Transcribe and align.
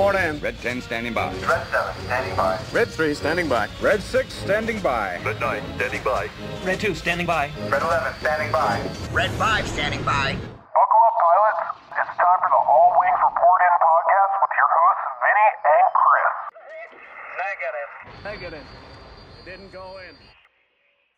report 0.00 0.16
in. 0.16 0.40
Red 0.40 0.58
10 0.60 0.80
standing 0.80 1.12
by. 1.12 1.30
Red 1.32 1.66
7, 1.68 2.04
standing 2.04 2.36
by. 2.36 2.58
Red 2.72 2.88
3 2.88 3.14
standing 3.14 3.48
by. 3.48 3.68
Red 3.82 4.02
6 4.02 4.32
standing 4.32 4.80
by. 4.80 5.20
Red 5.22 5.40
9, 5.40 5.62
standing 5.76 6.02
by. 6.02 6.30
Red 6.64 6.80
2 6.80 6.94
standing 6.94 7.26
by. 7.26 7.50
Red 7.68 7.82
11, 7.82 8.14
standing 8.20 8.50
by. 8.50 8.80
Red 9.12 9.30
5 9.32 9.68
standing 9.68 10.02
by. 10.02 10.32
Buckle 10.32 11.02
up, 11.04 11.16
pilots. 11.20 11.78
It's 12.00 12.16
time 12.16 12.38
for 12.40 12.48
the 12.48 12.62
All 12.64 12.96
Wings 12.98 13.20
Report 13.28 13.60
In 13.60 13.74
podcast 13.84 14.32
with 14.40 14.52
your 14.56 14.70
hosts, 14.78 15.04
Vinny 15.20 15.48
and 15.76 15.88
Chris. 16.00 16.34
Negative. 18.24 18.64
Negative. 18.64 18.66
Didn't 19.44 19.72
go 19.72 19.98
in. 20.08 20.16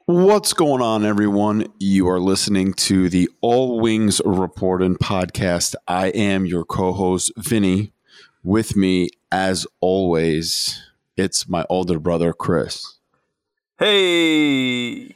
What's 0.07 0.53
going 0.53 0.83
on, 0.83 1.05
everyone? 1.05 1.67
You 1.79 2.09
are 2.09 2.19
listening 2.19 2.75
to 2.75 3.09
the 3.09 3.31
All 3.41 3.79
Wings 3.79 4.21
Report 4.25 4.43
Reporting 4.53 4.97
podcast. 4.97 5.77
I 5.87 6.09
am 6.09 6.47
your 6.47 6.65
co 6.65 6.93
host, 6.93 7.31
Vinny. 7.37 7.93
With 8.43 8.77
me, 8.77 9.11
as 9.31 9.67
always, 9.81 10.83
it's 11.17 11.49
my 11.49 11.65
older 11.69 11.99
brother, 11.99 12.33
Chris. 12.33 12.99
Hey, 13.79 15.15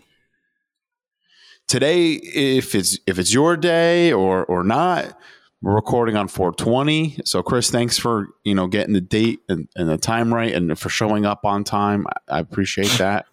Today, 1.68 2.12
if 2.12 2.76
it's 2.76 2.98
if 3.08 3.18
it's 3.18 3.34
your 3.34 3.56
day 3.56 4.12
or 4.12 4.44
or 4.44 4.62
not, 4.62 5.18
we're 5.62 5.74
recording 5.74 6.14
on 6.16 6.28
420. 6.28 7.18
So, 7.24 7.42
Chris, 7.42 7.70
thanks 7.70 7.98
for 7.98 8.28
you 8.44 8.54
know 8.54 8.68
getting 8.68 8.92
the 8.92 9.00
date 9.00 9.40
and, 9.48 9.68
and 9.74 9.88
the 9.88 9.98
time 9.98 10.32
right, 10.32 10.54
and 10.54 10.78
for 10.78 10.88
showing 10.88 11.26
up 11.26 11.44
on 11.44 11.64
time. 11.64 12.06
I, 12.06 12.36
I 12.36 12.38
appreciate 12.38 12.92
that. 12.98 13.26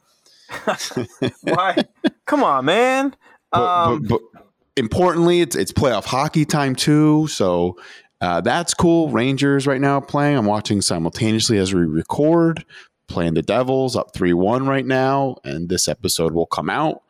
why? 1.43 1.77
Come 2.25 2.43
on, 2.43 2.65
man. 2.65 3.15
but, 3.51 3.61
Um, 3.61 4.01
but, 4.01 4.21
but 4.33 4.43
importantly, 4.77 5.41
it's 5.41 5.55
it's 5.55 5.71
playoff 5.71 6.05
hockey 6.05 6.43
time 6.43 6.73
too. 6.73 7.27
So 7.27 7.77
uh, 8.23 8.39
that's 8.39 8.73
cool. 8.73 9.09
Rangers 9.09 9.67
right 9.67 9.81
now 9.81 9.99
playing. 9.99 10.37
I'm 10.37 10.45
watching 10.45 10.81
simultaneously 10.81 11.57
as 11.57 11.73
we 11.73 11.81
record. 11.81 12.63
Playing 13.07 13.33
the 13.33 13.41
Devils 13.41 13.97
up 13.97 14.13
three 14.13 14.31
one 14.31 14.65
right 14.65 14.85
now, 14.85 15.35
and 15.43 15.67
this 15.67 15.89
episode 15.89 16.31
will 16.33 16.45
come 16.45 16.69
out 16.69 17.03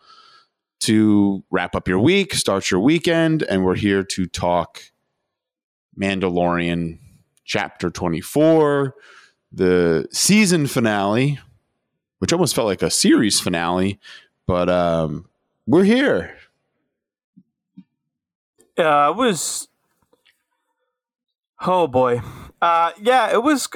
to 0.79 1.43
wrap 1.51 1.75
up 1.75 1.87
your 1.87 1.99
week, 1.99 2.33
start 2.33 2.71
your 2.71 2.79
weekend, 2.79 3.43
and 3.43 3.63
we're 3.63 3.75
here 3.75 4.03
to 4.03 4.25
talk 4.25 4.81
Mandalorian 5.95 6.97
chapter 7.45 7.91
24, 7.91 8.95
the 9.51 10.07
season 10.11 10.65
finale, 10.65 11.37
which 12.17 12.33
almost 12.33 12.55
felt 12.55 12.65
like 12.65 12.81
a 12.81 12.89
series 12.89 13.39
finale, 13.39 13.99
but 14.47 14.67
um, 14.67 15.29
we're 15.67 15.83
here. 15.83 16.35
uh, 18.79 19.11
it 19.11 19.15
was. 19.15 19.67
Oh 21.65 21.87
boy. 21.87 22.21
Uh, 22.61 22.91
yeah, 23.01 23.31
it 23.31 23.41
was. 23.41 23.69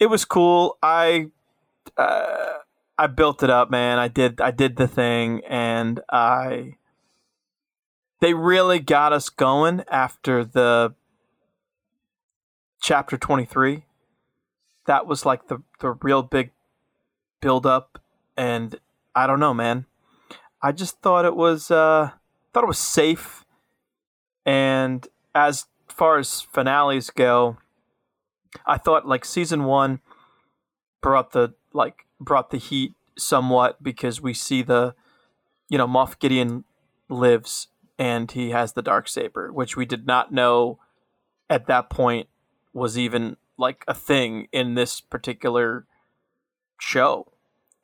It 0.00 0.06
was 0.06 0.24
cool. 0.24 0.78
I. 0.82 1.26
Uh, 1.96 2.54
I 2.96 3.06
built 3.08 3.42
it 3.42 3.50
up, 3.50 3.70
man. 3.70 3.98
I 3.98 4.08
did. 4.08 4.40
I 4.40 4.50
did 4.50 4.76
the 4.76 4.88
thing, 4.88 5.42
and 5.46 6.00
I. 6.10 6.76
They 8.20 8.32
really 8.32 8.78
got 8.78 9.12
us 9.12 9.28
going 9.28 9.84
after 9.90 10.44
the. 10.44 10.94
Chapter 12.80 13.18
twenty 13.18 13.44
three. 13.44 13.84
That 14.86 15.06
was 15.06 15.26
like 15.26 15.48
the 15.48 15.62
the 15.80 15.92
real 16.02 16.22
big 16.22 16.50
build 17.40 17.66
up, 17.66 17.98
and 18.36 18.78
I 19.14 19.26
don't 19.26 19.40
know, 19.40 19.54
man. 19.54 19.84
I 20.62 20.72
just 20.72 21.00
thought 21.02 21.26
it 21.26 21.36
was. 21.36 21.70
Uh, 21.70 22.10
thought 22.52 22.64
it 22.64 22.68
was 22.68 22.78
safe. 22.78 23.44
And 24.46 25.06
as 25.34 25.66
far 25.94 26.18
as 26.18 26.40
finales 26.40 27.10
go, 27.10 27.56
I 28.66 28.78
thought 28.78 29.06
like 29.06 29.24
season 29.24 29.64
one 29.64 30.00
brought 31.00 31.32
the 31.32 31.54
like 31.72 32.06
brought 32.20 32.50
the 32.50 32.58
heat 32.58 32.94
somewhat 33.16 33.82
because 33.82 34.20
we 34.20 34.34
see 34.34 34.62
the 34.62 34.94
you 35.68 35.78
know 35.78 35.86
Moff 35.86 36.18
Gideon 36.18 36.64
lives 37.08 37.68
and 37.98 38.30
he 38.30 38.50
has 38.50 38.72
the 38.72 38.82
dark 38.82 39.08
saber, 39.08 39.52
which 39.52 39.76
we 39.76 39.84
did 39.84 40.06
not 40.06 40.32
know 40.32 40.78
at 41.48 41.66
that 41.66 41.90
point 41.90 42.28
was 42.72 42.98
even 42.98 43.36
like 43.56 43.84
a 43.86 43.94
thing 43.94 44.48
in 44.52 44.74
this 44.74 45.00
particular 45.00 45.86
show. 46.80 47.32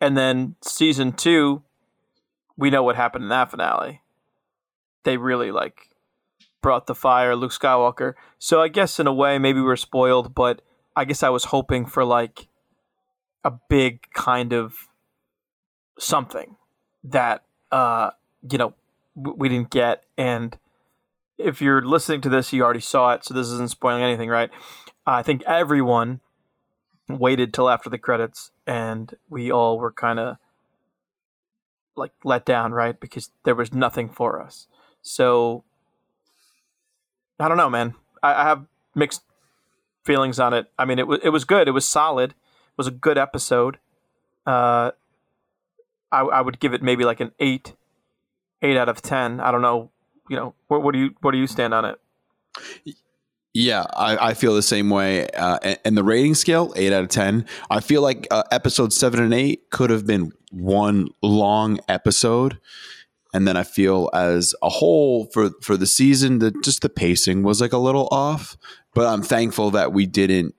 And 0.01 0.17
then 0.17 0.57
season 0.63 1.13
two, 1.13 1.63
we 2.57 2.71
know 2.71 2.83
what 2.83 2.97
happened 2.97 3.25
in 3.25 3.29
that 3.29 3.51
finale. 3.51 4.01
They 5.05 5.17
really 5.17 5.53
like 5.53 5.90
brought 6.63 6.87
the 6.87 6.95
fire, 6.95 7.35
Luke 7.37 7.53
Skywalker. 7.53 8.15
So 8.39 8.61
I 8.61 8.69
guess 8.69 8.99
in 9.01 9.07
a 9.07 9.13
way, 9.13 9.39
maybe 9.39 9.61
we 9.61 9.67
were 9.67 9.77
spoiled, 9.77 10.35
but 10.35 10.63
I 10.97 11.05
guess 11.05 11.23
I 11.23 11.29
was 11.29 11.45
hoping 11.45 11.87
for 11.87 12.05
like 12.05 12.49
a 13.45 13.53
big 13.69 14.03
kind 14.13 14.53
of 14.53 14.89
something 15.99 16.57
that 17.05 17.45
uh, 17.73 18.11
you 18.51 18.59
know 18.59 18.75
we 19.15 19.49
didn't 19.49 19.71
get. 19.71 20.05
And 20.17 20.57
if 21.39 21.63
you're 21.63 21.83
listening 21.83 22.21
to 22.23 22.29
this, 22.29 22.53
you 22.53 22.63
already 22.63 22.81
saw 22.81 23.13
it, 23.13 23.25
so 23.25 23.35
this 23.35 23.49
isn't 23.49 23.71
spoiling 23.71 24.03
anything, 24.03 24.29
right? 24.29 24.51
I 25.07 25.23
think 25.23 25.43
everyone 25.45 26.21
waited 27.09 27.53
till 27.53 27.69
after 27.69 27.91
the 27.91 27.99
credits, 27.99 28.51
and 28.67 29.15
we 29.29 29.51
all 29.51 29.79
were 29.79 29.93
kind 29.93 30.19
of 30.19 30.37
like 31.97 32.13
let 32.25 32.45
down, 32.45 32.73
right? 32.73 32.99
Because 32.99 33.31
there 33.45 33.55
was 33.55 33.73
nothing 33.73 34.09
for 34.09 34.41
us. 34.41 34.67
So 35.03 35.65
I 37.41 37.49
don't 37.49 37.57
know, 37.57 37.71
man. 37.71 37.95
I, 38.23 38.35
I 38.35 38.45
have 38.45 38.67
mixed 38.95 39.23
feelings 40.05 40.39
on 40.39 40.55
it. 40.55 40.71
I 40.79 40.85
mean, 40.85 40.99
it 40.99 41.07
was 41.07 41.21
it 41.23 41.31
was 41.31 41.45
good. 41.45 41.69
It 41.69 41.73
was 41.73 41.87
solid. 41.87 42.31
It 42.31 42.77
was 42.77 42.87
a 42.87 42.93
good 42.93 43.19
episode. 43.19 43.79
Uh, 44.47 44.93
I 46.13 46.21
I 46.21 46.41
would 46.41 46.61
give 46.61 46.75
it 46.75 46.83
maybe 46.83 47.05
like 47.05 47.21
an 47.21 47.33
eight, 47.39 47.75
eight 48.63 48.77
out 48.77 48.89
of 48.89 49.03
ten. 49.03 49.41
I 49.41 49.51
don't 49.51 49.63
know. 49.63 49.91
You 50.29 50.37
know, 50.37 50.55
what, 50.69 50.83
what 50.83 50.93
do 50.93 51.01
you 51.01 51.15
what 51.21 51.33
do 51.33 51.39
you 51.39 51.47
stand 51.47 51.75
on 51.75 51.85
it? 51.85 51.99
Yeah, 53.53 53.85
I, 53.95 54.29
I 54.29 54.35
feel 54.35 54.55
the 54.55 54.63
same 54.63 54.91
way. 54.91 55.29
Uh, 55.31 55.59
and, 55.63 55.79
and 55.85 55.97
the 55.97 56.05
rating 56.05 56.37
scale, 56.37 56.73
eight 56.77 56.93
out 56.93 57.03
of 57.03 57.09
ten. 57.09 57.47
I 57.69 57.81
feel 57.81 58.01
like 58.01 58.29
uh, 58.31 58.45
episode 58.53 58.93
seven 58.93 59.21
and 59.21 59.35
eight 59.35 59.71
could 59.71 59.91
have 59.91 60.07
been 60.07 60.33
one 60.53 61.09
long 61.23 61.81
episode, 61.89 62.61
and 63.33 63.47
then 63.47 63.57
I 63.57 63.63
feel 63.63 64.11
as 64.13 64.55
a 64.63 64.69
whole 64.69 65.27
for 65.27 65.51
for 65.63 65.77
the 65.77 65.87
season 65.87 66.39
that 66.41 66.63
just 66.63 66.83
the 66.83 66.89
pacing 66.89 67.43
was 67.43 67.61
like 67.61 67.73
a 67.73 67.79
little 67.79 68.09
off. 68.11 68.57
But 68.95 69.07
I'm 69.07 69.23
thankful 69.23 69.71
that 69.73 69.93
we 69.93 70.07
didn't, 70.07 70.55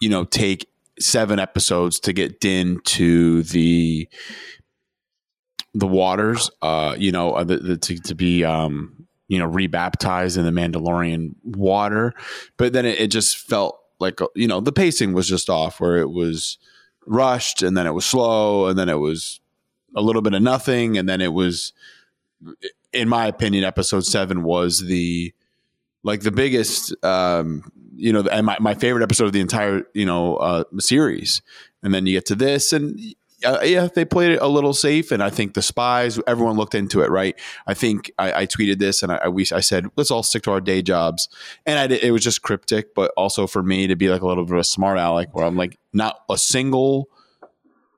you 0.00 0.08
know, 0.08 0.24
take 0.24 0.68
seven 0.98 1.38
episodes 1.38 2.00
to 2.00 2.12
get 2.12 2.40
Din 2.40 2.80
to 2.84 3.42
the 3.44 4.08
the 5.74 5.86
waters. 5.86 6.50
Uh, 6.62 6.96
you 6.98 7.12
know, 7.12 7.32
uh, 7.32 7.44
the, 7.44 7.58
the, 7.58 7.76
to 7.76 7.98
to 7.98 8.14
be 8.14 8.44
um 8.44 9.06
you 9.28 9.38
know 9.38 9.46
rebaptized 9.46 10.36
in 10.36 10.44
the 10.44 10.50
Mandalorian 10.60 11.34
water, 11.44 12.14
but 12.56 12.72
then 12.72 12.84
it, 12.84 13.00
it 13.00 13.10
just 13.10 13.38
felt 13.38 13.78
like 14.00 14.18
you 14.34 14.48
know 14.48 14.60
the 14.60 14.72
pacing 14.72 15.12
was 15.12 15.28
just 15.28 15.48
off 15.48 15.80
where 15.80 15.98
it 15.98 16.10
was 16.10 16.58
rushed 17.06 17.62
and 17.62 17.76
then 17.76 17.86
it 17.86 17.92
was 17.92 18.06
slow 18.06 18.66
and 18.66 18.78
then 18.78 18.88
it 18.88 18.98
was 18.98 19.40
a 19.94 20.00
little 20.00 20.22
bit 20.22 20.34
of 20.34 20.42
nothing 20.42 20.98
and 20.98 21.08
then 21.08 21.20
it 21.20 21.32
was 21.32 21.72
in 22.92 23.08
my 23.08 23.26
opinion 23.26 23.64
episode 23.64 24.04
7 24.04 24.42
was 24.42 24.80
the 24.80 25.32
like 26.02 26.20
the 26.20 26.32
biggest 26.32 26.94
um 27.04 27.70
you 27.96 28.12
know 28.12 28.20
and 28.30 28.46
my, 28.46 28.56
my 28.60 28.74
favorite 28.74 29.02
episode 29.02 29.26
of 29.26 29.32
the 29.32 29.40
entire 29.40 29.86
you 29.94 30.04
know 30.04 30.36
uh 30.36 30.64
series 30.78 31.42
and 31.82 31.94
then 31.94 32.06
you 32.06 32.14
get 32.14 32.26
to 32.26 32.34
this 32.34 32.72
and 32.72 32.98
uh, 33.44 33.60
yeah, 33.62 33.88
they 33.94 34.04
played 34.04 34.32
it 34.32 34.40
a 34.40 34.48
little 34.48 34.72
safe, 34.72 35.12
and 35.12 35.22
I 35.22 35.30
think 35.30 35.54
the 35.54 35.62
spies. 35.62 36.18
Everyone 36.26 36.56
looked 36.56 36.74
into 36.74 37.02
it, 37.02 37.10
right? 37.10 37.38
I 37.66 37.74
think 37.74 38.10
I, 38.18 38.42
I 38.42 38.46
tweeted 38.46 38.78
this, 38.78 39.02
and 39.02 39.12
I, 39.12 39.16
I, 39.16 39.28
we, 39.28 39.46
I 39.52 39.60
said, 39.60 39.86
"Let's 39.96 40.10
all 40.10 40.22
stick 40.22 40.42
to 40.44 40.52
our 40.52 40.60
day 40.60 40.82
jobs." 40.82 41.28
And 41.66 41.78
I 41.78 41.94
it 41.94 42.10
was 42.10 42.22
just 42.22 42.42
cryptic, 42.42 42.94
but 42.94 43.12
also 43.16 43.46
for 43.46 43.62
me 43.62 43.86
to 43.86 43.96
be 43.96 44.08
like 44.08 44.22
a 44.22 44.26
little 44.26 44.44
bit 44.44 44.54
of 44.54 44.60
a 44.60 44.64
smart 44.64 44.98
aleck, 44.98 45.34
where 45.34 45.44
I'm 45.44 45.56
like, 45.56 45.78
not 45.92 46.20
a 46.30 46.38
single 46.38 47.08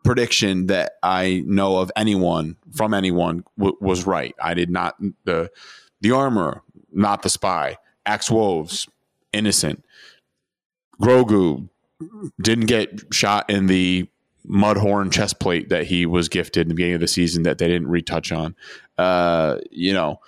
prediction 0.06 0.66
that 0.66 0.92
I 1.02 1.42
know 1.46 1.78
of 1.78 1.90
anyone 1.96 2.56
from 2.74 2.94
anyone 2.94 3.44
w- 3.58 3.76
was 3.80 4.06
right. 4.06 4.34
I 4.40 4.54
did 4.54 4.70
not 4.70 4.96
the 5.24 5.50
the 6.00 6.12
armor, 6.12 6.62
not 6.92 7.22
the 7.22 7.28
spy. 7.28 7.76
Axe 8.06 8.30
Woves, 8.30 8.88
innocent. 9.32 9.84
Grogu 11.00 11.68
didn't 12.40 12.66
get 12.66 13.12
shot 13.12 13.48
in 13.50 13.66
the 13.66 14.08
mudhorn 14.48 15.12
chest 15.12 15.40
plate 15.40 15.68
that 15.70 15.86
he 15.86 16.06
was 16.06 16.28
gifted 16.28 16.62
in 16.62 16.68
the 16.68 16.74
beginning 16.74 16.94
of 16.94 17.00
the 17.00 17.08
season 17.08 17.42
that 17.42 17.58
they 17.58 17.66
didn't 17.66 17.88
retouch 17.88 18.30
on. 18.32 18.54
Uh, 18.96 19.58
you 19.70 19.92
know, 19.92 20.20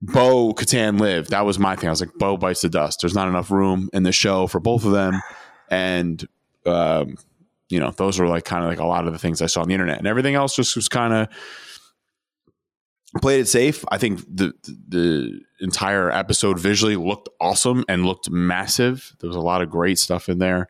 Bo 0.00 0.52
Katan 0.54 0.98
lived. 1.00 1.30
That 1.30 1.44
was 1.44 1.58
my 1.58 1.76
thing. 1.76 1.88
I 1.88 1.90
was 1.90 2.00
like, 2.00 2.14
Bo 2.14 2.36
bites 2.36 2.62
the 2.62 2.68
dust. 2.68 3.00
There's 3.00 3.14
not 3.14 3.28
enough 3.28 3.50
room 3.50 3.90
in 3.92 4.02
the 4.02 4.12
show 4.12 4.46
for 4.46 4.60
both 4.60 4.84
of 4.84 4.92
them, 4.92 5.20
and 5.70 6.26
um, 6.66 7.16
you 7.72 7.80
know, 7.80 7.90
those 7.90 8.18
were 8.18 8.28
like 8.28 8.44
kind 8.44 8.62
of 8.62 8.68
like 8.68 8.78
a 8.78 8.84
lot 8.84 9.06
of 9.06 9.14
the 9.14 9.18
things 9.18 9.40
I 9.40 9.46
saw 9.46 9.62
on 9.62 9.68
the 9.68 9.74
internet, 9.74 9.96
and 9.96 10.06
everything 10.06 10.34
else 10.34 10.54
just 10.54 10.76
was 10.76 10.88
kind 10.90 11.14
of 11.14 11.28
played 13.22 13.40
it 13.40 13.48
safe. 13.48 13.82
I 13.90 13.96
think 13.96 14.20
the 14.28 14.52
the 14.88 15.40
entire 15.60 16.10
episode 16.10 16.58
visually 16.58 16.96
looked 16.96 17.30
awesome 17.40 17.84
and 17.88 18.04
looked 18.04 18.30
massive. 18.30 19.16
There 19.20 19.28
was 19.28 19.36
a 19.36 19.40
lot 19.40 19.62
of 19.62 19.70
great 19.70 19.98
stuff 19.98 20.28
in 20.28 20.38
there. 20.38 20.68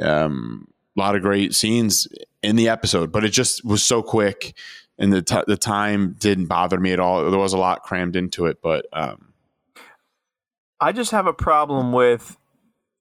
Um, 0.00 0.68
a 0.96 1.00
lot 1.00 1.14
of 1.14 1.20
great 1.20 1.54
scenes 1.54 2.08
in 2.42 2.56
the 2.56 2.70
episode, 2.70 3.12
but 3.12 3.22
it 3.22 3.30
just 3.30 3.62
was 3.62 3.84
so 3.84 4.02
quick, 4.02 4.54
and 4.98 5.12
the 5.12 5.20
t- 5.20 5.44
the 5.46 5.58
time 5.58 6.16
didn't 6.18 6.46
bother 6.46 6.80
me 6.80 6.92
at 6.92 7.00
all. 7.00 7.30
There 7.30 7.38
was 7.38 7.52
a 7.52 7.58
lot 7.58 7.82
crammed 7.82 8.16
into 8.16 8.46
it, 8.46 8.62
but 8.62 8.86
um, 8.94 9.34
I 10.80 10.92
just 10.92 11.10
have 11.10 11.26
a 11.26 11.34
problem 11.34 11.92
with. 11.92 12.38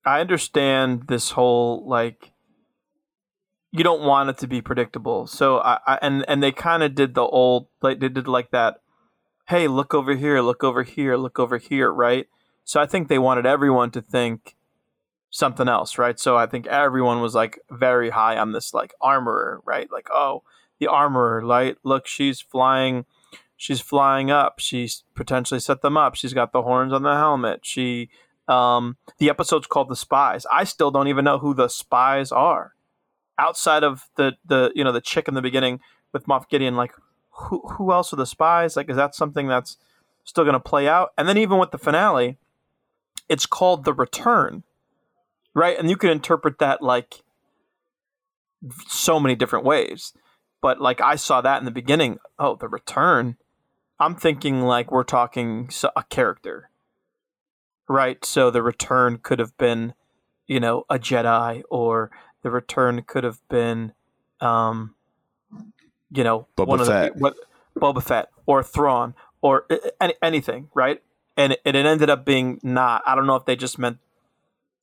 I 0.06 0.20
understand 0.20 1.08
this 1.08 1.32
whole 1.32 1.88
like. 1.88 2.34
You 3.72 3.84
don't 3.84 4.02
want 4.02 4.30
it 4.30 4.38
to 4.40 4.48
be 4.48 4.62
predictable, 4.62 5.28
so 5.28 5.60
I, 5.60 5.80
I 5.86 6.00
and 6.02 6.26
and 6.28 6.42
they 6.42 6.52
kind 6.52 6.82
of 6.82 6.96
did 6.96 7.14
the 7.14 7.22
old 7.22 7.68
like 7.82 8.00
they 8.00 8.10
did 8.10 8.28
like 8.28 8.52
that. 8.52 8.82
Hey, 9.48 9.68
look 9.68 9.94
over 9.94 10.16
here! 10.16 10.42
Look 10.42 10.64
over 10.64 10.84
here! 10.84 11.18
Look 11.18 11.40
over 11.40 11.58
here! 11.58 11.92
Right. 11.92 12.28
So 12.64 12.80
I 12.80 12.86
think 12.86 13.08
they 13.08 13.20
wanted 13.20 13.46
everyone 13.46 13.92
to 13.92 14.02
think 14.02 14.56
something 15.30 15.68
else, 15.68 15.98
right? 15.98 16.20
So 16.20 16.38
I 16.38 16.46
think 16.46 16.68
everyone 16.68 17.22
was 17.22 17.36
like 17.36 17.60
very 17.70 18.10
high 18.10 18.38
on 18.38 18.52
this 18.52 18.74
like 18.74 18.94
armorer, 19.02 19.62
right? 19.66 19.92
Like, 19.92 20.08
oh, 20.12 20.44
the 20.80 20.88
armorer, 20.88 21.46
right? 21.46 21.78
Look, 21.84 22.08
she's 22.08 22.42
flying 22.42 23.06
she's 23.58 23.82
flying 23.82 24.32
up. 24.32 24.60
She's 24.60 25.04
potentially 25.16 25.60
set 25.60 25.82
them 25.82 25.98
up. 25.98 26.16
She's 26.16 26.34
got 26.34 26.52
the 26.52 26.64
horns 26.64 26.94
on 26.94 27.04
the 27.04 27.16
helmet. 27.16 27.62
She 27.64 28.10
um 28.48 28.98
the 29.20 29.30
episode's 29.30 29.68
called 29.68 29.90
The 29.90 29.96
Spies. 29.96 30.46
I 30.52 30.64
still 30.64 30.90
don't 30.90 31.08
even 31.08 31.26
know 31.26 31.38
who 31.38 31.54
the 31.54 31.68
spies 31.68 32.32
are. 32.32 32.74
Outside 33.40 33.84
of 33.84 34.10
the 34.18 34.34
the 34.46 34.72
you 34.76 34.84
know 34.84 34.92
the 34.92 35.02
chick 35.02 35.28
in 35.28 35.34
the 35.34 35.42
beginning 35.42 35.80
with 36.14 36.26
Moff 36.26 36.50
Gideon, 36.50 36.76
like 36.76 36.92
who 37.32 37.62
who 37.78 37.92
else 37.92 38.14
are 38.14 38.18
the 38.18 38.26
spies? 38.26 38.76
Like 38.76 38.90
is 38.90 38.98
that 38.98 39.16
something 39.16 39.48
that's 39.48 39.78
still 40.26 40.46
gonna 40.46 40.60
play 40.60 40.88
out? 40.88 41.10
And 41.18 41.28
then 41.28 41.38
even 41.38 41.58
with 41.58 41.72
the 41.72 41.78
finale, 41.78 42.38
it's 43.28 43.46
called 43.46 43.86
The 43.86 43.94
Return 43.94 44.64
right? 45.54 45.78
And 45.78 45.90
you 45.90 45.98
can 45.98 46.10
interpret 46.10 46.60
that 46.60 46.82
like 46.82 47.24
so 48.88 49.20
many 49.20 49.36
different 49.36 49.66
ways. 49.66 50.14
But 50.62 50.82
like 50.82 51.02
I 51.02 51.16
saw 51.16 51.42
that 51.42 51.60
in 51.60 51.66
the 51.66 51.72
beginning. 51.72 52.18
Oh, 52.38 52.56
the 52.56 52.68
return. 52.68 53.38
I'm 54.00 54.16
thinking 54.16 54.62
like 54.62 54.92
we're 54.92 55.04
talking 55.04 55.70
a 55.96 56.04
character, 56.04 56.70
right? 57.88 58.24
So 58.24 58.50
the 58.50 58.62
return 58.62 59.20
could 59.22 59.40
have 59.40 59.58
been, 59.58 59.94
you 60.48 60.60
know, 60.60 60.86
a 60.90 60.98
Jedi, 60.98 61.64
or 61.70 62.10
the 62.42 62.52
return 62.52 63.02
could 63.04 63.24
have 63.24 63.40
been, 63.50 63.94
um, 64.42 64.96
you 66.12 66.24
know, 66.24 66.48
Boba 66.58 66.68
one 66.68 66.80
Fett. 66.86 67.12
of 67.12 67.14
the 67.16 67.20
what 67.20 67.36
Boba 67.78 68.04
Fett 68.04 68.30
or 68.46 68.64
Thrawn 68.64 69.14
or 69.42 69.66
any, 70.02 70.14
anything, 70.22 70.70
right? 70.74 71.02
And 71.38 71.54
it, 71.54 71.62
it 71.64 71.76
ended 71.76 72.10
up 72.10 72.26
being 72.26 72.60
not. 72.64 73.04
I 73.06 73.16
don't 73.16 73.28
know 73.28 73.36
if 73.36 73.46
they 73.46 73.56
just 73.56 73.80
meant 73.80 73.98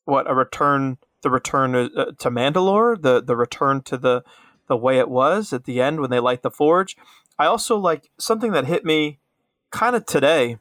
what 0.05 0.31
a 0.31 0.35
return 0.35 0.99
the 1.23 1.31
return 1.31 1.75
uh, 1.75 2.13
to 2.19 2.31
Mandalore, 2.31 3.01
the 3.01 3.23
the 3.23 3.37
return 3.37 3.83
to 3.83 3.97
the 3.97 4.23
the 4.69 4.77
way 4.77 4.99
it 4.99 5.09
was 5.09 5.53
at 5.53 5.65
the 5.65 5.81
end 5.81 6.01
when 6.01 6.11
they 6.11 6.21
light 6.21 6.43
the 6.43 6.51
forge. 6.51 6.97
I 7.39 7.47
also 7.47 7.77
like 7.77 8.11
something 8.19 8.53
that 8.53 8.67
hit 8.67 8.85
me 8.85 9.19
kind 9.71 9.95
of 9.95 10.07
today 10.07 10.59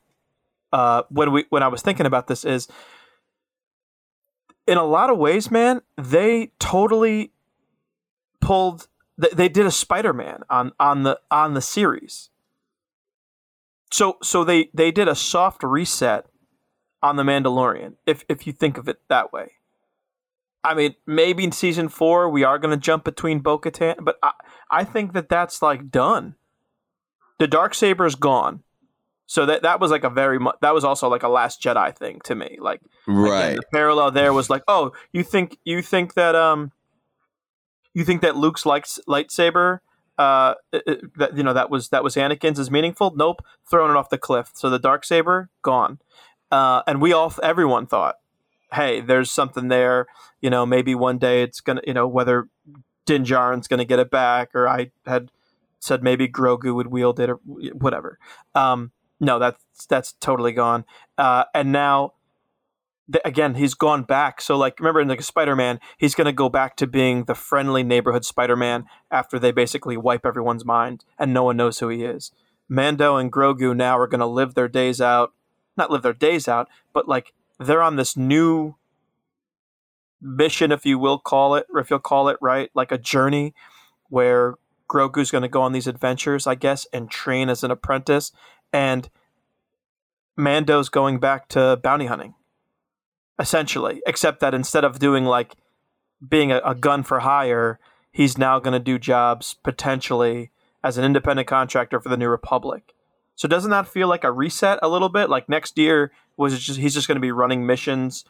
uh, 0.73 1.03
when 1.09 1.31
we 1.31 1.45
when 1.49 1.63
I 1.63 1.67
was 1.67 1.81
thinking 1.81 2.05
about 2.05 2.27
this 2.27 2.43
is 2.43 2.67
in 4.67 4.77
a 4.77 4.83
lot 4.85 5.09
of 5.09 5.17
ways, 5.17 5.51
man, 5.51 5.81
they 5.97 6.51
totally 6.59 7.31
pulled. 8.41 8.87
They, 9.17 9.29
they 9.33 9.49
did 9.49 9.65
a 9.65 9.71
Spider-Man 9.71 10.43
on 10.49 10.73
on 10.79 11.03
the 11.03 11.19
on 11.31 11.53
the 11.53 11.61
series. 11.61 12.29
So 13.91 14.17
so 14.21 14.43
they 14.43 14.69
they 14.73 14.91
did 14.91 15.07
a 15.07 15.15
soft 15.15 15.63
reset 15.63 16.25
on 17.01 17.15
the 17.15 17.23
Mandalorian, 17.23 17.95
if 18.05 18.25
if 18.27 18.47
you 18.47 18.53
think 18.53 18.77
of 18.77 18.89
it 18.89 18.99
that 19.09 19.31
way. 19.31 19.53
I 20.63 20.73
mean, 20.73 20.95
maybe 21.05 21.43
in 21.43 21.51
season 21.51 21.89
four 21.89 22.27
we 22.27 22.43
are 22.43 22.57
going 22.57 22.71
to 22.71 22.81
jump 22.81 23.03
between 23.03 23.39
Bo-Katan, 23.39 23.97
but 24.03 24.17
I, 24.23 24.31
I 24.71 24.83
think 24.83 25.13
that 25.13 25.29
that's 25.29 25.61
like 25.61 25.91
done. 25.91 26.35
The 27.37 27.47
dark 27.47 27.75
saber 27.75 28.05
is 28.05 28.15
gone, 28.15 28.63
so 29.27 29.45
that 29.45 29.63
that 29.63 29.79
was 29.79 29.91
like 29.91 30.03
a 30.03 30.09
very 30.09 30.39
mu- 30.39 30.51
that 30.61 30.73
was 30.73 30.83
also 30.83 31.07
like 31.07 31.23
a 31.23 31.27
Last 31.27 31.61
Jedi 31.61 31.95
thing 31.95 32.21
to 32.25 32.35
me. 32.35 32.57
Like, 32.59 32.81
again, 33.07 33.15
right. 33.17 33.55
the 33.55 33.63
parallel 33.71 34.11
there 34.11 34.33
was 34.33 34.49
like, 34.49 34.63
oh, 34.67 34.91
you 35.11 35.23
think 35.23 35.57
you 35.63 35.81
think 35.81 36.13
that 36.13 36.35
um, 36.35 36.71
you 37.93 38.03
think 38.03 38.21
that 38.21 38.35
Luke's 38.35 38.65
lights, 38.65 38.99
lightsaber, 39.07 39.79
uh, 40.17 40.55
uh, 40.73 40.79
uh, 40.87 40.95
that 41.17 41.37
you 41.37 41.43
know 41.43 41.53
that 41.53 41.69
was 41.69 41.89
that 41.89 42.03
was 42.03 42.15
Anakin's 42.15 42.59
is 42.59 42.69
meaningful? 42.69 43.13
Nope, 43.15 43.41
throwing 43.69 43.91
it 43.91 43.97
off 43.97 44.09
the 44.09 44.17
cliff. 44.17 44.51
So 44.53 44.69
the 44.69 44.79
dark 44.79 45.05
saber 45.05 45.49
gone 45.61 45.99
uh, 46.51 46.81
and 46.87 47.01
we 47.01 47.13
all 47.13 47.33
everyone 47.43 47.85
thought 47.85 48.15
hey 48.73 49.01
there's 49.01 49.31
something 49.31 49.67
there 49.67 50.07
you 50.41 50.49
know 50.49 50.65
maybe 50.65 50.95
one 50.95 51.17
day 51.17 51.43
it's 51.43 51.61
gonna 51.61 51.81
you 51.85 51.93
know 51.93 52.07
whether 52.07 52.47
Din 53.05 53.23
Djarin's 53.23 53.67
gonna 53.67 53.85
get 53.85 53.99
it 53.99 54.09
back 54.09 54.55
or 54.55 54.67
i 54.67 54.91
had 55.05 55.31
said 55.79 56.01
maybe 56.01 56.27
grogu 56.27 56.73
would 56.73 56.87
wield 56.87 57.19
it 57.19 57.29
or 57.29 57.35
whatever 57.73 58.17
um, 58.55 58.91
no 59.19 59.39
that's 59.39 59.63
that's 59.87 60.13
totally 60.13 60.51
gone. 60.51 60.85
Uh, 61.17 61.45
and 61.53 61.71
now 61.71 62.13
th- 63.11 63.21
again 63.25 63.55
he's 63.55 63.73
gone 63.73 64.03
back. 64.03 64.41
So 64.41 64.57
like 64.57 64.79
remember 64.79 65.01
in 65.01 65.07
like 65.07 65.21
spider-man 65.21 65.79
he's 65.97 66.15
going 66.15 66.25
to 66.25 66.33
go 66.33 66.49
back 66.49 66.75
to 66.77 66.87
being 66.87 67.25
the 67.25 67.35
friendly 67.35 67.83
neighborhood 67.83 68.25
spider-man 68.25 68.85
after 69.11 69.39
they 69.39 69.51
basically 69.51 69.97
wipe 69.97 70.25
everyone's 70.25 70.65
mind 70.65 71.05
and 71.17 71.33
no 71.33 71.43
one 71.43 71.57
knows 71.57 71.79
who 71.79 71.89
he 71.89 72.03
is. 72.03 72.31
Mando 72.67 73.15
and 73.15 73.31
grogu 73.31 73.75
now 73.75 73.97
are 73.97 74.07
going 74.07 74.19
to 74.19 74.25
live 74.25 74.55
their 74.55 74.67
days 74.67 74.99
out 74.99 75.33
not 75.77 75.91
live 75.91 76.01
their 76.01 76.13
days 76.13 76.47
out, 76.47 76.69
but 76.93 77.07
like 77.07 77.33
they're 77.59 77.81
on 77.81 77.95
this 77.95 78.15
new 78.15 78.75
mission, 80.21 80.71
if 80.71 80.85
you 80.85 80.97
will 80.97 81.19
call 81.19 81.55
it, 81.55 81.65
or 81.73 81.79
if 81.79 81.89
you'll 81.89 81.99
call 81.99 82.29
it 82.29 82.37
right, 82.41 82.69
like 82.73 82.91
a 82.91 82.97
journey 82.97 83.53
where 84.09 84.55
Grogu's 84.89 85.31
going 85.31 85.41
to 85.41 85.47
go 85.47 85.61
on 85.61 85.73
these 85.73 85.87
adventures, 85.87 86.47
I 86.47 86.55
guess, 86.55 86.87
and 86.93 87.09
train 87.09 87.49
as 87.49 87.63
an 87.63 87.71
apprentice, 87.71 88.31
and 88.73 89.09
Mando's 90.37 90.89
going 90.89 91.19
back 91.19 91.47
to 91.49 91.79
bounty 91.81 92.05
hunting, 92.05 92.35
essentially. 93.39 94.01
Except 94.05 94.39
that 94.39 94.53
instead 94.53 94.83
of 94.83 94.99
doing 94.99 95.25
like 95.25 95.55
being 96.27 96.51
a, 96.51 96.59
a 96.65 96.75
gun 96.75 97.03
for 97.03 97.21
hire, 97.21 97.79
he's 98.11 98.37
now 98.37 98.59
going 98.59 98.73
to 98.73 98.79
do 98.79 98.97
jobs 98.99 99.55
potentially 99.63 100.51
as 100.83 100.97
an 100.97 101.05
independent 101.05 101.47
contractor 101.47 101.99
for 101.99 102.09
the 102.09 102.17
New 102.17 102.29
Republic. 102.29 102.93
So 103.35 103.47
doesn't 103.47 103.71
that 103.71 103.87
feel 103.87 104.07
like 104.07 104.23
a 104.23 104.31
reset 104.31 104.79
a 104.81 104.87
little 104.87 105.09
bit? 105.09 105.29
Like 105.29 105.49
next 105.49 105.77
year 105.77 106.11
was 106.37 106.57
just 106.59 106.79
he's 106.79 106.93
just 106.93 107.07
going 107.07 107.17
to 107.17 107.21
be 107.21 107.31
running 107.31 107.65
missions 107.65 108.23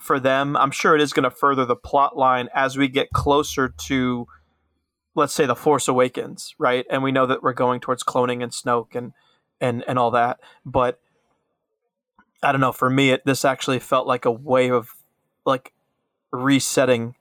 for 0.00 0.18
them. 0.18 0.56
I'm 0.56 0.70
sure 0.70 0.94
it 0.94 1.00
is 1.00 1.12
going 1.12 1.24
to 1.24 1.30
further 1.30 1.64
the 1.64 1.76
plot 1.76 2.16
line 2.16 2.48
as 2.54 2.76
we 2.76 2.88
get 2.88 3.10
closer 3.12 3.68
to 3.68 4.26
let's 5.14 5.32
say 5.32 5.46
the 5.46 5.54
Force 5.54 5.86
Awakens, 5.86 6.54
right? 6.58 6.84
And 6.90 7.02
we 7.02 7.12
know 7.12 7.26
that 7.26 7.42
we're 7.42 7.52
going 7.52 7.80
towards 7.80 8.02
cloning 8.02 8.42
and 8.42 8.50
Snoke 8.50 8.96
and 8.96 9.12
and 9.64 9.84
and 9.88 9.98
all 9.98 10.10
that. 10.12 10.40
But 10.64 11.00
I 12.42 12.52
don't 12.52 12.60
know, 12.60 12.72
for 12.72 12.90
me 12.90 13.10
it 13.10 13.24
this 13.24 13.44
actually 13.44 13.78
felt 13.78 14.06
like 14.06 14.24
a 14.24 14.30
way 14.30 14.70
of 14.70 14.90
like 15.46 15.72
resetting 16.32 17.14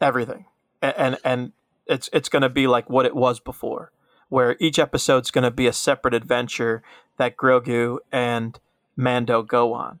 everything. 0.00 0.46
And 0.82 0.94
and, 0.96 1.18
and 1.24 1.52
it's 1.86 2.08
it's 2.12 2.28
going 2.28 2.42
to 2.42 2.48
be 2.48 2.66
like 2.66 2.88
what 2.88 3.06
it 3.06 3.14
was 3.14 3.40
before 3.40 3.92
where 4.30 4.56
each 4.60 4.78
episode's 4.78 5.32
going 5.32 5.42
to 5.42 5.50
be 5.50 5.66
a 5.66 5.72
separate 5.72 6.14
adventure 6.14 6.82
that 7.18 7.36
Grogu 7.36 7.98
and 8.12 8.58
Mando 8.96 9.42
go 9.42 9.72
on. 9.72 9.98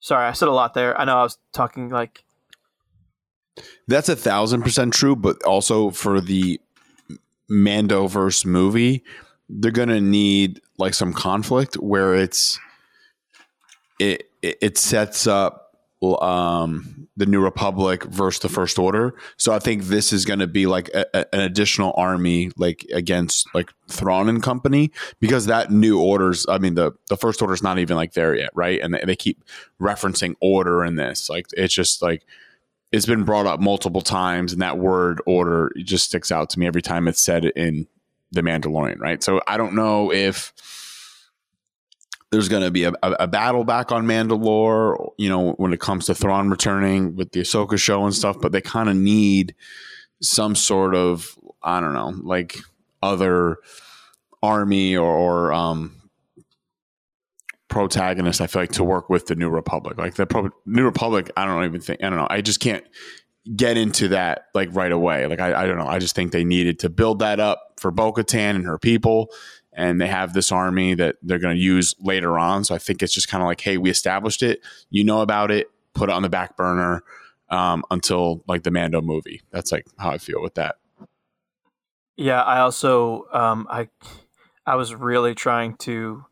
Sorry, 0.00 0.24
I 0.24 0.32
said 0.32 0.48
a 0.48 0.52
lot 0.52 0.72
there. 0.72 0.98
I 0.98 1.04
know 1.04 1.18
I 1.18 1.22
was 1.24 1.38
talking 1.52 1.90
like 1.90 2.22
That's 3.88 4.08
a 4.08 4.16
thousand 4.16 4.62
percent 4.62 4.94
true, 4.94 5.16
but 5.16 5.42
also 5.42 5.90
for 5.90 6.20
the 6.20 6.60
Mandoverse 7.50 8.46
movie, 8.46 9.02
they're 9.48 9.70
gonna 9.70 10.00
need 10.00 10.60
like 10.78 10.94
some 10.94 11.12
conflict 11.12 11.74
where 11.76 12.14
it's 12.14 12.58
it 13.98 14.30
it 14.42 14.78
sets 14.78 15.26
up 15.26 15.64
um 16.20 17.08
the 17.16 17.26
New 17.26 17.42
Republic 17.42 18.04
versus 18.04 18.40
the 18.40 18.48
First 18.48 18.78
Order. 18.78 19.14
So 19.36 19.52
I 19.52 19.58
think 19.58 19.84
this 19.84 20.12
is 20.12 20.24
going 20.24 20.38
to 20.38 20.46
be 20.46 20.66
like 20.68 20.88
a, 20.94 21.04
a- 21.12 21.34
an 21.34 21.40
additional 21.40 21.92
army, 21.96 22.52
like 22.56 22.86
against 22.92 23.52
like 23.54 23.72
Thrawn 23.88 24.28
and 24.28 24.40
company, 24.40 24.92
because 25.18 25.46
that 25.46 25.72
New 25.72 26.00
Order's. 26.00 26.46
I 26.48 26.58
mean, 26.58 26.74
the 26.74 26.92
the 27.08 27.16
First 27.16 27.42
Order's 27.42 27.62
not 27.64 27.80
even 27.80 27.96
like 27.96 28.12
there 28.12 28.36
yet, 28.36 28.50
right? 28.54 28.80
And 28.80 28.94
they, 28.94 29.02
they 29.04 29.16
keep 29.16 29.42
referencing 29.80 30.36
order 30.40 30.84
in 30.84 30.94
this. 30.94 31.28
Like 31.28 31.46
it's 31.56 31.74
just 31.74 32.00
like 32.02 32.24
it's 32.92 33.06
been 33.06 33.24
brought 33.24 33.46
up 33.46 33.58
multiple 33.58 34.00
times, 34.00 34.52
and 34.52 34.62
that 34.62 34.78
word 34.78 35.20
order 35.26 35.72
just 35.78 36.04
sticks 36.04 36.30
out 36.30 36.50
to 36.50 36.60
me 36.60 36.68
every 36.68 36.82
time 36.82 37.08
it's 37.08 37.20
said 37.20 37.46
in 37.46 37.88
the 38.30 38.42
Mandalorian, 38.42 38.98
right? 38.98 39.22
So 39.22 39.40
I 39.46 39.56
don't 39.56 39.74
know 39.74 40.12
if 40.12 40.52
there's 42.30 42.48
going 42.48 42.62
to 42.62 42.70
be 42.70 42.84
a, 42.84 42.92
a, 43.02 43.12
a 43.20 43.26
battle 43.26 43.64
back 43.64 43.90
on 43.90 44.06
Mandalore, 44.06 45.12
you 45.16 45.28
know, 45.28 45.52
when 45.52 45.72
it 45.72 45.80
comes 45.80 46.06
to 46.06 46.14
Thrawn 46.14 46.50
returning 46.50 47.16
with 47.16 47.32
the 47.32 47.40
Ahsoka 47.40 47.78
show 47.78 48.04
and 48.04 48.14
stuff, 48.14 48.36
but 48.40 48.52
they 48.52 48.60
kind 48.60 48.88
of 48.88 48.96
need 48.96 49.54
some 50.20 50.54
sort 50.54 50.94
of, 50.94 51.38
I 51.62 51.80
don't 51.80 51.94
know, 51.94 52.14
like 52.22 52.58
other 53.02 53.56
army 54.42 54.96
or, 54.96 55.08
or 55.08 55.52
um, 55.52 55.98
protagonist. 57.68 58.40
I 58.40 58.46
feel 58.46 58.62
like 58.62 58.72
to 58.72 58.84
work 58.84 59.08
with 59.08 59.26
the 59.26 59.34
New 59.34 59.48
Republic, 59.48 59.96
like 59.96 60.14
the 60.14 60.26
Pro- 60.26 60.50
New 60.66 60.84
Republic. 60.84 61.30
I 61.36 61.46
don't 61.46 61.64
even 61.64 61.80
think 61.80 62.02
I 62.02 62.10
don't 62.10 62.18
know. 62.18 62.26
I 62.28 62.40
just 62.40 62.60
can't 62.60 62.84
get 63.56 63.76
into 63.76 64.08
that 64.08 64.46
like 64.54 64.68
right 64.72 64.92
away. 64.92 65.26
Like 65.26 65.40
I, 65.40 65.62
I 65.62 65.66
don't 65.66 65.78
know. 65.78 65.86
I 65.86 65.98
just 65.98 66.14
think 66.14 66.32
they 66.32 66.44
needed 66.44 66.78
to 66.80 66.88
build 66.88 67.20
that 67.20 67.40
up 67.40 67.74
for 67.78 67.90
Bo 67.90 68.12
Katan 68.12 68.56
and 68.56 68.66
her 68.66 68.78
people. 68.78 69.30
And 69.72 70.00
they 70.00 70.08
have 70.08 70.32
this 70.32 70.50
army 70.50 70.94
that 70.94 71.16
they're 71.22 71.38
going 71.38 71.54
to 71.54 71.62
use 71.62 71.94
later 72.00 72.38
on. 72.38 72.64
So 72.64 72.74
I 72.74 72.78
think 72.78 73.02
it's 73.02 73.14
just 73.14 73.28
kind 73.28 73.42
of 73.42 73.46
like, 73.46 73.60
hey, 73.60 73.78
we 73.78 73.90
established 73.90 74.42
it. 74.42 74.60
You 74.90 75.04
know 75.04 75.20
about 75.20 75.52
it. 75.52 75.70
Put 75.94 76.08
it 76.08 76.12
on 76.12 76.22
the 76.22 76.28
back 76.28 76.56
burner 76.56 77.04
um, 77.48 77.84
until 77.90 78.42
like 78.48 78.64
the 78.64 78.70
Mando 78.70 79.00
movie. 79.00 79.42
That's 79.52 79.70
like 79.70 79.86
how 79.98 80.10
I 80.10 80.18
feel 80.18 80.42
with 80.42 80.54
that. 80.54 80.76
Yeah, 82.16 82.42
I 82.42 82.58
also 82.60 83.26
um, 83.32 83.68
I 83.70 83.88
I 84.66 84.74
was 84.74 84.94
really 84.94 85.34
trying 85.36 85.76
to 85.78 86.24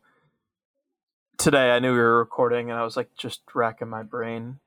today. 1.37 1.71
I 1.71 1.79
knew 1.79 1.93
we 1.93 1.99
were 1.99 2.19
recording, 2.19 2.69
and 2.69 2.77
I 2.77 2.83
was 2.83 2.97
like 2.97 3.09
just 3.17 3.41
racking 3.55 3.87
my 3.87 4.03
brain, 4.03 4.59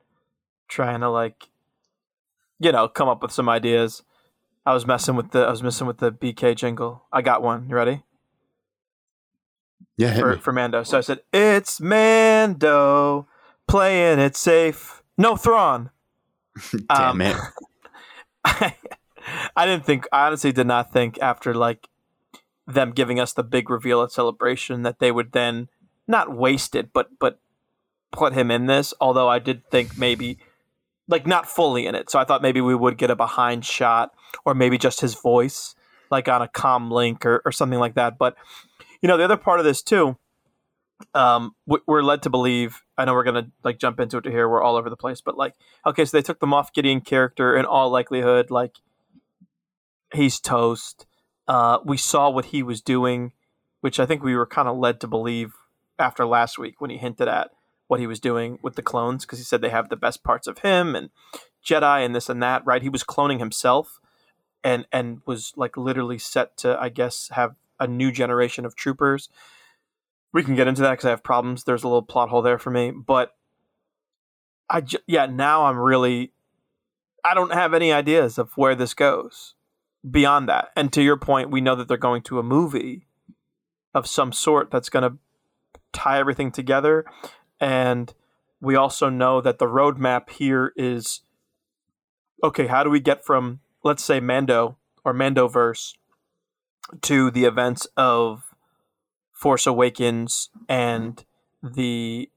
trying 0.69 1.01
to 1.01 1.11
like 1.11 1.49
you 2.61 2.71
know 2.71 2.87
come 2.87 3.09
up 3.09 3.23
with 3.23 3.33
some 3.33 3.49
ideas. 3.49 4.03
I 4.65 4.75
was 4.75 4.87
messing 4.87 5.17
with 5.17 5.33
the 5.33 5.41
I 5.41 5.51
was 5.51 5.63
messing 5.63 5.87
with 5.87 5.99
the 5.99 6.13
BK 6.13 6.55
jingle. 6.55 7.07
I 7.13 7.23
got 7.23 7.43
one. 7.43 7.67
You 7.69 7.75
ready? 7.75 8.05
Yeah, 9.97 10.19
For, 10.19 10.39
for 10.39 10.53
Mando. 10.53 10.83
So 10.83 10.99
I 10.99 11.01
said, 11.01 11.21
"It's 11.33 11.81
Mando 11.81 13.27
playing 13.67 14.19
it 14.19 14.37
safe. 14.37 15.03
No 15.19 15.37
Thrawn." 15.37 15.91
Damn 16.89 17.11
um, 17.11 17.21
it. 17.21 17.37
I, 18.45 18.75
I 19.57 19.67
didn't 19.67 19.85
think. 19.85 20.07
I 20.13 20.27
honestly 20.27 20.53
did 20.53 20.67
not 20.67 20.93
think 20.93 21.19
after 21.21 21.55
like 21.55 21.89
them 22.67 22.93
giving 22.93 23.19
us 23.19 23.33
the 23.33 23.43
big 23.43 23.69
reveal 23.69 24.03
at 24.03 24.13
celebration 24.13 24.83
that 24.83 25.01
they 25.01 25.11
would 25.11 25.33
then 25.33 25.69
not 26.07 26.35
waste 26.35 26.75
it, 26.75 26.93
but 26.93 27.19
but 27.19 27.41
put 28.13 28.33
him 28.33 28.51
in 28.51 28.67
this. 28.67 28.95
Although 29.01 29.29
I 29.29 29.39
did 29.39 29.69
think 29.71 29.99
maybe 29.99 30.39
like 31.11 31.27
not 31.27 31.47
fully 31.49 31.87
in 31.87 31.95
it. 31.95 32.09
So 32.11 32.19
I 32.19 32.25
thought 32.25 32.41
maybe 32.43 32.61
we 32.61 32.75
would 32.75 32.97
get 32.97 33.11
a 33.11 33.17
behind 33.17 33.65
shot 33.65 34.13
or 34.45 34.55
maybe 34.55 34.79
just 34.79 35.01
his 35.01 35.15
voice, 35.15 35.75
like 36.11 36.29
on 36.29 36.41
a 36.41 36.49
com 36.49 36.91
link 36.91 37.27
or, 37.27 37.43
or 37.45 37.53
something 37.53 37.79
like 37.79 37.95
that. 37.95 38.17
But 38.17 38.37
you 39.03 39.09
know, 39.09 39.17
the 39.17 39.25
other 39.25 39.37
part 39.37 39.59
of 39.61 39.65
this 39.67 39.83
too, 39.83 40.17
um, 41.15 41.55
we- 41.67 41.81
we're 41.87 42.03
led 42.03 42.23
to 42.23 42.31
believe. 42.31 42.83
I 42.97 43.05
know 43.05 43.15
we're 43.15 43.25
gonna 43.25 43.49
like 43.65 43.79
jump 43.79 43.99
into 44.01 44.19
it 44.19 44.27
here. 44.27 44.49
We're 44.49 44.63
all 44.63 44.77
over 44.77 44.91
the 44.91 44.97
place, 44.97 45.21
but 45.21 45.37
like, 45.37 45.55
okay, 45.87 46.05
so 46.05 46.17
they 46.17 46.23
took 46.23 46.39
the 46.41 46.47
Moff 46.47 46.73
Gideon 46.73 47.01
character 47.01 47.57
in 47.57 47.65
all 47.65 47.91
likelihood, 47.91 48.51
like 48.51 48.77
he's 50.15 50.41
toast. 50.41 51.07
Uh, 51.49 51.79
we 51.85 51.97
saw 51.97 52.31
what 52.31 52.47
he 52.47 52.63
was 52.63 52.81
doing, 52.81 53.33
which 53.81 53.99
I 53.99 54.07
think 54.07 54.23
we 54.23 54.37
were 54.37 54.47
kind 54.47 54.69
of 54.69 54.77
led 54.77 55.01
to 55.01 55.09
believe 55.09 55.55
after 55.99 56.25
last 56.27 56.59
week 56.59 56.81
when 56.81 56.91
he 56.91 56.97
hinted 56.99 57.29
at 57.29 57.51
what 57.91 57.99
he 57.99 58.07
was 58.07 58.21
doing 58.21 58.57
with 58.63 58.77
the 58.77 58.83
clones 58.83 59.25
because 59.25 59.41
he 59.41 59.45
said 59.45 59.61
they 59.61 59.69
have 59.69 59.89
the 59.89 59.97
best 59.97 60.23
parts 60.23 60.47
of 60.47 60.59
him 60.59 60.95
and 60.95 61.11
Jedi 61.67 62.05
and 62.05 62.15
this 62.15 62.29
and 62.29 62.41
that. 62.41 62.65
Right? 62.65 62.83
He 62.83 62.89
was 62.89 63.03
cloning 63.03 63.41
himself 63.41 63.99
and 64.63 64.87
and 64.93 65.23
was 65.27 65.53
like 65.57 65.77
literally 65.77 66.17
set 66.17 66.57
to, 66.59 66.81
I 66.81 66.89
guess, 66.89 67.31
have 67.33 67.57
a 67.81 67.89
new 67.89 68.13
generation 68.13 68.65
of 68.65 68.77
troopers. 68.77 69.29
We 70.33 70.45
can 70.45 70.55
get 70.55 70.69
into 70.69 70.83
that 70.83 70.93
because 70.93 71.07
I 71.07 71.11
have 71.11 71.25
problems. 71.25 71.65
There's 71.65 71.83
a 71.83 71.89
little 71.89 72.03
plot 72.03 72.29
hole 72.29 72.43
there 72.43 72.61
for 72.61 72.71
me, 72.71 72.93
but 72.93 73.35
I 74.69 74.83
ju- 74.83 74.99
yeah 75.09 75.27
now 75.27 75.65
I'm 75.65 75.77
really 75.77 76.31
I 77.25 77.35
don't 77.35 77.53
have 77.53 77.75
any 77.75 77.93
ideas 77.93 78.39
of 78.39 78.57
where 78.57 78.77
this 78.77 78.95
goes 78.95 79.55
beyond 80.09 80.49
that. 80.49 80.69
And 80.77 80.93
to 80.93 81.03
your 81.03 81.17
point, 81.17 81.51
we 81.51 81.61
know 81.61 81.75
that 81.75 81.89
they're 81.89 81.97
going 81.97 82.23
to 82.23 82.39
a 82.39 82.45
movie 82.45 83.09
of 83.93 84.07
some 84.07 84.33
sort 84.33 84.71
that's 84.71 84.89
going 84.89 85.11
to 85.11 85.19
tie 85.93 86.21
everything 86.21 86.53
together. 86.53 87.05
And 87.61 88.13
we 88.61 88.75
also 88.75 89.09
know 89.09 89.41
that 89.41 89.59
the 89.59 89.67
roadmap 89.67 90.31
here 90.31 90.73
is 90.77 91.21
okay, 92.43 92.67
how 92.67 92.83
do 92.83 92.91
we 92.91 93.01
get 93.01 93.25
from, 93.25 93.61
let's 93.85 94.03
say, 94.03 94.21
Mando 94.21 94.79
or 95.05 95.13
Mandoverse 95.13 95.95
to 97.03 97.31
the 97.31 97.45
events 97.45 97.87
of 97.97 98.55
Force 99.33 99.67
Awakens 99.67 100.51
and 100.69 101.25
the 101.63 102.31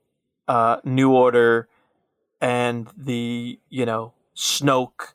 uh, 0.47 0.77
New 0.83 1.11
Order 1.11 1.67
and 2.41 2.89
the, 2.97 3.59
you 3.69 3.85
know, 3.85 4.13
Snoke 4.35 5.13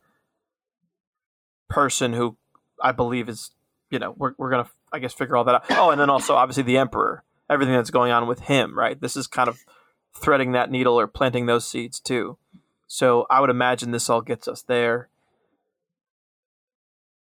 person 1.68 2.14
who 2.14 2.36
I 2.82 2.92
believe 2.92 3.28
is, 3.28 3.50
you 3.90 3.98
know, 3.98 4.14
we're, 4.16 4.32
we're 4.38 4.50
going 4.50 4.64
to, 4.64 4.70
I 4.92 4.98
guess, 4.98 5.12
figure 5.12 5.36
all 5.36 5.44
that 5.44 5.54
out. 5.56 5.64
Oh, 5.70 5.90
and 5.90 6.00
then 6.00 6.08
also 6.08 6.34
obviously 6.34 6.62
the 6.62 6.78
Emperor, 6.78 7.24
everything 7.50 7.74
that's 7.74 7.90
going 7.90 8.12
on 8.12 8.26
with 8.26 8.40
him, 8.40 8.78
right? 8.78 8.98
This 8.98 9.16
is 9.16 9.26
kind 9.26 9.48
of 9.48 9.58
threading 10.18 10.52
that 10.52 10.70
needle 10.70 10.98
or 10.98 11.06
planting 11.06 11.46
those 11.46 11.66
seeds 11.66 12.00
too. 12.00 12.38
So 12.86 13.26
I 13.30 13.40
would 13.40 13.50
imagine 13.50 13.90
this 13.90 14.08
all 14.08 14.22
gets 14.22 14.48
us 14.48 14.62
there. 14.62 15.08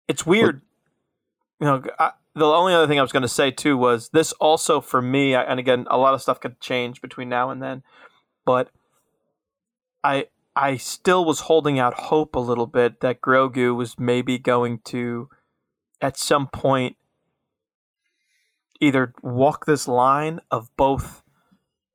It's 0.09 0.27
weird. 0.27 0.63
You 1.61 1.67
know, 1.67 1.83
I, 1.99 2.13
the 2.35 2.47
only 2.47 2.73
other 2.73 2.87
thing 2.87 2.99
I 2.99 3.03
was 3.03 3.13
going 3.13 3.23
to 3.23 3.29
say 3.29 3.51
too 3.51 3.77
was 3.77 4.09
this 4.11 4.33
also 4.33 4.81
for 4.81 5.03
me, 5.03 5.35
I- 5.35 5.43
and 5.43 5.61
again, 5.61 5.87
a 5.91 5.99
lot 5.99 6.15
of 6.15 6.23
stuff 6.23 6.41
could 6.41 6.61
change 6.61 7.01
between 7.01 7.29
now 7.29 7.51
and 7.51 7.63
then, 7.63 7.83
but 8.45 8.71
I 10.03 10.27
I 10.57 10.77
still 10.77 11.25
was 11.25 11.41
holding 11.41 11.79
out 11.79 11.95
hope 11.95 12.35
a 12.35 12.41
little 12.41 12.67
bit 12.67 13.01
that 13.01 13.21
Grogu 13.21 13.75
was 13.75 13.99
maybe 13.99 14.37
going 14.37 14.81
to, 14.87 15.29
at 16.01 16.19
some 16.19 16.49
point, 16.49 16.97
either 18.81 19.15
walk 19.23 19.67
this 19.67 19.87
line 19.87 20.41
of 20.51 20.75
both 20.77 21.23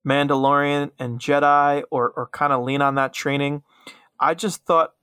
Mandalorian 0.06 0.92
and 1.00 1.20
Jedi, 1.20 1.84
or 1.90 2.12
or 2.12 2.28
kind 2.28 2.54
of 2.54 2.64
lean 2.64 2.82
on 2.82 2.96
that 2.96 3.14
training. 3.14 3.64
I 4.20 4.34
just 4.34 4.66
thought 4.66 4.94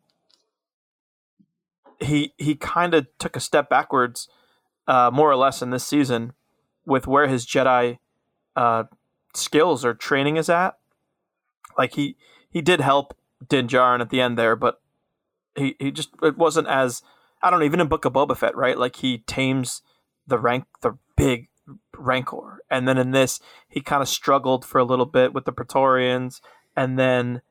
he 2.00 2.32
he 2.38 2.54
kind 2.54 2.94
of 2.94 3.06
took 3.18 3.36
a 3.36 3.40
step 3.40 3.68
backwards, 3.68 4.28
uh, 4.86 5.10
more 5.12 5.30
or 5.30 5.36
less 5.36 5.62
in 5.62 5.70
this 5.70 5.84
season, 5.84 6.32
with 6.86 7.06
where 7.06 7.26
his 7.26 7.46
Jedi 7.46 7.98
uh, 8.56 8.84
skills 9.34 9.84
or 9.84 9.94
training 9.94 10.36
is 10.36 10.48
at. 10.48 10.78
Like 11.76 11.94
he 11.94 12.16
he 12.50 12.60
did 12.60 12.80
help 12.80 13.16
Din 13.48 13.66
Djarin 13.66 14.00
at 14.00 14.10
the 14.10 14.20
end 14.20 14.38
there, 14.38 14.56
but 14.56 14.80
he, 15.56 15.76
he 15.78 15.90
just 15.90 16.10
it 16.22 16.36
wasn't 16.36 16.68
as 16.68 17.02
I 17.42 17.50
don't 17.50 17.60
know, 17.60 17.66
even 17.66 17.80
in 17.80 17.88
Book 17.88 18.04
of 18.04 18.12
Boba 18.12 18.36
Fett, 18.36 18.56
right? 18.56 18.78
Like 18.78 18.96
he 18.96 19.18
tames 19.18 19.82
the 20.26 20.38
rank 20.38 20.64
the 20.80 20.96
big 21.16 21.48
rancor. 21.96 22.62
And 22.70 22.86
then 22.86 22.98
in 22.98 23.10
this 23.10 23.40
he 23.68 23.80
kind 23.80 24.02
of 24.02 24.08
struggled 24.08 24.64
for 24.64 24.78
a 24.78 24.84
little 24.84 25.06
bit 25.06 25.32
with 25.32 25.44
the 25.44 25.52
Praetorians 25.52 26.40
and 26.76 26.98
then 26.98 27.42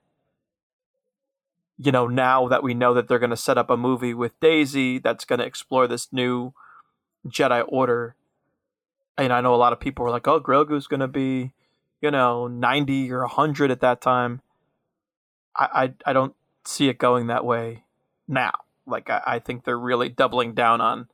you 1.83 1.91
know, 1.91 2.05
now 2.05 2.47
that 2.47 2.61
we 2.61 2.75
know 2.75 2.93
that 2.93 3.07
they're 3.07 3.17
going 3.17 3.31
to 3.31 3.37
set 3.37 3.57
up 3.57 3.71
a 3.71 3.77
movie 3.77 4.13
with 4.13 4.39
Daisy 4.39 4.99
that's 4.99 5.25
going 5.25 5.39
to 5.39 5.45
explore 5.45 5.87
this 5.87 6.13
new 6.13 6.53
Jedi 7.27 7.65
Order, 7.67 8.15
and 9.17 9.33
I 9.33 9.41
know 9.41 9.55
a 9.55 9.57
lot 9.57 9.73
of 9.73 9.79
people 9.79 10.05
were 10.05 10.11
like, 10.11 10.27
"Oh, 10.27 10.39
Grogu's 10.39 10.85
going 10.85 10.99
to 10.99 11.07
be, 11.07 11.53
you 11.99 12.11
know, 12.11 12.47
ninety 12.47 13.11
or 13.11 13.25
hundred 13.25 13.71
at 13.71 13.81
that 13.81 13.99
time." 13.99 14.41
I, 15.55 15.93
I 16.05 16.09
I 16.11 16.13
don't 16.13 16.35
see 16.65 16.87
it 16.87 16.99
going 16.99 17.27
that 17.27 17.45
way 17.45 17.83
now. 18.27 18.53
Like 18.85 19.09
I, 19.09 19.21
I 19.25 19.39
think 19.39 19.63
they're 19.63 19.79
really 19.79 20.09
doubling 20.09 20.53
down 20.53 20.81
on. 20.81 21.07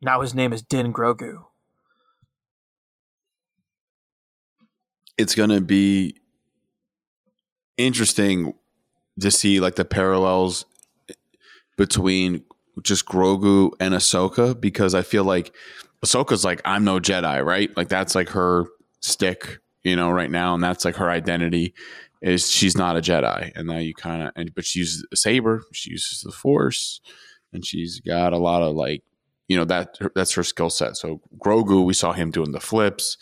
Now 0.00 0.22
his 0.22 0.34
name 0.34 0.54
is 0.54 0.62
Din 0.62 0.92
Grogu. 0.92 1.44
It's 5.18 5.34
going 5.34 5.50
to 5.50 5.60
be 5.60 6.16
interesting 7.76 8.54
to 9.20 9.30
see 9.30 9.60
like 9.60 9.76
the 9.76 9.84
parallels 9.84 10.66
between 11.76 12.44
just 12.82 13.06
Grogu 13.06 13.72
and 13.80 13.94
Ahsoka 13.94 14.58
because 14.58 14.94
I 14.94 15.02
feel 15.02 15.24
like 15.24 15.54
Ahsoka's 16.04 16.44
like 16.44 16.60
I'm 16.64 16.84
no 16.84 16.98
Jedi, 16.98 17.44
right? 17.44 17.74
Like 17.76 17.88
that's 17.88 18.14
like 18.14 18.30
her 18.30 18.66
stick, 19.00 19.58
you 19.82 19.96
know, 19.96 20.10
right 20.10 20.30
now, 20.30 20.54
and 20.54 20.62
that's 20.62 20.84
like 20.84 20.96
her 20.96 21.10
identity 21.10 21.74
is 22.22 22.50
she's 22.50 22.76
not 22.76 22.96
a 22.96 23.00
Jedi, 23.00 23.52
and 23.54 23.68
now 23.68 23.78
you 23.78 23.94
kind 23.94 24.22
of 24.22 24.32
and 24.36 24.54
but 24.54 24.64
she 24.64 24.80
uses 24.80 25.06
a 25.12 25.16
saber, 25.16 25.62
she 25.72 25.90
uses 25.90 26.22
the 26.22 26.32
Force, 26.32 27.00
and 27.52 27.64
she's 27.64 28.00
got 28.00 28.32
a 28.32 28.38
lot 28.38 28.62
of 28.62 28.74
like 28.74 29.02
you 29.48 29.56
know 29.56 29.64
that 29.64 29.96
that's 30.14 30.34
her 30.34 30.42
skill 30.42 30.70
set. 30.70 30.96
So 30.96 31.20
Grogu, 31.38 31.84
we 31.84 31.94
saw 31.94 32.12
him 32.12 32.30
doing 32.30 32.52
the 32.52 32.60
flips, 32.60 33.16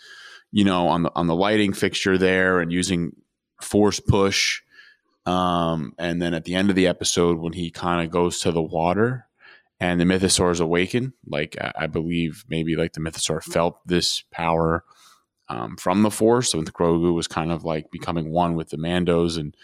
you 0.54 0.62
know, 0.62 0.86
on 0.86 1.02
the 1.02 1.10
on 1.16 1.26
the 1.26 1.34
lighting 1.34 1.72
fixture 1.72 2.16
there, 2.16 2.60
and 2.60 2.72
using 2.72 3.16
Force 3.60 3.98
push. 3.98 4.62
Um, 5.26 5.94
and 5.98 6.22
then 6.22 6.32
at 6.32 6.44
the 6.44 6.54
end 6.54 6.70
of 6.70 6.76
the 6.76 6.86
episode, 6.86 7.38
when 7.38 7.54
he 7.54 7.72
kind 7.72 8.06
of 8.06 8.12
goes 8.12 8.38
to 8.40 8.52
the 8.52 8.62
water 8.62 9.26
and 9.80 10.00
the 10.00 10.04
mythosaurs 10.04 10.60
awaken, 10.60 11.12
like 11.26 11.56
I, 11.60 11.72
I 11.80 11.86
believe 11.88 12.44
maybe 12.48 12.76
like 12.76 12.92
the 12.92 13.00
mythosaur 13.00 13.42
felt 13.42 13.80
this 13.84 14.22
power 14.30 14.84
um, 15.48 15.76
from 15.76 16.02
the 16.02 16.10
force. 16.10 16.50
So 16.50 16.60
the 16.60 16.70
Grogu 16.70 17.12
was 17.12 17.26
kind 17.26 17.50
of 17.50 17.64
like 17.64 17.90
becoming 17.90 18.30
one 18.30 18.54
with 18.54 18.68
the 18.68 18.76
Mandos 18.76 19.36
and 19.36 19.56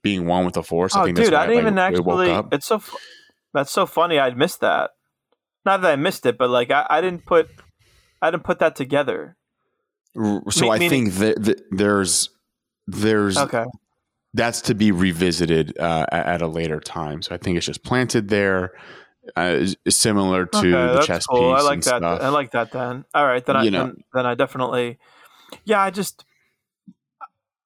being 0.00 0.24
one 0.24 0.46
with 0.46 0.54
the 0.54 0.62
force. 0.62 0.96
I 0.96 1.02
oh, 1.02 1.04
think 1.04 1.18
dude, 1.18 1.34
I 1.34 1.46
didn't 1.46 1.60
even 1.60 1.78
it 1.78 1.82
actually. 1.82 2.30
up. 2.30 2.54
It's 2.54 2.66
so. 2.66 2.82
That's 3.52 3.72
so 3.72 3.84
funny. 3.84 4.18
I'd 4.18 4.38
missed 4.38 4.60
that. 4.60 4.92
Not 5.66 5.82
that 5.82 5.92
I 5.92 5.96
missed 5.96 6.24
it, 6.24 6.38
but 6.38 6.48
like 6.48 6.70
I, 6.70 6.86
I 6.88 7.02
didn't 7.02 7.26
put 7.26 7.50
I 8.22 8.30
didn't 8.30 8.44
put 8.44 8.60
that 8.60 8.76
together. 8.76 9.36
So 10.50 10.64
Me- 10.66 10.70
I 10.70 10.78
meaning- 10.78 11.10
think 11.10 11.14
that, 11.14 11.42
that 11.44 11.62
there's 11.70 12.30
there's 12.86 13.36
Okay. 13.38 13.64
that's 14.34 14.60
to 14.62 14.74
be 14.74 14.90
revisited 14.92 15.78
uh, 15.78 16.06
at, 16.10 16.42
a 16.42 16.46
later 16.48 16.80
time. 16.80 17.22
So 17.22 17.34
I 17.34 17.38
think 17.38 17.56
it's 17.56 17.66
just 17.66 17.82
planted 17.84 18.28
there, 18.28 18.72
uh, 19.36 19.66
similar 19.88 20.46
to 20.46 20.58
okay, 20.58 20.70
the 20.70 21.00
chess 21.02 21.26
cool. 21.26 21.54
piece 21.54 21.62
I 21.62 21.66
like 21.66 21.80
that. 21.82 21.98
stuff. 21.98 22.20
I 22.22 22.28
like 22.28 22.50
that. 22.52 22.72
Then 22.72 23.04
all 23.14 23.26
right. 23.26 23.44
Then 23.44 23.56
I 23.56 23.62
You 23.64 23.70
know. 23.70 23.84
then, 23.86 24.04
then 24.14 24.26
I 24.26 24.34
definitely. 24.34 24.98
Yeah, 25.64 25.80
I 25.80 25.90
just. 25.90 26.24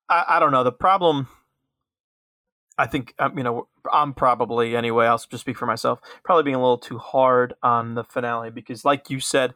I, 0.08 0.24
I 0.28 0.40
don't 0.40 0.52
know 0.52 0.64
the 0.64 0.72
problem. 0.72 1.28
I 2.78 2.86
think 2.86 3.14
um, 3.18 3.36
you 3.38 3.44
know 3.44 3.68
I'm 3.92 4.12
probably 4.14 4.76
anyway. 4.76 5.06
I'll 5.06 5.18
just 5.18 5.40
speak 5.42 5.56
for 5.56 5.66
myself. 5.66 6.00
Probably 6.24 6.42
being 6.42 6.56
a 6.56 6.60
little 6.60 6.78
too 6.78 6.98
hard 6.98 7.54
on 7.62 7.94
the 7.94 8.04
finale 8.04 8.50
because, 8.50 8.84
like 8.84 9.08
you 9.10 9.20
said, 9.20 9.54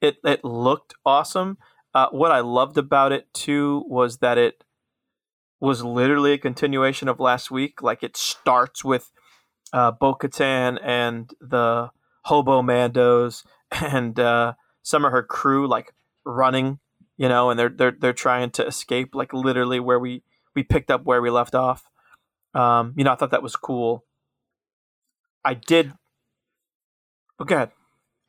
it 0.00 0.16
it 0.24 0.44
looked 0.44 0.94
awesome. 1.04 1.58
Uh, 1.98 2.08
what 2.10 2.30
I 2.30 2.38
loved 2.38 2.78
about 2.78 3.10
it 3.10 3.26
too 3.34 3.82
was 3.88 4.18
that 4.18 4.38
it 4.38 4.62
was 5.58 5.82
literally 5.82 6.32
a 6.32 6.38
continuation 6.38 7.08
of 7.08 7.18
last 7.18 7.50
week. 7.50 7.82
Like 7.82 8.04
it 8.04 8.16
starts 8.16 8.84
with 8.84 9.10
uh, 9.72 9.90
Bo 9.90 10.14
Katan 10.14 10.78
and 10.80 11.28
the 11.40 11.90
Hobo 12.26 12.62
Mandos 12.62 13.44
and 13.72 14.16
uh, 14.20 14.52
some 14.80 15.04
of 15.04 15.10
her 15.10 15.24
crew 15.24 15.66
like 15.66 15.92
running, 16.24 16.78
you 17.16 17.28
know, 17.28 17.50
and 17.50 17.58
they're 17.58 17.68
they're 17.68 17.96
they're 17.98 18.12
trying 18.12 18.50
to 18.50 18.64
escape 18.64 19.16
like 19.16 19.32
literally 19.32 19.80
where 19.80 19.98
we 19.98 20.22
we 20.54 20.62
picked 20.62 20.92
up 20.92 21.04
where 21.04 21.20
we 21.20 21.30
left 21.30 21.56
off. 21.56 21.82
Um, 22.54 22.94
you 22.96 23.02
know, 23.02 23.10
I 23.10 23.16
thought 23.16 23.32
that 23.32 23.42
was 23.42 23.56
cool. 23.56 24.04
I 25.44 25.54
did. 25.54 25.94
Ahead. 27.40 27.72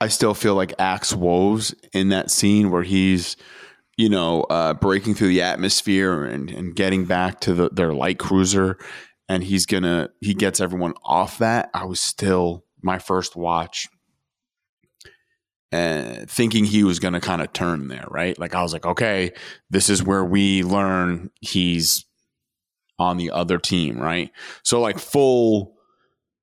I 0.02 0.08
still 0.08 0.34
feel 0.34 0.56
like 0.56 0.74
Axe 0.80 1.14
Woves 1.14 1.76
in 1.94 2.10
that 2.10 2.32
scene 2.32 2.72
where 2.72 2.84
he's, 2.84 3.36
you 3.98 4.10
know, 4.10 4.44
uh, 4.44 4.74
breaking 4.74 5.16
through 5.16 5.28
the 5.28 5.42
atmosphere 5.42 6.24
and, 6.24 6.50
and 6.50 6.76
getting 6.76 7.06
back 7.06 7.42
to 7.42 7.54
the, 7.54 7.70
their 7.70 7.94
light 7.94 8.18
cruiser, 8.18 8.78
and 9.28 9.44
he's 9.44 9.66
gonna 9.66 10.10
he 10.22 10.34
gets 10.34 10.60
everyone 10.60 10.94
off 11.04 11.38
that. 11.40 11.70
I 11.74 11.86
was 11.86 12.00
still 12.00 12.64
my 12.82 12.98
first 12.98 13.36
watch, 13.36 13.88
uh, 15.72 16.26
thinking 16.28 16.66
he 16.66 16.84
was 16.84 17.00
gonna 17.00 17.20
kind 17.20 17.42
of 17.42 17.52
turn 17.52 17.90
there, 17.90 18.06
right? 18.10 18.40
Like 18.40 18.56
I 18.56 18.64
was 18.64 18.74
like, 18.74 18.86
okay, 18.86 19.34
this 19.70 19.90
is 19.90 20.02
where 20.02 20.24
we 20.24 20.64
learn 20.64 21.30
he's 21.42 22.06
on 22.98 23.18
the 23.18 23.32
other 23.32 23.60
team, 23.60 24.00
right? 24.00 24.32
So 24.64 24.80
like 24.82 24.98
full 24.98 25.76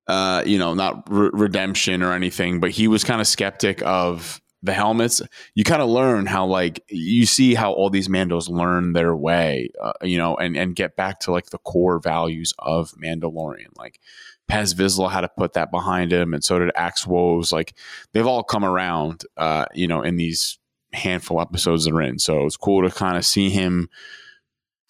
uh, 0.08 0.42
you 0.46 0.58
know, 0.58 0.74
not 0.74 1.04
re- 1.10 1.30
redemption 1.32 2.02
or 2.02 2.12
anything, 2.12 2.60
but 2.60 2.70
he 2.70 2.88
was 2.88 3.04
kind 3.04 3.20
of 3.20 3.26
skeptic 3.26 3.82
of 3.82 4.40
the 4.62 4.72
helmets. 4.72 5.20
You 5.54 5.64
kind 5.64 5.82
of 5.82 5.88
learn 5.88 6.26
how, 6.26 6.46
like, 6.46 6.82
you 6.88 7.26
see 7.26 7.54
how 7.54 7.72
all 7.72 7.90
these 7.90 8.08
Mandos 8.08 8.48
learn 8.48 8.92
their 8.92 9.14
way, 9.14 9.70
uh, 9.82 9.92
you 10.02 10.18
know, 10.18 10.36
and 10.36 10.56
and 10.56 10.74
get 10.74 10.96
back 10.96 11.20
to 11.20 11.32
like 11.32 11.46
the 11.50 11.58
core 11.58 12.00
values 12.00 12.54
of 12.58 12.92
Mandalorian. 12.92 13.76
Like, 13.76 14.00
Paz 14.48 14.74
Vizsla 14.74 15.10
had 15.10 15.22
to 15.22 15.30
put 15.36 15.52
that 15.54 15.70
behind 15.70 16.12
him, 16.12 16.32
and 16.32 16.42
so 16.42 16.58
did 16.58 16.70
Axe 16.74 17.06
Woves. 17.06 17.52
Like, 17.52 17.76
they've 18.12 18.26
all 18.26 18.42
come 18.42 18.64
around, 18.64 19.24
uh, 19.36 19.66
you 19.74 19.88
know, 19.88 20.02
in 20.02 20.16
these 20.16 20.58
handful 20.92 21.40
episodes 21.40 21.84
they're 21.84 22.00
in. 22.00 22.18
So 22.18 22.46
it's 22.46 22.56
cool 22.56 22.88
to 22.88 22.94
kind 22.94 23.16
of 23.16 23.26
see 23.26 23.50
him 23.50 23.88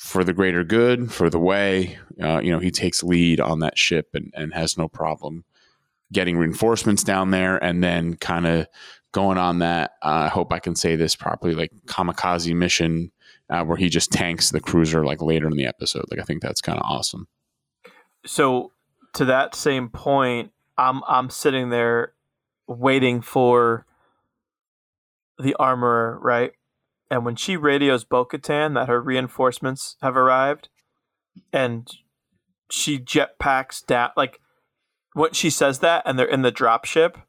for 0.06 0.22
the 0.22 0.32
greater 0.32 0.62
good, 0.62 1.12
for 1.12 1.28
the 1.28 1.38
way. 1.38 1.98
Uh, 2.22 2.40
you 2.40 2.50
know, 2.50 2.60
he 2.60 2.70
takes 2.70 3.02
lead 3.02 3.40
on 3.40 3.58
that 3.58 3.76
ship 3.76 4.08
and, 4.14 4.32
and 4.36 4.54
has 4.54 4.78
no 4.78 4.88
problem 4.88 5.44
getting 6.12 6.38
reinforcements 6.38 7.02
down 7.02 7.32
there 7.32 7.62
and 7.62 7.82
then 7.82 8.14
kind 8.14 8.46
of 8.46 8.68
going 9.10 9.36
on 9.36 9.58
that. 9.58 9.92
Uh, 10.02 10.26
I 10.26 10.28
hope 10.28 10.52
I 10.52 10.60
can 10.60 10.76
say 10.76 10.94
this 10.94 11.16
properly, 11.16 11.56
like 11.56 11.72
kamikaze 11.86 12.54
mission 12.54 13.10
uh, 13.50 13.64
where 13.64 13.76
he 13.76 13.88
just 13.88 14.12
tanks 14.12 14.50
the 14.50 14.60
cruiser 14.60 15.04
like 15.04 15.20
later 15.20 15.48
in 15.48 15.56
the 15.56 15.66
episode. 15.66 16.04
Like 16.08 16.20
I 16.20 16.22
think 16.22 16.40
that's 16.40 16.60
kind 16.60 16.78
of 16.78 16.84
awesome. 16.86 17.26
so 18.24 18.70
to 19.14 19.24
that 19.24 19.56
same 19.56 19.88
point, 19.88 20.52
I'm 20.78 21.02
I'm 21.08 21.30
sitting 21.30 21.70
there 21.70 22.12
waiting 22.68 23.22
for 23.22 23.86
the 25.38 25.56
armorer, 25.56 26.18
right? 26.22 26.52
And 27.10 27.24
when 27.24 27.36
she 27.36 27.56
radios 27.56 28.04
Bo-Katan 28.04 28.74
that 28.74 28.88
her 28.88 29.00
reinforcements 29.00 29.96
have 30.02 30.16
arrived, 30.16 30.68
and 31.52 31.88
she 32.70 32.98
jetpacks 32.98 33.84
down, 33.84 34.10
like 34.16 34.40
when 35.12 35.32
she 35.32 35.50
says 35.50 35.78
that, 35.80 36.02
and 36.04 36.18
they're 36.18 36.26
in 36.26 36.42
the 36.42 36.52
dropship, 36.52 37.22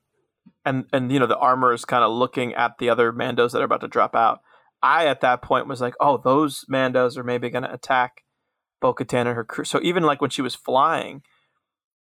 and 0.66 0.86
and 0.92 1.12
you 1.12 1.20
know 1.20 1.28
the 1.28 1.38
armor 1.38 1.74
is 1.74 1.86
kind 1.86 2.04
of 2.04 2.12
looking 2.12 2.54
at 2.54 2.80
the 2.80 2.90
other 2.90 3.14
Mandos 3.14 3.52
that 3.52 3.62
are 3.62 3.66
about 3.66 3.82
to 3.82 3.88
drop 3.88 4.16
out. 4.16 4.42
I 4.82 5.06
at 5.08 5.22
that 5.22 5.42
point 5.42 5.68
was 5.68 5.82
like, 5.82 5.96
oh, 6.00 6.18
those 6.18 6.66
Mandos 6.72 7.18
are 7.18 7.24
maybe 7.24 7.50
going 7.50 7.64
to 7.64 7.74
attack 7.74 8.24
Bo-Katan 8.80 9.26
and 9.26 9.36
her 9.36 9.44
crew. 9.44 9.64
So 9.64 9.80
even 9.82 10.04
like 10.04 10.22
when 10.22 10.30
she 10.30 10.42
was 10.42 10.56
flying, 10.56 11.22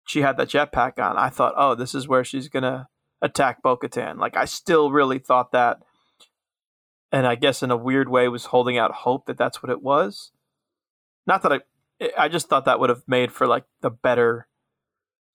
she 0.07 0.21
had 0.21 0.37
that 0.37 0.49
jetpack 0.49 0.99
on. 0.99 1.17
I 1.17 1.29
thought, 1.29 1.53
oh, 1.57 1.75
this 1.75 1.93
is 1.93 2.07
where 2.07 2.23
she's 2.23 2.49
gonna 2.49 2.87
attack 3.21 3.61
Bo-Katan. 3.61 4.17
Like 4.17 4.37
I 4.37 4.45
still 4.45 4.91
really 4.91 5.19
thought 5.19 5.51
that, 5.51 5.77
and 7.11 7.25
I 7.25 7.35
guess 7.35 7.63
in 7.63 7.71
a 7.71 7.77
weird 7.77 8.09
way 8.09 8.27
was 8.27 8.45
holding 8.45 8.77
out 8.77 8.91
hope 8.91 9.25
that 9.25 9.37
that's 9.37 9.63
what 9.63 9.69
it 9.69 9.81
was. 9.81 10.31
Not 11.25 11.43
that 11.43 11.53
I, 11.53 11.59
I 12.17 12.27
just 12.27 12.49
thought 12.49 12.65
that 12.65 12.79
would 12.79 12.89
have 12.89 13.03
made 13.07 13.31
for 13.31 13.47
like 13.47 13.65
the 13.81 13.89
better 13.89 14.47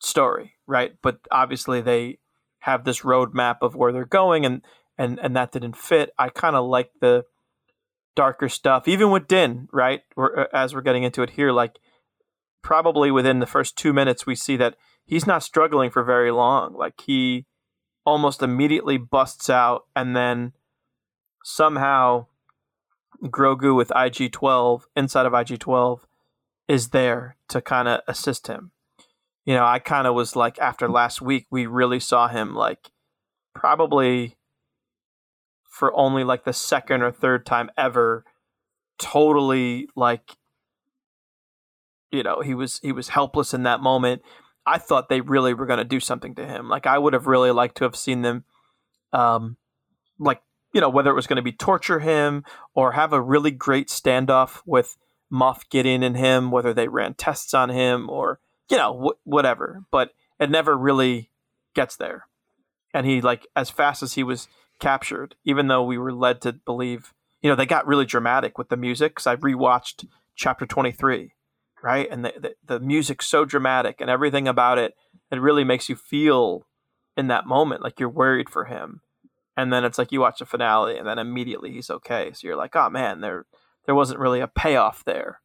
story, 0.01 0.55
right? 0.67 0.93
But 1.03 1.21
obviously 1.31 1.81
they 1.81 2.19
have 2.61 2.85
this 2.85 3.01
roadmap 3.01 3.59
of 3.63 3.75
where 3.75 3.93
they're 3.93 4.05
going, 4.05 4.45
and 4.47 4.63
and 4.99 5.19
and 5.21 5.35
that 5.37 5.53
didn't 5.53 5.77
fit. 5.77 6.11
I 6.19 6.29
kind 6.29 6.57
of 6.57 6.67
like 6.67 6.91
the 7.01 7.25
darker 8.15 8.49
stuff, 8.49 8.87
even 8.87 9.11
with 9.11 9.27
Din, 9.27 9.69
right? 9.73 10.03
We're, 10.17 10.41
uh, 10.41 10.47
as 10.53 10.75
we're 10.75 10.83
getting 10.83 11.03
into 11.03 11.23
it 11.23 11.31
here, 11.31 11.53
like 11.53 11.79
probably 12.63 13.11
within 13.11 13.41
the 13.41 13.47
first 13.47 13.77
two 13.77 13.93
minutes, 13.93 14.27
we 14.27 14.35
see 14.35 14.57
that 14.57 14.77
he's 15.05 15.27
not 15.27 15.43
struggling 15.43 15.91
for 15.91 16.05
very 16.05 16.31
long. 16.31 16.75
Like 16.75 17.01
he 17.01 17.47
almost 18.05 18.43
immediately 18.43 18.99
busts 18.99 19.51
out, 19.51 19.83
and 19.97 20.15
then 20.15 20.53
somehow 21.45 22.27
Grogu 23.25 23.77
with 23.77 23.93
IG 23.95 24.33
12 24.33 24.87
inside 24.97 25.27
of 25.27 25.35
IG 25.35 25.59
12 25.59 26.07
is 26.69 26.89
there 26.89 27.37
to 27.49 27.61
kind 27.61 27.89
of 27.89 28.01
assist 28.09 28.47
him. 28.47 28.73
You 29.45 29.55
know, 29.55 29.65
I 29.65 29.79
kind 29.79 30.07
of 30.07 30.15
was 30.15 30.37
like, 30.37 30.59
after 30.59 30.89
last 30.89 31.21
week, 31.21 31.47
we 31.51 31.67
really 31.67 32.01
saw 32.01 32.29
him 32.29 32.55
like 32.55 32.91
probably 33.55 34.37
for 35.69 35.95
only 35.97 36.23
like 36.23 36.45
the 36.45 36.53
second 36.53 37.03
or 37.03 37.11
third 37.11 37.45
time 37.45 37.71
ever, 37.77 38.25
totally 38.99 39.89
like 39.97 40.37
you 42.13 42.23
know 42.23 42.41
he 42.41 42.55
was 42.55 42.79
he 42.83 42.93
was 42.93 43.09
helpless 43.09 43.53
in 43.53 43.65
that 43.65 43.81
moment 43.81 44.23
i 44.65 44.79
thought 44.79 45.09
they 45.09 45.21
really 45.21 45.55
were 45.55 45.67
going 45.67 45.79
to 45.79 45.85
do 45.85 45.99
something 45.99 46.35
to 46.37 46.47
him 46.47 46.69
like 46.69 46.87
i 46.87 46.97
would 46.97 47.15
have 47.15 47.27
really 47.27 47.51
liked 47.51 47.77
to 47.77 47.85
have 47.85 47.97
seen 47.97 48.23
them 48.23 48.45
um 49.13 49.57
like 50.21 50.41
you 50.73 50.81
know 50.81 50.89
whether 50.89 51.11
it 51.11 51.15
was 51.15 51.27
going 51.27 51.37
to 51.37 51.43
be 51.43 51.53
torture 51.53 52.01
him 52.01 52.45
or 52.75 52.93
have 52.93 53.13
a 53.13 53.21
really 53.21 53.51
great 53.51 53.89
standoff 53.89 54.63
with 54.67 54.97
Moff 55.33 55.69
Gideon 55.71 56.03
and 56.03 56.17
him 56.17 56.51
whether 56.51 56.75
they 56.75 56.89
ran 56.89 57.15
tests 57.15 57.55
on 57.55 57.71
him 57.71 58.09
or 58.11 58.41
you 58.69 58.77
know 58.77 59.15
wh- 59.15 59.27
whatever 59.27 59.85
but 59.91 60.11
it 60.39 60.51
never 60.51 60.77
really 60.77 61.31
gets 61.75 61.97
there 61.97 62.27
and 62.93 63.07
he 63.07 63.21
like 63.21 63.47
as 63.57 63.71
fast 63.71 64.03
as 64.03 64.15
he 64.15 64.23
was 64.23 64.49
captured 64.79 65.37
even 65.45 65.69
though 65.69 65.83
we 65.83 65.99
were 65.99 66.13
led 66.13 66.41
to 66.41 66.53
believe 66.53 67.15
you 67.41 67.49
know 67.49 67.57
they 67.57 67.67
got 67.67 67.87
really 67.87 68.05
dramatic 68.05 68.59
with 68.59 68.69
the 68.69 68.77
music 68.77 69.13
because 69.13 69.27
i 69.27 69.37
rewatched 69.37 70.07
chapter 70.35 70.67
23 70.67 71.33
right? 71.83 72.09
And 72.11 72.25
the, 72.25 72.33
the 72.39 72.55
the 72.65 72.81
music's 72.81 73.27
so 73.27 73.45
dramatic 73.45 74.01
and 74.01 74.09
everything 74.09 74.49
about 74.49 74.79
it, 74.79 74.95
it 75.31 75.41
really 75.41 75.65
makes 75.65 75.89
you 75.89 75.97
feel 75.97 76.67
in 77.17 77.27
that 77.27 77.47
moment 77.47 77.83
like 77.83 78.01
you're 78.01 78.09
worried 78.09 78.49
for 78.49 78.65
him. 78.67 79.03
And 79.57 79.73
then 79.73 79.85
it's 79.85 79.99
like 79.99 80.13
you 80.13 80.21
watch 80.21 80.39
the 80.39 80.47
finale, 80.47 80.97
and 80.97 81.07
then 81.07 81.19
immediately 81.19 81.73
he's 81.73 81.91
okay. 81.91 82.33
So 82.33 82.47
you're 82.47 82.57
like, 82.57 82.75
oh 82.75 82.89
man, 82.91 83.21
there 83.21 83.47
there 83.87 83.95
wasn't 83.95 84.21
really 84.21 84.41
a 84.41 84.49
payoff 84.49 85.05
there. 85.05 85.41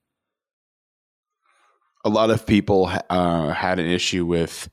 A 2.05 2.09
lot 2.09 2.29
of 2.29 2.45
people 2.45 2.89
uh, 3.09 3.49
had 3.49 3.79
an 3.79 3.87
issue 3.87 4.25
with 4.25 4.69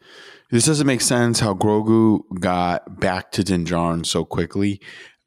this. 0.50 0.66
Doesn't 0.66 0.86
make 0.86 1.00
sense 1.00 1.40
how 1.40 1.54
Grogu 1.54 2.20
got 2.38 3.00
back 3.00 3.32
to 3.32 3.42
Din 3.42 3.64
Djarin 3.64 4.06
so 4.06 4.24
quickly. 4.24 4.80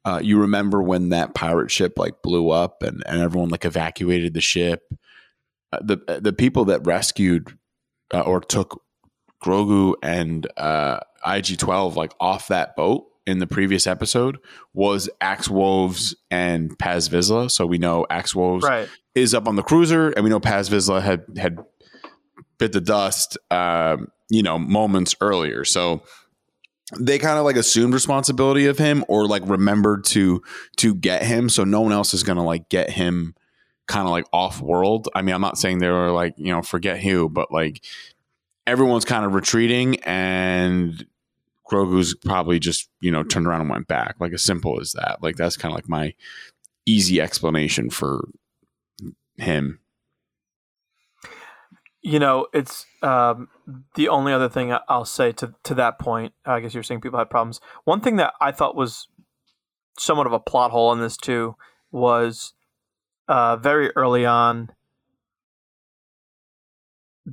Uh, 0.04 0.20
you 0.22 0.40
remember 0.40 0.82
when 0.82 1.10
that 1.10 1.34
pirate 1.34 1.70
ship 1.70 1.98
like 1.98 2.22
blew 2.22 2.48
up 2.48 2.82
and, 2.82 3.02
and 3.04 3.20
everyone 3.20 3.50
like 3.50 3.66
evacuated 3.66 4.32
the 4.32 4.40
ship. 4.40 4.82
Uh, 5.70 5.80
the 5.82 6.20
the 6.22 6.32
people 6.32 6.64
that 6.66 6.86
rescued 6.86 7.58
uh, 8.14 8.20
or 8.20 8.40
took 8.40 8.82
Grogu 9.44 9.94
and 10.02 10.46
uh, 10.56 11.00
IG 11.26 11.58
twelve 11.58 11.96
like 11.96 12.14
off 12.20 12.48
that 12.48 12.74
boat 12.74 13.04
in 13.28 13.38
the 13.38 13.46
previous 13.46 13.86
episode 13.86 14.38
was 14.72 15.08
Axe 15.20 15.48
Woves 15.48 16.16
and 16.30 16.76
Paz 16.78 17.08
Vizsla. 17.08 17.50
So 17.50 17.66
we 17.66 17.78
know 17.78 18.06
Axe 18.10 18.34
Woves 18.34 18.64
Right. 18.64 18.88
is 19.14 19.34
up 19.34 19.46
on 19.46 19.56
the 19.56 19.62
cruiser, 19.62 20.10
and 20.10 20.24
we 20.24 20.30
know 20.30 20.40
Paz 20.40 20.68
Vizsla 20.70 21.02
had 21.02 21.24
had 21.36 21.58
bit 22.58 22.72
the 22.72 22.80
dust, 22.80 23.36
um, 23.50 24.08
you 24.30 24.42
know, 24.42 24.58
moments 24.58 25.14
earlier. 25.20 25.64
So 25.64 26.02
they 26.98 27.18
kind 27.18 27.38
of 27.38 27.44
like 27.44 27.56
assumed 27.56 27.92
responsibility 27.94 28.64
of 28.66 28.78
him 28.78 29.04
or 29.08 29.26
like 29.28 29.42
remembered 29.46 30.04
to 30.06 30.42
to 30.78 30.94
get 30.94 31.22
him 31.22 31.50
so 31.50 31.62
no 31.62 31.82
one 31.82 31.92
else 31.92 32.14
is 32.14 32.22
gonna 32.22 32.42
like 32.42 32.70
get 32.70 32.88
him 32.88 33.34
kind 33.88 34.06
of 34.06 34.10
like 34.10 34.24
off 34.32 34.62
world 34.62 35.06
i 35.14 35.20
mean 35.20 35.34
i'm 35.34 35.40
not 35.42 35.58
saying 35.58 35.80
they 35.80 35.90
were 35.90 36.10
like 36.10 36.32
you 36.38 36.50
know 36.50 36.62
forget 36.62 36.98
who 36.98 37.28
but 37.28 37.52
like 37.52 37.84
everyone's 38.66 39.04
kind 39.04 39.26
of 39.26 39.34
retreating 39.34 39.96
and 40.04 41.04
grogu's 41.68 42.14
probably 42.14 42.58
just 42.58 42.88
you 43.00 43.10
know 43.10 43.22
turned 43.22 43.46
around 43.46 43.60
and 43.60 43.70
went 43.70 43.86
back 43.86 44.16
like 44.20 44.32
as 44.32 44.42
simple 44.42 44.80
as 44.80 44.92
that 44.92 45.18
like 45.22 45.36
that's 45.36 45.56
kind 45.56 45.72
of 45.72 45.76
like 45.76 45.88
my 45.88 46.14
easy 46.86 47.20
explanation 47.20 47.90
for 47.90 48.28
him 49.36 49.78
You 52.00 52.18
know, 52.18 52.46
it's 52.54 52.86
um, 53.02 53.48
the 53.96 54.08
only 54.08 54.32
other 54.32 54.48
thing 54.48 54.74
I'll 54.88 55.04
say 55.04 55.32
to 55.32 55.54
to 55.64 55.74
that 55.74 55.98
point. 55.98 56.32
I 56.46 56.60
guess 56.60 56.72
you're 56.72 56.84
saying 56.84 57.00
people 57.00 57.18
had 57.18 57.28
problems. 57.28 57.60
One 57.84 58.00
thing 58.00 58.16
that 58.16 58.34
I 58.40 58.52
thought 58.52 58.76
was 58.76 59.08
somewhat 59.98 60.26
of 60.26 60.32
a 60.32 60.38
plot 60.38 60.70
hole 60.70 60.92
in 60.92 61.00
this 61.00 61.16
too 61.16 61.56
was 61.90 62.54
uh, 63.26 63.56
very 63.56 63.90
early 63.96 64.24
on. 64.24 64.70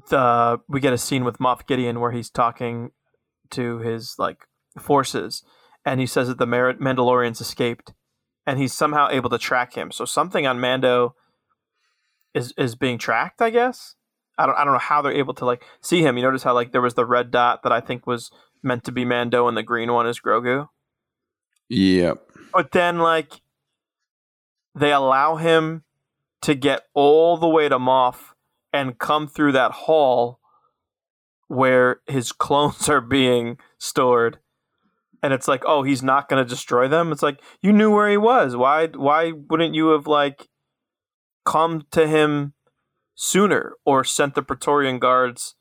The 0.09 0.59
we 0.67 0.79
get 0.79 0.93
a 0.93 0.97
scene 0.97 1.23
with 1.23 1.37
Moff 1.37 1.67
Gideon 1.67 1.99
where 1.99 2.11
he's 2.11 2.29
talking 2.29 2.91
to 3.51 3.79
his 3.79 4.15
like 4.17 4.47
forces, 4.79 5.43
and 5.85 5.99
he 5.99 6.05
says 6.05 6.27
that 6.27 6.37
the 6.37 6.47
Mar- 6.47 6.73
Mandalorians 6.73 7.41
escaped, 7.41 7.93
and 8.45 8.59
he's 8.59 8.73
somehow 8.73 9.07
able 9.09 9.29
to 9.29 9.37
track 9.37 9.73
him. 9.73 9.91
So 9.91 10.05
something 10.05 10.45
on 10.45 10.59
Mando 10.59 11.15
is 12.33 12.53
is 12.57 12.75
being 12.75 12.97
tracked, 12.97 13.41
I 13.41 13.49
guess. 13.49 13.95
I 14.37 14.45
don't 14.45 14.55
I 14.55 14.63
don't 14.63 14.73
know 14.73 14.79
how 14.79 15.01
they're 15.01 15.13
able 15.13 15.33
to 15.35 15.45
like 15.45 15.63
see 15.81 16.01
him. 16.01 16.17
You 16.17 16.23
notice 16.23 16.43
how 16.43 16.53
like 16.53 16.71
there 16.71 16.81
was 16.81 16.95
the 16.95 17.05
red 17.05 17.31
dot 17.31 17.63
that 17.63 17.71
I 17.71 17.79
think 17.79 18.05
was 18.05 18.31
meant 18.61 18.83
to 18.85 18.91
be 18.91 19.05
Mando 19.05 19.47
and 19.47 19.55
the 19.55 19.63
green 19.63 19.91
one 19.93 20.07
is 20.07 20.19
Grogu. 20.19 20.67
yep 21.69 22.17
But 22.51 22.71
then 22.71 22.99
like 22.99 23.41
they 24.73 24.91
allow 24.91 25.37
him 25.37 25.83
to 26.41 26.53
get 26.53 26.83
all 26.93 27.37
the 27.37 27.47
way 27.47 27.69
to 27.69 27.79
Moff 27.79 28.33
and 28.73 28.99
come 28.99 29.27
through 29.27 29.53
that 29.53 29.71
hall 29.71 30.39
where 31.47 32.01
his 32.07 32.31
clones 32.31 32.89
are 32.89 33.01
being 33.01 33.57
stored. 33.77 34.39
And 35.23 35.33
it's 35.33 35.47
like, 35.47 35.63
oh, 35.65 35.83
he's 35.83 36.03
not 36.03 36.29
going 36.29 36.43
to 36.43 36.49
destroy 36.49 36.87
them. 36.87 37.11
It's 37.11 37.23
like 37.23 37.41
you 37.61 37.73
knew 37.73 37.91
where 37.91 38.09
he 38.09 38.17
was. 38.17 38.55
Why? 38.55 38.87
Why 38.87 39.31
wouldn't 39.31 39.73
you 39.73 39.87
have 39.89 40.05
like 40.05 40.47
come 41.45 41.85
to 41.91 42.07
him 42.07 42.53
sooner, 43.15 43.73
or 43.85 44.03
sent 44.03 44.35
the 44.35 44.43
Praetorian 44.43 44.99
guards 44.99 45.55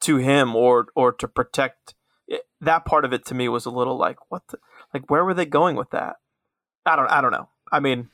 to 0.00 0.16
him, 0.16 0.56
or 0.56 0.88
or 0.96 1.12
to 1.12 1.28
protect? 1.28 1.94
That 2.60 2.84
part 2.84 3.04
of 3.04 3.12
it 3.12 3.24
to 3.26 3.34
me 3.34 3.48
was 3.48 3.66
a 3.66 3.70
little 3.70 3.96
like, 3.96 4.16
what? 4.30 4.42
The, 4.48 4.58
like, 4.92 5.08
where 5.08 5.24
were 5.24 5.34
they 5.34 5.46
going 5.46 5.76
with 5.76 5.90
that? 5.90 6.16
I 6.84 6.96
don't. 6.96 7.08
I 7.08 7.20
don't 7.20 7.30
know. 7.30 7.50
I 7.70 7.78
mean, 7.78 8.08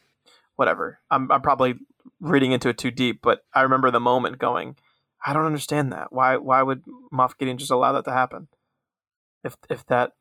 whatever. 0.56 0.98
I'm 1.10 1.32
I'm 1.32 1.40
probably 1.40 1.76
reading 2.20 2.52
into 2.52 2.68
it 2.68 2.76
too 2.76 2.90
deep, 2.90 3.20
but 3.22 3.40
I 3.54 3.62
remember 3.62 3.90
the 3.90 4.00
moment 4.00 4.38
going, 4.38 4.76
I 5.24 5.32
don't 5.32 5.46
understand 5.46 5.92
that. 5.92 6.12
Why 6.12 6.36
why 6.36 6.62
would 6.62 6.82
Moff 7.12 7.38
Gideon 7.38 7.58
just 7.58 7.70
allow 7.70 7.92
that 7.92 8.04
to 8.04 8.12
happen? 8.12 8.48
If 9.42 9.56
if 9.70 9.86
that 9.86 10.12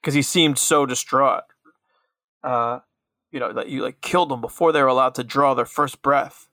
because 0.00 0.14
he 0.14 0.22
seemed 0.22 0.58
so 0.58 0.86
distraught. 0.86 1.44
Uh, 2.44 2.80
you 3.32 3.40
know 3.40 3.52
that 3.52 3.68
you 3.68 3.82
like 3.82 4.00
killed 4.00 4.30
them 4.30 4.40
before 4.40 4.72
they 4.72 4.80
were 4.80 4.86
allowed 4.86 5.14
to 5.16 5.24
draw 5.24 5.54
their 5.54 5.66
first 5.66 6.00
breath. 6.02 6.48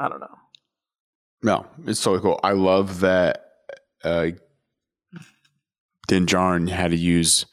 I 0.00 0.08
don't 0.08 0.20
know. 0.20 0.38
No, 1.42 1.66
it's 1.86 2.02
totally 2.02 2.22
cool. 2.22 2.40
I 2.42 2.52
love 2.52 3.00
that 3.00 3.52
uh, 4.02 4.30
Din 6.08 6.26
Djarin 6.26 6.68
had 6.68 6.90
to 6.90 6.96
use 6.96 7.46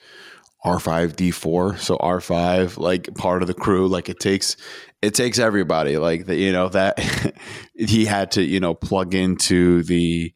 R5D4. 0.66 1.80
So 1.80 1.98
R5, 1.98 2.78
like 2.78 3.14
part 3.16 3.42
of 3.42 3.48
the 3.48 3.54
crew, 3.54 3.88
like 3.88 4.10
it 4.10 4.20
takes 4.20 4.58
it 5.02 5.14
takes 5.14 5.40
everybody. 5.40 5.98
Like 5.98 6.26
the, 6.26 6.36
you 6.36 6.52
know 6.52 6.70
that 6.70 7.00
he 7.76 8.06
had 8.06 8.32
to 8.32 8.44
you 8.44 8.60
know 8.60 8.74
plug 8.74 9.14
into 9.14 9.84
the 9.84 10.34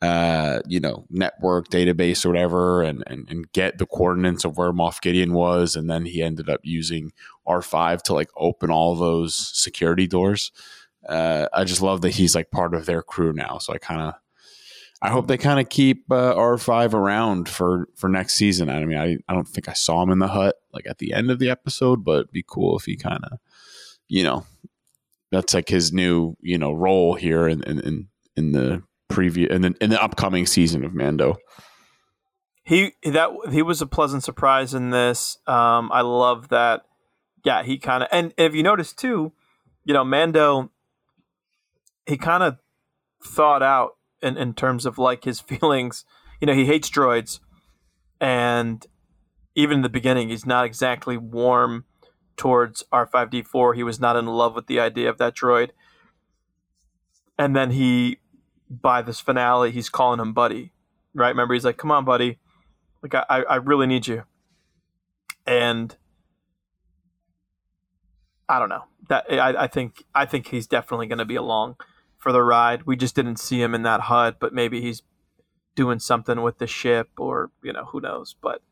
uh 0.00 0.60
you 0.66 0.78
know 0.78 1.06
network 1.10 1.68
database 1.70 2.24
or 2.24 2.28
whatever 2.28 2.82
and, 2.82 3.02
and 3.08 3.28
and 3.28 3.50
get 3.52 3.78
the 3.78 3.86
coordinates 3.86 4.44
of 4.44 4.56
where 4.56 4.72
Moff 4.72 5.00
Gideon 5.00 5.32
was 5.32 5.74
and 5.74 5.90
then 5.90 6.06
he 6.06 6.22
ended 6.22 6.48
up 6.48 6.60
using 6.62 7.10
R5 7.48 8.02
to 8.02 8.14
like 8.14 8.30
open 8.36 8.70
all 8.70 8.94
those 8.94 9.34
security 9.34 10.06
doors 10.06 10.52
uh, 11.08 11.48
I 11.52 11.64
just 11.64 11.82
love 11.82 12.02
that 12.02 12.10
he's 12.10 12.34
like 12.34 12.50
part 12.50 12.74
of 12.74 12.86
their 12.86 13.02
crew 13.02 13.32
now. 13.32 13.58
So 13.58 13.72
I 13.72 13.78
kind 13.78 14.00
of, 14.00 14.14
I 15.00 15.10
hope 15.10 15.28
they 15.28 15.38
kind 15.38 15.60
of 15.60 15.68
keep 15.68 16.10
uh, 16.10 16.34
R5 16.34 16.92
around 16.92 17.48
for 17.48 17.88
for 17.94 18.08
next 18.08 18.34
season. 18.34 18.68
I 18.68 18.84
mean, 18.84 18.98
I, 18.98 19.16
I 19.28 19.34
don't 19.34 19.46
think 19.46 19.68
I 19.68 19.72
saw 19.72 20.02
him 20.02 20.10
in 20.10 20.18
the 20.18 20.28
hut 20.28 20.56
like 20.72 20.86
at 20.88 20.98
the 20.98 21.12
end 21.12 21.30
of 21.30 21.38
the 21.38 21.50
episode, 21.50 22.04
but 22.04 22.20
it'd 22.20 22.32
be 22.32 22.44
cool 22.46 22.76
if 22.76 22.84
he 22.84 22.96
kind 22.96 23.24
of, 23.30 23.38
you 24.08 24.24
know, 24.24 24.44
that's 25.30 25.54
like 25.54 25.68
his 25.68 25.92
new 25.92 26.36
you 26.40 26.58
know 26.58 26.72
role 26.72 27.14
here 27.14 27.46
in 27.46 27.62
in 27.62 27.80
in, 27.80 28.08
in 28.36 28.52
the 28.52 28.82
preview 29.08 29.48
in 29.48 29.62
the 29.62 29.74
in 29.80 29.90
the 29.90 30.02
upcoming 30.02 30.46
season 30.46 30.84
of 30.84 30.94
Mando. 30.94 31.36
He 32.64 32.94
that 33.04 33.30
he 33.50 33.62
was 33.62 33.80
a 33.80 33.86
pleasant 33.86 34.24
surprise 34.24 34.74
in 34.74 34.90
this. 34.90 35.38
Um, 35.46 35.90
I 35.92 36.00
love 36.00 36.48
that. 36.48 36.82
Yeah, 37.44 37.62
he 37.62 37.78
kind 37.78 38.02
of 38.02 38.08
and 38.10 38.34
if 38.36 38.52
you 38.52 38.64
notice 38.64 38.92
too, 38.92 39.32
you 39.84 39.94
know, 39.94 40.04
Mando, 40.04 40.70
he 42.04 42.16
kind 42.16 42.42
of 42.42 42.58
thought 43.22 43.62
out 43.62 43.97
in 44.22 44.36
in 44.36 44.54
terms 44.54 44.86
of 44.86 44.98
like 44.98 45.24
his 45.24 45.40
feelings. 45.40 46.04
You 46.40 46.46
know, 46.46 46.54
he 46.54 46.66
hates 46.66 46.90
droids, 46.90 47.40
and 48.20 48.86
even 49.54 49.78
in 49.78 49.82
the 49.82 49.88
beginning, 49.88 50.28
he's 50.28 50.46
not 50.46 50.64
exactly 50.64 51.16
warm 51.16 51.84
towards 52.36 52.84
R 52.92 53.06
five 53.06 53.30
D 53.30 53.42
four. 53.42 53.74
He 53.74 53.82
was 53.82 53.98
not 53.98 54.16
in 54.16 54.26
love 54.26 54.54
with 54.54 54.66
the 54.66 54.80
idea 54.80 55.10
of 55.10 55.18
that 55.18 55.34
droid, 55.34 55.70
and 57.38 57.56
then 57.56 57.72
he, 57.72 58.18
by 58.70 59.02
this 59.02 59.20
finale, 59.20 59.72
he's 59.72 59.88
calling 59.88 60.20
him 60.20 60.32
buddy. 60.32 60.72
Right? 61.14 61.30
Remember, 61.30 61.54
he's 61.54 61.64
like, 61.64 61.78
"Come 61.78 61.90
on, 61.90 62.04
buddy." 62.04 62.38
Like 63.02 63.14
I, 63.14 63.42
I 63.48 63.56
really 63.56 63.86
need 63.86 64.06
you. 64.06 64.24
And 65.46 65.96
I 68.48 68.58
don't 68.58 68.68
know. 68.68 68.84
That 69.08 69.26
I, 69.30 69.64
I 69.64 69.66
think 69.66 70.04
I 70.14 70.26
think 70.26 70.48
he's 70.48 70.66
definitely 70.66 71.06
going 71.06 71.18
to 71.18 71.24
be 71.24 71.36
along 71.36 71.76
for 72.18 72.32
the 72.32 72.42
ride. 72.42 72.82
We 72.82 72.96
just 72.96 73.14
didn't 73.14 73.36
see 73.38 73.62
him 73.62 73.74
in 73.74 73.82
that 73.82 74.02
hut, 74.02 74.36
but 74.40 74.52
maybe 74.52 74.80
he's 74.80 75.02
doing 75.74 75.98
something 76.00 76.42
with 76.42 76.58
the 76.58 76.66
ship, 76.66 77.08
or 77.18 77.50
you 77.62 77.72
know, 77.72 77.86
who 77.86 78.00
knows. 78.00 78.34
But 78.40 78.62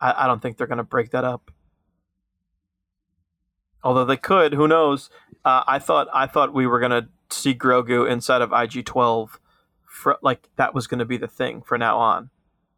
I, 0.00 0.24
I 0.24 0.26
don't 0.26 0.40
think 0.42 0.56
they're 0.56 0.66
going 0.66 0.78
to 0.78 0.84
break 0.84 1.10
that 1.10 1.24
up. 1.24 1.50
Although 3.82 4.04
they 4.04 4.16
could, 4.16 4.54
who 4.54 4.66
knows? 4.68 5.10
Uh, 5.44 5.62
I 5.66 5.78
thought 5.78 6.08
I 6.12 6.26
thought 6.26 6.54
we 6.54 6.66
were 6.66 6.80
going 6.80 6.90
to 6.92 7.08
see 7.30 7.54
Grogu 7.54 8.08
inside 8.10 8.40
of 8.42 8.52
IG 8.52 8.84
twelve, 8.86 9.38
for 9.84 10.16
like 10.22 10.48
that 10.56 10.74
was 10.74 10.86
going 10.86 11.00
to 11.00 11.04
be 11.04 11.16
the 11.16 11.28
thing 11.28 11.60
for 11.62 11.76
now 11.76 11.98
on. 11.98 12.30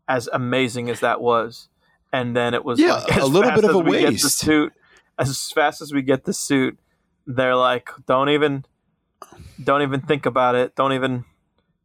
As 0.08 0.28
amazing 0.32 0.88
as 0.88 1.00
that 1.00 1.20
was, 1.20 1.68
and 2.12 2.36
then 2.36 2.54
it 2.54 2.64
was 2.64 2.78
Yeah, 2.78 2.94
like, 2.94 3.16
a 3.16 3.26
little 3.26 3.50
bit 3.52 3.64
of 3.64 3.74
a 3.74 3.78
we 3.78 3.98
get 3.98 4.06
the 4.06 4.12
waste. 4.12 4.38
suit, 4.38 4.72
as 5.18 5.50
fast 5.50 5.80
as 5.80 5.92
we 5.92 6.02
get 6.02 6.24
the 6.24 6.32
suit, 6.32 6.78
they're 7.26 7.56
like, 7.56 7.88
don't 8.06 8.28
even, 8.28 8.64
don't 9.62 9.82
even 9.82 10.00
think 10.00 10.26
about 10.26 10.54
it. 10.54 10.74
Don't 10.74 10.92
even, 10.92 11.24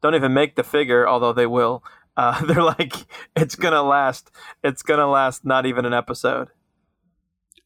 don't 0.02 0.16
even 0.16 0.34
make 0.34 0.56
the 0.56 0.64
figure. 0.64 1.08
Although 1.08 1.34
they 1.34 1.48
will. 1.48 1.84
Uh, 2.18 2.44
they're 2.46 2.64
like, 2.64 2.94
it's 3.36 3.56
gonna 3.56 3.84
last. 3.84 4.32
It's 4.64 4.84
gonna 4.84 5.08
last. 5.08 5.46
Not 5.46 5.66
even 5.66 5.86
an 5.86 5.94
episode. 5.94 6.50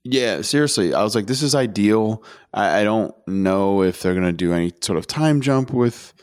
Yeah, 0.08 0.41
seriously. 0.41 0.93
I 0.93 1.01
was 1.01 1.15
like, 1.15 1.25
this 1.25 1.41
is 1.41 1.56
ideal. 1.56 2.23
I, 2.54 2.82
I 2.82 2.84
don't 2.84 3.15
know 3.28 3.82
if 3.82 4.04
they're 4.04 4.13
to 4.13 4.32
do 4.32 4.54
any 4.54 4.71
sort 4.82 4.99
of 4.99 5.08
time 5.08 5.41
jump 5.41 5.73
with 5.73 6.13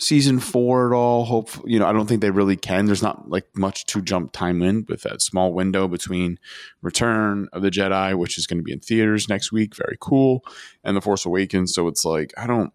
season 0.00 0.40
four 0.40 0.92
at 0.92 0.96
all. 0.96 1.24
Hope 1.24 1.50
you 1.64 1.78
know, 1.78 1.86
I 1.86 1.92
don't 1.92 2.06
think 2.06 2.22
they 2.22 2.30
really 2.30 2.56
can. 2.56 2.86
There's 2.86 3.04
not 3.04 3.30
like 3.30 3.46
much 3.54 3.86
to 3.86 4.02
jump 4.02 4.32
time 4.32 4.62
in 4.62 4.84
with 4.88 5.02
that 5.02 5.22
small 5.22 5.52
window 5.52 5.86
between 5.86 6.40
Return 6.82 7.48
of 7.52 7.62
the 7.62 7.70
Jedi, 7.70 8.18
which 8.18 8.36
is 8.36 8.48
going 8.48 8.58
to 8.58 8.64
be 8.64 8.72
in 8.72 8.80
theaters 8.80 9.28
next 9.28 9.52
week, 9.52 9.76
very 9.76 9.96
cool, 10.00 10.44
and 10.82 10.96
The 10.96 11.00
Force 11.00 11.24
Awakens. 11.24 11.72
So 11.72 11.86
it's 11.86 12.04
like 12.04 12.32
I 12.36 12.48
don't, 12.48 12.72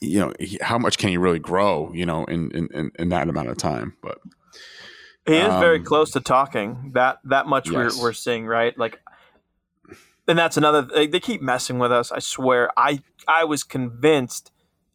you 0.00 0.20
know, 0.20 0.32
he- 0.38 0.58
how 0.60 0.78
much 0.78 0.98
can 0.98 1.10
he 1.10 1.16
really 1.16 1.38
grow? 1.38 1.90
You 1.94 2.06
know, 2.06 2.24
in 2.24 2.50
in 2.52 2.90
in, 2.98 3.08
that 3.10 3.28
amount 3.28 3.48
of 3.48 3.56
time, 3.56 3.94
but. 4.02 4.18
He 5.26 5.34
is 5.34 5.52
very 5.54 5.78
Um, 5.78 5.84
close 5.84 6.12
to 6.12 6.20
talking. 6.20 6.92
That 6.94 7.18
that 7.24 7.46
much 7.48 7.68
Yes. 7.68 7.96
we're 7.96 8.02
we're 8.02 8.12
seeing, 8.12 8.46
right? 8.46 8.78
Like, 8.78 9.00
and 10.28 10.38
that's 10.38 10.56
another. 10.56 10.82
They, 10.82 11.08
they 11.08 11.18
keep 11.18 11.42
messing 11.42 11.80
with 11.80 11.90
us. 11.90 12.12
I 12.12 12.20
swear. 12.20 12.70
I 12.76 13.02
I 13.26 13.42
was 13.42 13.64
convinced 13.64 14.52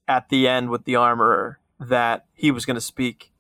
at 0.08 0.30
the 0.30 0.48
end 0.48 0.70
with 0.70 0.86
the 0.86 0.96
armorer 0.96 1.60
that 1.82 2.26
he 2.34 2.50
was 2.50 2.66
going 2.66 2.76
to 2.76 2.82
speak 2.82 3.34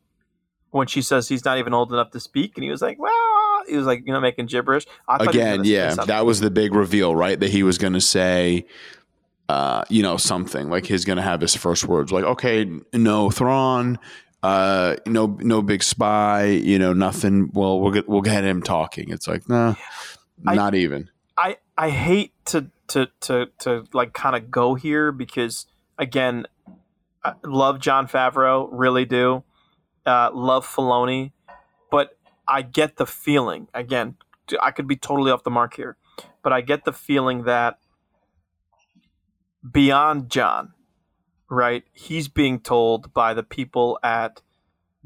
when 0.71 0.87
she 0.87 1.01
says 1.01 1.29
he's 1.29 1.45
not 1.45 1.57
even 1.57 1.73
old 1.73 1.93
enough 1.93 2.11
to 2.11 2.19
speak, 2.19 2.53
and 2.57 2.63
he 2.65 2.69
was 2.69 2.81
like, 2.81 2.99
"Well," 2.99 3.63
he 3.69 3.77
was 3.77 3.85
like, 3.85 4.03
you 4.05 4.11
know, 4.11 4.19
making 4.19 4.47
gibberish. 4.47 4.85
I 5.07 5.17
thought 5.17 5.33
he 5.33 5.39
was 5.39 5.47
again, 5.47 5.61
yeah, 5.63 5.95
that 5.95 6.25
was 6.25 6.41
the 6.41 6.49
big 6.51 6.73
reveal, 6.73 7.15
right? 7.15 7.39
That 7.39 7.51
he 7.51 7.63
was 7.63 7.77
going 7.77 7.93
to 7.93 8.01
say, 8.01 8.65
uh, 9.51 9.83
you 9.89 10.01
know, 10.01 10.15
something 10.15 10.69
like 10.69 10.85
he's 10.85 11.03
going 11.03 11.17
to 11.17 11.21
have 11.21 11.41
his 11.41 11.53
first 11.55 11.83
words, 11.85 12.09
like, 12.09 12.23
"Okay, 12.23 12.71
no, 12.93 13.29
Thrawn, 13.29 13.99
uh, 14.43 14.95
no, 15.05 15.37
no 15.41 15.61
big 15.61 15.83
spy, 15.83 16.45
you 16.45 16.79
know, 16.79 16.93
nothing. 16.93 17.51
Well, 17.53 17.81
we'll 17.81 17.91
get 17.91 18.07
we'll 18.07 18.21
get 18.21 18.45
him 18.45 18.63
talking. 18.63 19.09
It's 19.09 19.27
like, 19.27 19.49
nah, 19.49 19.75
I- 20.47 20.55
not 20.55 20.73
even. 20.73 21.09
I 21.37 21.57
I 21.77 21.89
hate 21.89 22.31
to 22.45 22.71
to 22.87 23.09
to 23.21 23.49
to 23.59 23.83
like 23.91 24.13
kind 24.13 24.37
of 24.37 24.49
go 24.49 24.75
here 24.75 25.11
because 25.11 25.65
again, 25.97 26.45
I 27.21 27.33
love 27.43 27.81
Jon 27.81 28.07
Favreau, 28.07 28.69
really 28.71 29.03
do. 29.03 29.43
Uh, 30.05 30.29
love 30.33 30.65
Filoni, 30.65 31.33
but 31.91 32.17
I 32.47 32.61
get 32.61 32.95
the 32.95 33.05
feeling 33.05 33.67
again. 33.73 34.15
I 34.61 34.71
could 34.71 34.87
be 34.87 34.95
totally 34.95 35.29
off 35.29 35.43
the 35.43 35.51
mark 35.51 35.75
here, 35.75 35.97
but 36.41 36.53
I 36.53 36.61
get 36.61 36.85
the 36.85 36.93
feeling 36.93 37.43
that 37.43 37.79
beyond 39.69 40.30
Jon, 40.30 40.74
right? 41.50 41.84
He's 41.93 42.28
being 42.28 42.60
told 42.60 43.13
by 43.13 43.34
the 43.34 43.43
people 43.43 44.00
at 44.04 44.41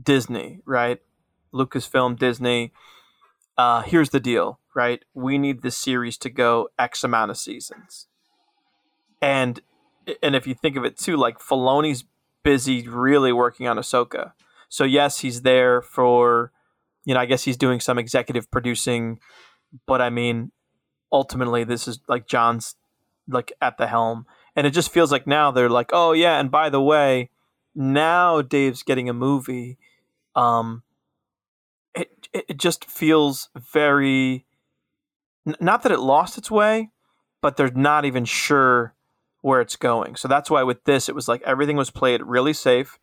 Disney, 0.01 0.61
right? 0.65 0.99
Lucasfilm, 1.53 2.17
Disney. 2.17 2.73
Uh, 3.57 3.81
here's 3.81 4.09
the 4.09 4.19
deal, 4.19 4.59
right? 4.75 5.03
We 5.13 5.37
need 5.37 5.61
this 5.61 5.77
series 5.77 6.17
to 6.19 6.29
go 6.29 6.69
X 6.77 7.03
amount 7.03 7.31
of 7.31 7.37
seasons, 7.37 8.07
and 9.21 9.61
and 10.21 10.35
if 10.35 10.45
you 10.45 10.53
think 10.53 10.75
of 10.75 10.83
it 10.83 10.97
too, 10.97 11.15
like 11.15 11.39
Filoni's 11.39 12.03
busy 12.43 12.87
really 12.87 13.31
working 13.31 13.67
on 13.67 13.77
Ahsoka. 13.77 14.33
So 14.69 14.83
yes, 14.83 15.19
he's 15.19 15.41
there 15.41 15.81
for, 15.81 16.51
you 17.05 17.13
know, 17.13 17.19
I 17.19 17.25
guess 17.25 17.43
he's 17.43 17.57
doing 17.57 17.79
some 17.79 17.97
executive 17.97 18.51
producing, 18.51 19.19
but 19.87 20.01
I 20.01 20.09
mean, 20.09 20.51
ultimately 21.11 21.63
this 21.63 21.87
is 21.87 21.99
like 22.07 22.27
Jon's 22.27 22.75
like 23.27 23.51
at 23.61 23.77
the 23.77 23.87
helm, 23.87 24.25
and 24.55 24.65
it 24.65 24.71
just 24.71 24.91
feels 24.91 25.11
like 25.11 25.27
now 25.27 25.51
they're 25.51 25.69
like, 25.69 25.89
oh 25.93 26.13
yeah, 26.13 26.39
and 26.39 26.49
by 26.49 26.69
the 26.69 26.81
way, 26.81 27.29
now 27.75 28.41
Dave's 28.41 28.83
getting 28.83 29.09
a 29.09 29.13
movie. 29.13 29.77
Um, 30.35 30.83
it 31.93 32.27
it 32.33 32.57
just 32.57 32.85
feels 32.85 33.49
very, 33.55 34.45
not 35.59 35.83
that 35.83 35.91
it 35.91 35.99
lost 35.99 36.37
its 36.37 36.49
way, 36.49 36.89
but 37.41 37.57
they're 37.57 37.71
not 37.71 38.05
even 38.05 38.25
sure 38.25 38.95
where 39.41 39.61
it's 39.61 39.75
going. 39.75 40.15
So 40.15 40.27
that's 40.27 40.49
why 40.49 40.63
with 40.63 40.83
this, 40.85 41.07
it 41.07 41.15
was 41.15 41.27
like 41.27 41.41
everything 41.43 41.77
was 41.77 41.91
played 41.91 42.21
really 42.23 42.53
safe. 42.53 42.97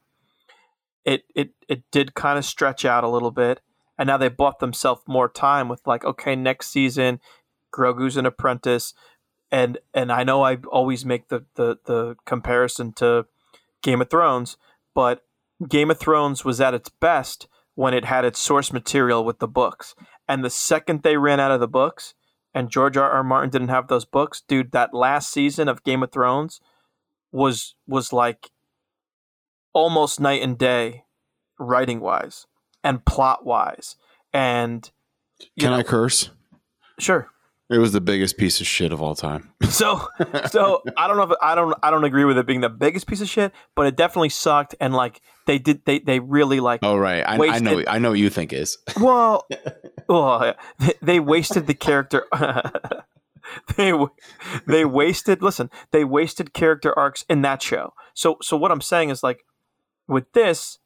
It 1.04 1.24
it 1.34 1.50
it 1.68 1.84
did 1.90 2.14
kind 2.14 2.38
of 2.38 2.44
stretch 2.44 2.84
out 2.84 3.04
a 3.04 3.08
little 3.08 3.30
bit, 3.30 3.60
and 3.98 4.06
now 4.06 4.16
they 4.16 4.28
bought 4.28 4.58
themselves 4.58 5.02
more 5.06 5.28
time 5.28 5.68
with 5.68 5.86
like, 5.86 6.04
okay, 6.04 6.34
next 6.34 6.70
season, 6.70 7.20
Grogu's 7.72 8.16
an 8.16 8.26
apprentice, 8.26 8.94
and 9.52 9.78
and 9.94 10.10
I 10.10 10.24
know 10.24 10.42
I 10.42 10.56
always 10.72 11.04
make 11.04 11.28
the 11.28 11.44
the 11.54 11.78
the 11.84 12.16
comparison 12.24 12.92
to 12.94 13.26
Game 13.82 14.00
of 14.00 14.10
Thrones, 14.10 14.56
but 14.94 15.22
Game 15.68 15.90
of 15.90 16.00
Thrones 16.00 16.44
was 16.44 16.60
at 16.60 16.74
its 16.74 16.88
best 16.88 17.46
when 17.74 17.94
it 17.94 18.06
had 18.06 18.24
its 18.24 18.40
source 18.40 18.72
material 18.72 19.24
with 19.24 19.38
the 19.38 19.46
books, 19.46 19.94
and 20.26 20.42
the 20.42 20.50
second 20.50 21.02
they 21.02 21.18
ran 21.18 21.38
out 21.38 21.52
of 21.52 21.60
the 21.60 21.68
books, 21.68 22.14
and 22.54 22.70
George 22.70 22.96
R. 22.96 23.10
R. 23.10 23.22
Martin 23.22 23.50
didn't 23.50 23.68
have 23.68 23.88
those 23.88 24.06
books, 24.06 24.42
dude, 24.48 24.72
that 24.72 24.94
last 24.94 25.30
season 25.30 25.68
of 25.68 25.84
Game 25.84 26.02
of 26.02 26.10
Thrones 26.10 26.60
was 27.30 27.74
was 27.86 28.12
like 28.12 28.50
almost 29.74 30.18
night 30.18 30.42
and 30.42 30.58
day 30.58 31.04
writing 31.58 32.00
wise 32.00 32.46
and 32.82 33.04
plot 33.04 33.44
wise. 33.44 33.96
And 34.32 34.90
Can 35.58 35.70
know, 35.70 35.76
I 35.76 35.82
curse? 35.82 36.30
sure. 36.98 37.28
It 37.72 37.78
was 37.78 37.92
the 37.92 38.02
biggest 38.02 38.36
piece 38.36 38.60
of 38.60 38.66
shit 38.66 38.92
of 38.92 39.00
all 39.00 39.14
time. 39.14 39.52
So 39.72 40.06
so 40.50 40.82
I 40.98 41.08
don't 41.08 41.16
know 41.16 41.22
if 41.22 41.30
I 41.40 41.54
don't 41.54 41.74
I 41.82 41.90
don't 41.90 42.04
agree 42.04 42.26
with 42.26 42.36
it 42.36 42.46
being 42.46 42.60
the 42.60 42.68
biggest 42.68 43.06
piece 43.06 43.22
of 43.22 43.28
shit, 43.28 43.52
but 43.74 43.86
it 43.86 43.96
definitely 43.96 44.28
sucked 44.28 44.74
and 44.80 44.92
like 44.92 45.22
they 45.46 45.58
did 45.58 45.82
they 45.86 45.98
they 45.98 46.20
really 46.20 46.60
like 46.60 46.80
Oh 46.82 46.96
right, 46.98 47.24
I, 47.26 47.36
I 47.36 47.58
know. 47.58 47.82
I 47.88 47.98
know 47.98 48.10
what 48.10 48.18
you 48.18 48.28
think 48.28 48.52
is. 48.52 48.76
Well, 49.00 49.46
well, 50.08 50.44
oh, 50.44 50.52
they, 50.78 50.92
they 51.00 51.20
wasted 51.20 51.66
the 51.66 51.72
character. 51.72 52.26
they 53.76 53.94
they 54.66 54.84
wasted. 54.84 55.42
Listen, 55.42 55.70
they 55.90 56.04
wasted 56.04 56.52
character 56.52 56.96
arcs 56.98 57.24
in 57.30 57.40
that 57.42 57.62
show. 57.62 57.94
So 58.12 58.36
so 58.42 58.58
what 58.58 58.70
I'm 58.70 58.82
saying 58.82 59.08
is 59.08 59.22
like, 59.22 59.46
with 60.06 60.30
this, 60.34 60.80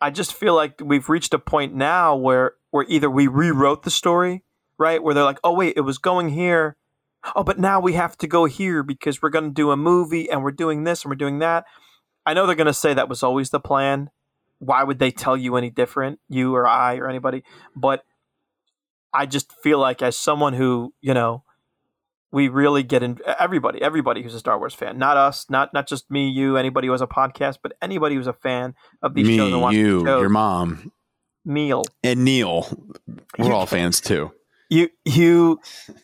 I 0.00 0.10
just 0.10 0.32
feel 0.32 0.54
like 0.54 0.80
we've 0.80 1.08
reached 1.08 1.34
a 1.34 1.40
point 1.40 1.74
now 1.74 2.14
where 2.14 2.52
where 2.70 2.86
either 2.88 3.10
we 3.10 3.26
rewrote 3.26 3.82
the 3.82 3.90
story, 3.90 4.43
right? 4.78 5.02
Where 5.02 5.14
they're 5.14 5.24
like, 5.24 5.40
oh 5.44 5.54
wait, 5.54 5.74
it 5.76 5.82
was 5.82 5.98
going 5.98 6.30
here. 6.30 6.76
Oh, 7.34 7.42
but 7.42 7.58
now 7.58 7.80
we 7.80 7.94
have 7.94 8.18
to 8.18 8.26
go 8.26 8.44
here 8.44 8.82
because 8.82 9.22
we're 9.22 9.30
going 9.30 9.46
to 9.46 9.54
do 9.54 9.70
a 9.70 9.76
movie 9.76 10.30
and 10.30 10.42
we're 10.42 10.50
doing 10.50 10.84
this 10.84 11.02
and 11.02 11.10
we're 11.10 11.16
doing 11.16 11.38
that. 11.38 11.64
I 12.26 12.34
know 12.34 12.46
they're 12.46 12.54
going 12.54 12.66
to 12.66 12.74
say 12.74 12.92
that 12.92 13.08
was 13.08 13.22
always 13.22 13.50
the 13.50 13.60
plan 13.60 14.10
why 14.58 14.82
would 14.82 14.98
they 14.98 15.10
tell 15.10 15.36
you 15.36 15.56
any 15.56 15.70
different, 15.70 16.20
you 16.28 16.54
or 16.54 16.66
I 16.66 16.96
or 16.96 17.08
anybody? 17.08 17.44
But 17.76 18.04
I 19.12 19.26
just 19.26 19.52
feel 19.62 19.78
like 19.78 20.02
as 20.02 20.16
someone 20.16 20.54
who, 20.54 20.94
you 21.00 21.14
know, 21.14 21.44
we 22.32 22.48
really 22.48 22.82
get 22.82 23.02
in 23.02 23.18
everybody, 23.38 23.80
everybody 23.80 24.22
who's 24.22 24.34
a 24.34 24.40
Star 24.40 24.58
Wars 24.58 24.74
fan, 24.74 24.98
not 24.98 25.16
us, 25.16 25.46
not 25.48 25.72
not 25.72 25.86
just 25.86 26.10
me, 26.10 26.28
you, 26.28 26.56
anybody 26.56 26.88
who 26.88 26.92
has 26.92 27.00
a 27.00 27.06
podcast, 27.06 27.58
but 27.62 27.74
anybody 27.80 28.16
who's 28.16 28.26
a 28.26 28.32
fan 28.32 28.74
of 29.02 29.14
these 29.14 29.26
Me, 29.26 29.36
shows 29.36 29.52
and 29.52 29.72
you, 29.72 30.04
shows, 30.04 30.20
your 30.20 30.28
mom, 30.28 30.90
Neil. 31.44 31.84
and 32.02 32.24
Neil. 32.24 32.66
We're 33.38 33.52
all 33.52 33.66
fans 33.66 34.00
too. 34.00 34.32
You 34.74 34.88
you 35.04 35.60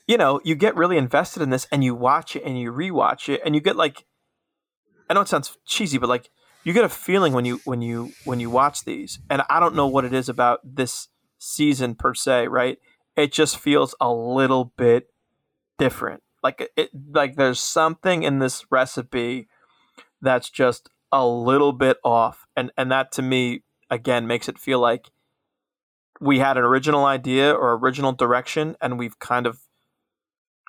you 0.07 0.17
know, 0.17 0.41
you 0.45 0.55
get 0.55 0.77
really 0.77 0.97
invested 0.97 1.43
in 1.43 1.51
this 1.51 1.67
and 1.73 1.83
you 1.83 1.93
watch 1.95 2.37
it 2.37 2.45
and 2.45 2.57
you 2.57 2.71
rewatch 2.73 3.29
it 3.29 3.41
and 3.45 3.55
you 3.57 3.61
get 3.61 3.75
like 3.75 4.05
I 5.09 5.15
know 5.15 5.23
it 5.23 5.29
sounds 5.29 5.59
cheesy, 5.67 5.99
but 5.99 6.09
like 6.09 6.31
you 6.63 6.73
get 6.73 6.85
a 6.85 6.89
feeling 6.89 7.33
when 7.33 7.45
you 7.45 7.61
when 7.65 7.83
you 7.83 8.13
when 8.25 8.39
you 8.39 8.49
watch 8.49 8.85
these. 8.85 9.19
And 9.29 9.43
I 9.51 9.59
don't 9.59 9.75
know 9.75 9.89
what 9.89 10.05
it 10.05 10.13
is 10.13 10.29
about 10.29 10.61
this 10.63 11.09
season 11.39 11.97
per 11.97 12.15
se, 12.15 12.47
right? 12.47 12.79
It 13.17 13.33
just 13.33 13.59
feels 13.59 13.95
a 14.01 14.13
little 14.13 14.73
bit 14.77 15.09
different. 15.79 16.23
Like 16.43 16.71
it- 16.77 16.91
like 17.13 17.35
there's 17.35 17.59
something 17.61 18.23
in 18.23 18.39
this 18.39 18.65
recipe 18.71 19.49
that's 20.23 20.49
just 20.49 20.89
a 21.11 21.27
little 21.27 21.73
bit 21.73 21.97
off. 22.05 22.47
And 22.57 22.71
and 22.77 22.93
that 22.93 23.11
to 23.13 23.23
me 23.23 23.65
again 23.91 24.29
makes 24.29 24.49
it 24.49 24.61
feel 24.61 24.79
like 24.79 25.11
we 26.21 26.39
had 26.39 26.57
an 26.59 26.65
original 26.65 27.07
idea 27.07 27.53
or 27.53 27.73
original 27.73 28.13
direction 28.13 28.77
and 28.81 28.99
we've 28.99 29.19
kind 29.19 29.47
of 29.47 29.61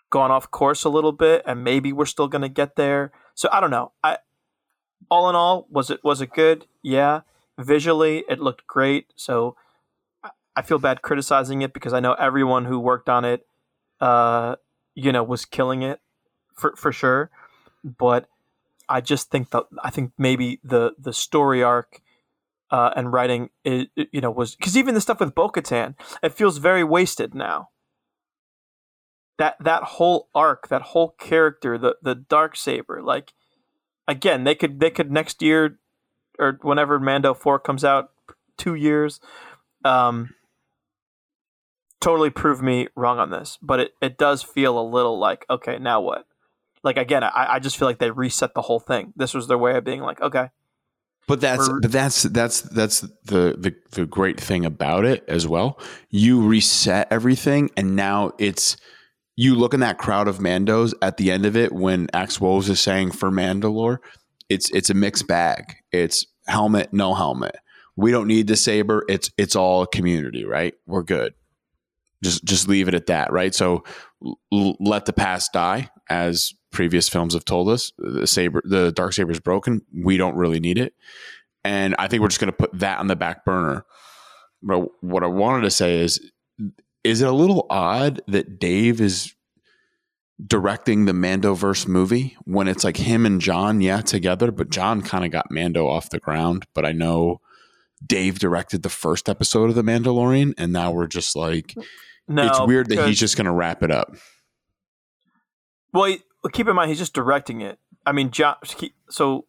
gone 0.09 0.31
off 0.31 0.49
course 0.49 0.83
a 0.83 0.89
little 0.89 1.11
bit 1.11 1.43
and 1.45 1.63
maybe 1.63 1.91
we're 1.93 2.05
still 2.05 2.27
going 2.27 2.41
to 2.41 2.49
get 2.49 2.75
there. 2.75 3.11
So 3.35 3.49
I 3.51 3.59
don't 3.59 3.71
know. 3.71 3.91
I 4.03 4.17
all 5.09 5.29
in 5.29 5.35
all 5.35 5.67
was 5.69 5.89
it 5.89 5.99
was 6.03 6.21
it 6.21 6.31
good? 6.33 6.65
Yeah. 6.81 7.21
Visually 7.57 8.23
it 8.29 8.39
looked 8.39 8.65
great. 8.65 9.07
So 9.15 9.55
I- 10.55 10.61
feel 10.61 10.79
bad 10.79 11.01
criticizing 11.01 11.61
it 11.61 11.73
because 11.73 11.93
I 11.93 11.99
know 11.99 12.13
everyone 12.13 12.65
who 12.65 12.79
worked 12.79 13.09
on 13.09 13.25
it 13.25 13.45
uh 13.99 14.55
you 14.95 15.11
know 15.11 15.23
was 15.23 15.45
killing 15.45 15.81
it 15.81 15.99
for 16.55 16.75
for 16.75 16.91
sure. 16.91 17.29
But 17.83 18.27
I 18.87 19.01
just 19.01 19.31
think 19.31 19.49
that 19.51 19.63
I 19.83 19.89
think 19.89 20.11
maybe 20.17 20.59
the 20.63 20.93
the 20.99 21.13
story 21.13 21.63
arc 21.63 22.01
uh, 22.71 22.91
and 22.95 23.11
writing, 23.11 23.49
it, 23.63 23.89
it, 23.95 24.07
you 24.11 24.21
know, 24.21 24.31
was 24.31 24.55
because 24.55 24.77
even 24.77 24.95
the 24.95 25.01
stuff 25.01 25.19
with 25.19 25.35
Bo-Katan, 25.35 25.95
it 26.23 26.33
feels 26.33 26.57
very 26.57 26.83
wasted 26.83 27.35
now. 27.35 27.69
That 29.37 29.57
that 29.59 29.83
whole 29.83 30.29
arc, 30.33 30.69
that 30.69 30.81
whole 30.81 31.15
character, 31.19 31.77
the 31.77 31.97
the 32.01 32.15
dark 32.15 32.55
saber, 32.55 33.01
like 33.03 33.33
again, 34.07 34.43
they 34.43 34.55
could 34.55 34.79
they 34.79 34.89
could 34.89 35.11
next 35.11 35.41
year 35.41 35.79
or 36.39 36.59
whenever 36.61 36.99
Mando 36.99 37.33
Four 37.33 37.59
comes 37.59 37.83
out, 37.83 38.11
two 38.57 38.75
years, 38.75 39.19
um, 39.83 40.35
totally 41.99 42.29
prove 42.29 42.61
me 42.61 42.87
wrong 42.95 43.19
on 43.19 43.31
this. 43.31 43.57
But 43.61 43.79
it 43.79 43.91
it 44.01 44.17
does 44.17 44.43
feel 44.43 44.79
a 44.79 44.87
little 44.87 45.19
like 45.19 45.45
okay, 45.49 45.77
now 45.79 46.01
what? 46.01 46.25
Like 46.83 46.97
again, 46.97 47.23
I, 47.23 47.47
I 47.53 47.59
just 47.59 47.77
feel 47.77 47.87
like 47.87 47.99
they 47.99 48.11
reset 48.11 48.53
the 48.53 48.63
whole 48.63 48.79
thing. 48.79 49.13
This 49.15 49.33
was 49.33 49.47
their 49.47 49.57
way 49.57 49.75
of 49.75 49.83
being 49.83 50.01
like, 50.01 50.21
okay, 50.21 50.49
But 51.27 51.39
that's 51.39 51.69
Or- 51.69 51.79
but 51.79 51.91
that's 51.91 52.23
that's 52.23 52.61
that's 52.61 53.01
the, 53.01 53.55
the 53.57 53.73
the 53.91 54.05
great 54.05 54.39
thing 54.39 54.65
about 54.65 55.05
it 55.05 55.23
as 55.27 55.47
well. 55.47 55.79
You 56.09 56.45
reset 56.45 57.07
everything, 57.11 57.69
and 57.77 57.95
now 57.95 58.31
it's 58.37 58.75
you 59.37 59.55
look 59.55 59.73
in 59.73 59.79
that 59.79 59.97
crowd 59.97 60.27
of 60.27 60.39
Mandos 60.39 60.93
at 61.01 61.17
the 61.17 61.31
end 61.31 61.45
of 61.45 61.55
it 61.55 61.71
when 61.71 62.07
Axe 62.13 62.41
Woves 62.41 62.69
is 62.69 62.79
saying 62.81 63.11
for 63.11 63.31
Mandalore, 63.31 63.99
it's 64.49 64.69
it's 64.71 64.89
a 64.89 64.93
mixed 64.93 65.27
bag. 65.27 65.75
It's 65.91 66.25
helmet, 66.47 66.91
no 66.91 67.13
helmet. 67.13 67.55
We 67.95 68.11
don't 68.11 68.27
need 68.27 68.47
the 68.47 68.55
saber. 68.57 69.05
It's 69.07 69.29
it's 69.37 69.55
all 69.55 69.85
community, 69.85 70.43
right? 70.43 70.73
We're 70.85 71.03
good. 71.03 71.33
Just 72.23 72.43
just 72.43 72.67
leave 72.67 72.87
it 72.87 72.93
at 72.93 73.05
that, 73.05 73.31
right? 73.31 73.55
So 73.55 73.83
l- 74.51 74.75
let 74.79 75.05
the 75.05 75.13
past 75.13 75.53
die, 75.53 75.89
as 76.11 76.53
previous 76.71 77.07
films 77.07 77.33
have 77.33 77.45
told 77.45 77.69
us. 77.69 77.93
The 77.97 78.27
saber, 78.27 78.61
the 78.65 78.91
dark 78.91 79.13
saber 79.13 79.31
is 79.31 79.39
broken. 79.39 79.81
We 79.93 80.17
don't 80.17 80.35
really 80.35 80.59
need 80.59 80.77
it, 80.77 80.93
and 81.63 81.95
I 81.97 82.07
think 82.07 82.21
we're 82.21 82.27
just 82.27 82.41
going 82.41 82.51
to 82.51 82.57
put 82.57 82.77
that 82.79 82.99
on 82.99 83.07
the 83.07 83.15
back 83.15 83.45
burner. 83.45 83.85
But 84.61 84.89
what 85.01 85.23
I 85.23 85.27
wanted 85.27 85.61
to 85.61 85.71
say 85.71 86.01
is, 86.01 86.19
is 87.03 87.21
it 87.21 87.27
a 87.27 87.31
little 87.31 87.65
odd 87.69 88.21
that 88.27 88.59
Dave 88.59 89.01
is 89.01 89.33
directing 90.45 91.05
the 91.05 91.13
Mandoverse 91.13 91.87
movie 91.87 92.35
when 92.45 92.67
it's 92.67 92.83
like 92.83 92.97
him 92.97 93.25
and 93.25 93.39
Jon, 93.39 93.81
yeah, 93.81 94.01
together, 94.01 94.51
but 94.51 94.69
Jon 94.69 95.01
kind 95.01 95.23
of 95.23 95.31
got 95.31 95.51
Mando 95.51 95.87
off 95.87 96.09
the 96.09 96.19
ground. 96.19 96.65
But 96.73 96.85
I 96.85 96.91
know 96.91 97.41
Dave 98.05 98.39
directed 98.39 98.83
the 98.83 98.89
first 98.89 99.29
episode 99.29 99.69
of 99.69 99.75
The 99.75 99.83
Mandalorian, 99.83 100.53
and 100.57 100.73
now 100.73 100.91
we're 100.91 101.07
just 101.07 101.35
like, 101.35 101.75
No, 102.27 102.47
it's 102.47 102.61
weird 102.61 102.89
that 102.89 103.07
he's 103.07 103.19
just 103.19 103.37
going 103.37 103.45
to 103.45 103.51
wrap 103.51 103.83
it 103.83 103.91
up. 103.91 104.15
Well, 105.93 106.15
keep 106.51 106.67
in 106.67 106.75
mind 106.75 106.89
he's 106.89 106.99
just 106.99 107.13
directing 107.13 107.61
it. 107.61 107.79
I 108.05 108.11
mean, 108.11 108.31
Jon. 108.31 108.55
So, 109.09 109.45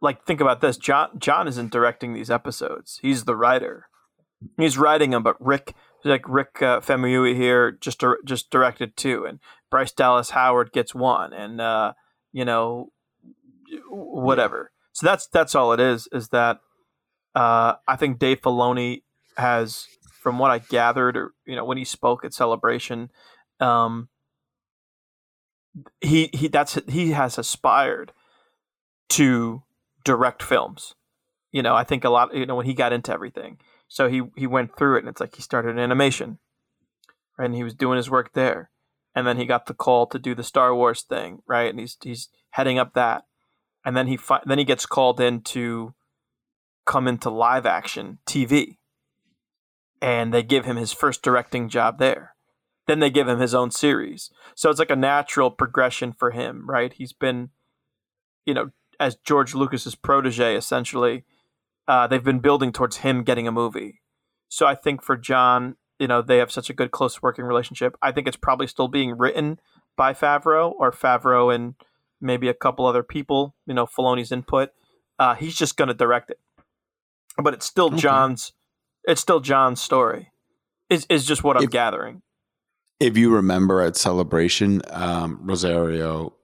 like, 0.00 0.24
think 0.24 0.40
about 0.40 0.60
this. 0.60 0.76
Jon 0.76 1.18
Jon 1.18 1.48
isn't 1.48 1.72
directing 1.72 2.12
these 2.14 2.30
episodes. 2.30 2.98
He's 3.02 3.24
the 3.24 3.36
writer. 3.36 3.88
He's 4.58 4.78
writing 4.78 5.10
them, 5.10 5.22
but 5.22 5.36
Rick, 5.44 5.74
like 6.04 6.28
Rick 6.28 6.60
uh, 6.60 6.80
Famuyiwa 6.80 7.34
here, 7.34 7.72
just 7.72 8.02
just 8.24 8.50
directed 8.50 8.96
two, 8.96 9.24
and 9.24 9.40
Bryce 9.70 9.92
Dallas 9.92 10.30
Howard 10.30 10.72
gets 10.72 10.94
one, 10.94 11.32
and 11.32 11.60
uh, 11.60 11.94
you 12.32 12.44
know, 12.44 12.92
whatever. 13.88 14.72
So 14.92 15.06
that's 15.06 15.26
that's 15.26 15.54
all 15.54 15.72
it 15.72 15.80
is. 15.80 16.08
Is 16.12 16.28
that 16.28 16.60
uh, 17.34 17.74
I 17.88 17.96
think 17.96 18.18
Dave 18.18 18.40
Filoni 18.40 19.02
has, 19.36 19.86
from 20.20 20.38
what 20.38 20.50
I 20.50 20.58
gathered, 20.58 21.16
or 21.16 21.32
you 21.46 21.56
know, 21.56 21.64
when 21.64 21.78
he 21.78 21.84
spoke 21.84 22.24
at 22.24 22.34
Celebration. 22.34 23.10
Um, 23.58 24.08
he 26.00 26.30
he 26.32 26.48
that's 26.48 26.78
he 26.88 27.10
has 27.12 27.38
aspired 27.38 28.12
to 29.10 29.62
direct 30.04 30.42
films. 30.42 30.94
You 31.52 31.62
know, 31.62 31.74
I 31.74 31.84
think 31.84 32.04
a 32.04 32.10
lot. 32.10 32.34
You 32.34 32.46
know, 32.46 32.54
when 32.54 32.66
he 32.66 32.74
got 32.74 32.92
into 32.92 33.12
everything, 33.12 33.58
so 33.88 34.08
he 34.08 34.22
he 34.36 34.46
went 34.46 34.76
through 34.76 34.96
it, 34.96 35.00
and 35.00 35.08
it's 35.08 35.20
like 35.20 35.36
he 35.36 35.42
started 35.42 35.78
animation, 35.78 36.38
right? 37.38 37.46
And 37.46 37.54
he 37.54 37.64
was 37.64 37.74
doing 37.74 37.96
his 37.96 38.10
work 38.10 38.32
there, 38.32 38.70
and 39.14 39.26
then 39.26 39.36
he 39.36 39.46
got 39.46 39.66
the 39.66 39.74
call 39.74 40.06
to 40.08 40.18
do 40.18 40.34
the 40.34 40.42
Star 40.42 40.74
Wars 40.74 41.02
thing, 41.02 41.40
right? 41.46 41.70
And 41.70 41.78
he's 41.78 41.96
he's 42.02 42.28
heading 42.50 42.78
up 42.78 42.94
that, 42.94 43.24
and 43.84 43.96
then 43.96 44.06
he 44.06 44.16
fi- 44.16 44.42
then 44.44 44.58
he 44.58 44.64
gets 44.64 44.86
called 44.86 45.20
in 45.20 45.40
to 45.42 45.94
come 46.84 47.08
into 47.08 47.30
live 47.30 47.66
action 47.66 48.18
TV, 48.26 48.78
and 50.00 50.32
they 50.32 50.42
give 50.42 50.64
him 50.64 50.76
his 50.76 50.92
first 50.92 51.22
directing 51.22 51.68
job 51.68 51.98
there 51.98 52.35
then 52.86 53.00
they 53.00 53.10
give 53.10 53.28
him 53.28 53.40
his 53.40 53.54
own 53.54 53.70
series. 53.70 54.30
So 54.54 54.70
it's 54.70 54.78
like 54.78 54.90
a 54.90 54.96
natural 54.96 55.50
progression 55.50 56.12
for 56.12 56.30
him, 56.30 56.68
right? 56.68 56.92
He's 56.92 57.12
been, 57.12 57.50
you 58.44 58.54
know, 58.54 58.70
as 59.00 59.16
George 59.16 59.54
Lucas's 59.54 59.94
protege, 59.94 60.56
essentially. 60.56 61.24
Uh, 61.88 62.06
they've 62.06 62.24
been 62.24 62.40
building 62.40 62.72
towards 62.72 62.98
him 62.98 63.22
getting 63.22 63.46
a 63.46 63.52
movie. 63.52 64.00
So 64.48 64.66
I 64.66 64.74
think 64.74 65.02
for 65.02 65.16
Jon, 65.16 65.76
you 65.98 66.06
know, 66.08 66.22
they 66.22 66.38
have 66.38 66.50
such 66.52 66.70
a 66.70 66.74
good 66.74 66.90
close 66.90 67.22
working 67.22 67.44
relationship. 67.44 67.96
I 68.02 68.12
think 68.12 68.26
it's 68.26 68.36
probably 68.36 68.66
still 68.66 68.88
being 68.88 69.16
written 69.16 69.60
by 69.96 70.12
Favreau 70.12 70.72
or 70.78 70.90
Favreau 70.92 71.54
and 71.54 71.74
maybe 72.20 72.48
a 72.48 72.54
couple 72.54 72.86
other 72.86 73.02
people. 73.02 73.54
You 73.66 73.74
know, 73.74 73.86
Filoni's 73.86 74.32
input. 74.32 74.70
Uh, 75.18 75.34
he's 75.34 75.56
just 75.56 75.76
going 75.76 75.88
to 75.88 75.94
direct 75.94 76.30
it, 76.30 76.38
but 77.42 77.54
it's 77.54 77.64
still 77.66 77.86
Okay. 77.86 77.96
Jon's. 77.96 78.52
It's 79.04 79.20
still 79.20 79.40
Jon's 79.40 79.80
story. 79.80 80.30
Is 80.90 81.06
is 81.08 81.24
just 81.24 81.42
what 81.42 81.56
I'm 81.56 81.64
If- 81.64 81.70
gathering. 81.70 82.22
If 82.98 83.16
you 83.16 83.34
remember 83.34 83.82
at 83.82 83.96
Celebration, 83.96 84.82
um, 84.90 85.40
Rosario 85.42 86.34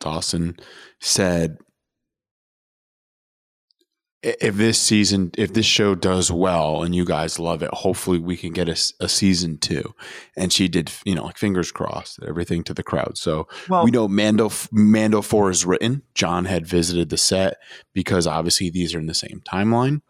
Dawson 0.00 0.56
said, 1.00 1.58
"If 4.22 4.54
this 4.54 4.78
season, 4.78 5.32
if 5.36 5.52
this 5.52 5.66
show 5.66 5.94
does 5.94 6.30
well 6.30 6.82
and 6.84 6.94
you 6.94 7.04
guys 7.04 7.38
love 7.38 7.62
it, 7.62 7.70
hopefully 7.72 8.18
we 8.18 8.36
can 8.36 8.52
get 8.52 8.68
a 8.68 9.08
season 9.08 9.58
two. 9.58 9.94
And 10.36 10.52
she 10.52 10.68
did, 10.68 10.92
you 11.04 11.14
know, 11.14 11.24
like 11.24 11.38
fingers 11.38 11.72
crossed, 11.72 12.20
everything 12.26 12.62
to 12.64 12.74
the 12.74 12.82
crowd. 12.84 13.18
So 13.18 13.48
Well, 13.68 13.84
we 13.84 13.90
know 13.90 14.06
Mando 14.06 14.50
Mando 14.70 15.22
Four 15.22 15.50
is 15.50 15.66
written. 15.66 16.02
Jon 16.14 16.44
had 16.44 16.66
visited 16.66 17.08
the 17.08 17.18
set 17.18 17.56
because 17.92 18.26
obviously 18.26 18.70
these 18.70 18.94
are 18.94 18.98
in 19.00 19.06
the 19.06 19.14
same 19.14 19.42
timeline. 19.44 20.02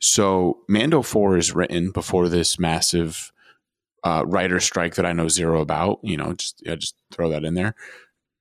So 0.00 0.60
Mando 0.68 1.02
Four 1.02 1.36
is 1.36 1.54
written 1.54 1.90
before 1.90 2.28
this 2.28 2.58
massive 2.58 3.30
uh, 4.04 4.24
writer 4.26 4.60
strike 4.60 4.94
that 4.96 5.06
I 5.06 5.12
know 5.12 5.28
zero 5.28 5.60
about. 5.60 6.00
You 6.02 6.16
know, 6.16 6.34
just 6.34 6.62
yeah, 6.64 6.76
just 6.76 6.94
throw 7.12 7.30
that 7.30 7.44
in 7.44 7.54
there. 7.54 7.74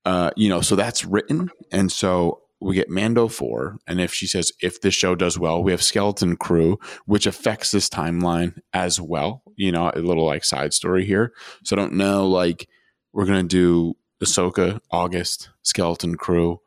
Uh, 0.06 0.32
you 0.36 0.50
know, 0.50 0.62
so 0.62 0.76
that's 0.76 1.06
written, 1.06 1.50
and 1.72 1.92
so 1.92 2.42
we 2.60 2.76
get 2.76 2.90
Mando 2.90 3.28
four, 3.28 3.78
and 3.88 4.02
if 4.02 4.14
she 4.14 4.26
says 4.26 4.52
if 4.62 4.82
this 4.82 4.94
show 4.94 5.16
does 5.16 5.38
well, 5.38 5.62
we 5.62 5.72
have 5.72 5.84
Skeleton 5.84 6.38
Crew, 6.38 6.80
which 7.06 7.26
affects 7.26 7.72
this 7.72 7.90
timeline 7.90 8.60
as 8.74 9.00
well. 9.00 9.44
You 9.56 9.72
know, 9.72 9.92
a 9.94 10.00
little 10.00 10.26
like 10.26 10.44
side 10.44 10.74
story 10.74 11.06
here. 11.06 11.34
So 11.64 11.76
I 11.76 11.80
don't 11.80 11.94
know, 11.94 12.28
like 12.28 12.68
we're 13.14 13.26
gonna 13.26 13.44
do 13.44 13.96
Ahsoka 14.24 14.80
August, 14.92 15.50
Skeleton 15.64 16.16
Crew, 16.16 16.60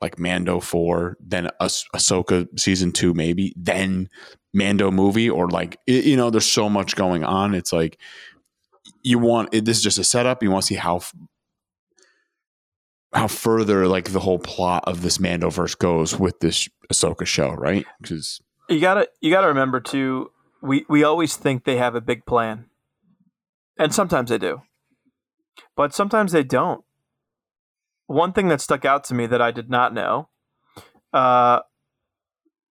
like 0.00 0.18
Mando 0.18 0.60
four, 0.60 1.16
then 1.20 1.48
Ahs- 1.60 1.86
Ahsoka 1.94 2.46
season 2.58 2.92
two, 2.92 3.14
maybe 3.14 3.54
then 3.56 4.08
Mando 4.52 4.90
movie, 4.90 5.30
or 5.30 5.48
like 5.48 5.78
you 5.86 6.16
know, 6.16 6.30
there's 6.30 6.50
so 6.50 6.68
much 6.68 6.96
going 6.96 7.24
on. 7.24 7.54
It's 7.54 7.72
like 7.72 8.00
you 9.06 9.20
want 9.20 9.50
it, 9.52 9.64
this 9.64 9.76
is 9.76 9.84
just 9.84 9.98
a 10.00 10.04
setup. 10.04 10.42
You 10.42 10.50
want 10.50 10.64
to 10.64 10.66
see 10.66 10.74
how 10.74 11.00
how 13.12 13.28
further 13.28 13.86
like 13.86 14.10
the 14.10 14.18
whole 14.18 14.40
plot 14.40 14.82
of 14.88 15.02
this 15.02 15.18
Mandoverse 15.18 15.78
goes 15.78 16.18
with 16.18 16.40
this 16.40 16.68
Ahsoka 16.92 17.24
show, 17.24 17.50
right? 17.52 17.86
Because 18.02 18.40
you 18.68 18.80
gotta 18.80 19.08
you 19.20 19.30
gotta 19.30 19.46
remember 19.46 19.78
too. 19.80 20.32
We 20.60 20.84
we 20.88 21.04
always 21.04 21.36
think 21.36 21.64
they 21.64 21.76
have 21.76 21.94
a 21.94 22.00
big 22.00 22.26
plan, 22.26 22.66
and 23.78 23.94
sometimes 23.94 24.30
they 24.30 24.38
do, 24.38 24.62
but 25.76 25.94
sometimes 25.94 26.32
they 26.32 26.42
don't. 26.42 26.82
One 28.08 28.32
thing 28.32 28.48
that 28.48 28.60
stuck 28.60 28.84
out 28.84 29.04
to 29.04 29.14
me 29.14 29.26
that 29.26 29.40
I 29.40 29.52
did 29.52 29.70
not 29.70 29.94
know, 29.94 30.30
uh, 31.12 31.60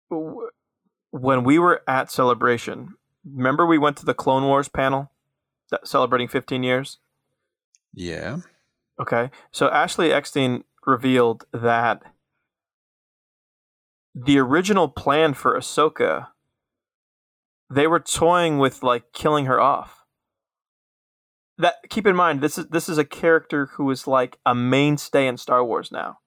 w- 0.08 0.48
when 1.10 1.42
we 1.42 1.58
were 1.58 1.82
at 1.88 2.12
Celebration, 2.12 2.94
remember 3.24 3.66
we 3.66 3.78
went 3.78 3.96
to 3.96 4.04
the 4.04 4.14
Clone 4.14 4.44
Wars 4.44 4.68
panel, 4.68 5.10
celebrating 5.84 6.28
15 6.28 6.62
years. 6.62 6.98
yeah, 7.94 8.38
Okay. 9.00 9.30
So 9.50 9.70
Ashley 9.70 10.12
Eckstein 10.12 10.64
revealed 10.86 11.44
that 11.52 12.02
the 14.14 14.38
original 14.38 14.88
plan 14.88 15.32
for 15.34 15.56
Ahsoka, 15.56 16.28
they 17.72 17.86
were 17.86 18.00
toying 18.00 18.58
with 18.58 18.82
like 18.82 19.12
killing 19.12 19.46
her 19.46 19.58
off. 19.60 20.04
That 21.56 21.76
keep 21.88 22.06
in 22.06 22.16
mind, 22.16 22.40
this 22.42 22.58
is 22.58 22.66
this 22.68 22.88
is 22.88 22.98
a 22.98 23.04
character 23.04 23.70
who 23.76 23.90
is 23.90 24.06
like 24.06 24.38
a 24.44 24.54
mainstay 24.54 25.26
in 25.26 25.36
Star 25.36 25.64
Wars 25.64 25.90
now. 25.90 26.18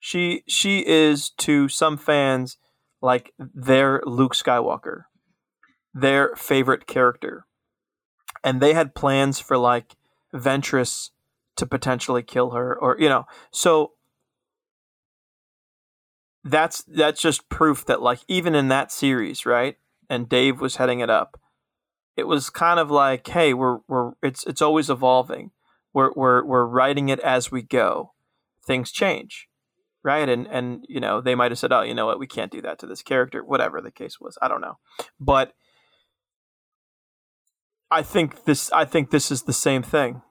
She 0.00 0.42
she 0.46 0.86
is 0.86 1.30
to 1.38 1.68
some 1.68 1.96
fans 1.96 2.58
like 3.00 3.32
their 3.38 4.02
Luke 4.04 4.34
Skywalker, 4.34 5.04
their 5.94 6.34
favorite 6.36 6.86
character. 6.86 7.45
And 8.44 8.60
they 8.60 8.74
had 8.74 8.94
plans 8.94 9.40
for 9.40 9.56
like 9.56 9.96
Ventress 10.34 11.10
to 11.56 11.66
potentially 11.66 12.22
kill 12.22 12.50
her 12.50 12.78
or 12.78 12.96
you 12.98 13.08
know 13.08 13.24
so 13.50 13.92
that's 16.44 16.82
that's 16.82 17.20
just 17.20 17.48
proof 17.48 17.86
that 17.86 18.02
like 18.02 18.18
even 18.28 18.54
in 18.54 18.68
that 18.68 18.92
series 18.92 19.46
right 19.46 19.78
and 20.10 20.28
dave 20.28 20.60
was 20.60 20.76
heading 20.76 21.00
it 21.00 21.08
up 21.08 21.40
it 22.16 22.26
was 22.26 22.50
kind 22.50 22.80
of 22.80 22.90
like 22.90 23.28
hey 23.28 23.52
we're 23.54 23.78
we're 23.86 24.12
it's 24.22 24.44
it's 24.46 24.62
always 24.62 24.90
evolving. 24.90 25.50
We're 25.92 26.12
we're 26.14 26.44
we're 26.44 26.64
writing 26.64 27.08
it 27.08 27.20
as 27.20 27.52
we 27.52 27.62
go. 27.62 28.12
Things 28.66 28.90
change 28.90 29.48
right? 30.02 30.28
And 30.28 30.46
and 30.46 30.84
you 30.88 31.00
know 31.00 31.20
they 31.20 31.34
might 31.34 31.50
have 31.50 31.58
said 31.58 31.72
oh 31.72 31.82
you 31.82 31.94
know 31.94 32.06
what? 32.06 32.18
We 32.18 32.26
can't 32.26 32.52
do 32.52 32.62
that 32.62 32.78
to 32.80 32.86
this 32.86 33.02
character 33.02 33.44
whatever 33.44 33.80
the 33.80 33.90
case 33.90 34.18
was. 34.20 34.38
I 34.40 34.48
don't 34.48 34.60
know. 34.60 34.78
But 35.20 35.52
i 37.90 38.02
think 38.02 38.44
this 38.44 38.70
i 38.72 38.84
think 38.84 39.10
this 39.10 39.30
is 39.30 39.42
the 39.42 39.52
same 39.52 39.82
thing 39.82 40.22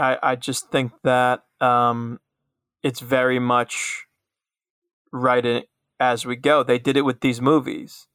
I, 0.00 0.18
I 0.22 0.36
just 0.36 0.70
think 0.70 0.92
that 1.04 1.44
um, 1.60 2.20
it's 2.82 3.00
very 3.00 3.38
much 3.38 4.06
right 5.12 5.44
in, 5.44 5.62
as 5.98 6.24
we 6.24 6.36
go. 6.36 6.62
They 6.62 6.78
did 6.78 6.96
it 6.96 7.04
with 7.04 7.20
these 7.20 7.40
movies. 7.40 8.06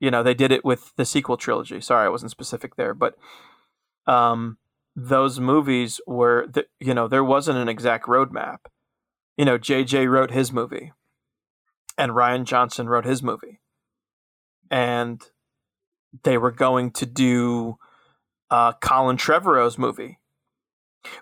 You 0.00 0.10
know, 0.10 0.22
they 0.22 0.34
did 0.34 0.52
it 0.52 0.64
with 0.64 0.92
the 0.96 1.06
sequel 1.06 1.38
trilogy. 1.38 1.80
Sorry, 1.80 2.06
I 2.06 2.10
wasn't 2.10 2.30
specific 2.30 2.76
there, 2.76 2.94
but 2.94 3.14
um, 4.06 4.58
those 4.94 5.40
movies 5.40 6.00
were, 6.06 6.46
th- 6.52 6.66
you 6.78 6.92
know, 6.94 7.08
there 7.08 7.24
wasn't 7.24 7.58
an 7.58 7.68
exact 7.68 8.06
roadmap. 8.06 8.58
You 9.38 9.46
know, 9.46 9.58
JJ 9.58 10.10
wrote 10.10 10.30
his 10.30 10.52
movie, 10.52 10.92
and 11.96 12.12
Rian 12.12 12.44
Johnson 12.44 12.88
wrote 12.88 13.06
his 13.06 13.22
movie, 13.22 13.60
and 14.70 15.22
they 16.24 16.38
were 16.38 16.50
going 16.50 16.90
to 16.92 17.06
do 17.06 17.78
uh, 18.50 18.72
Colin 18.80 19.16
Trevorrow's 19.16 19.78
movie 19.78 20.20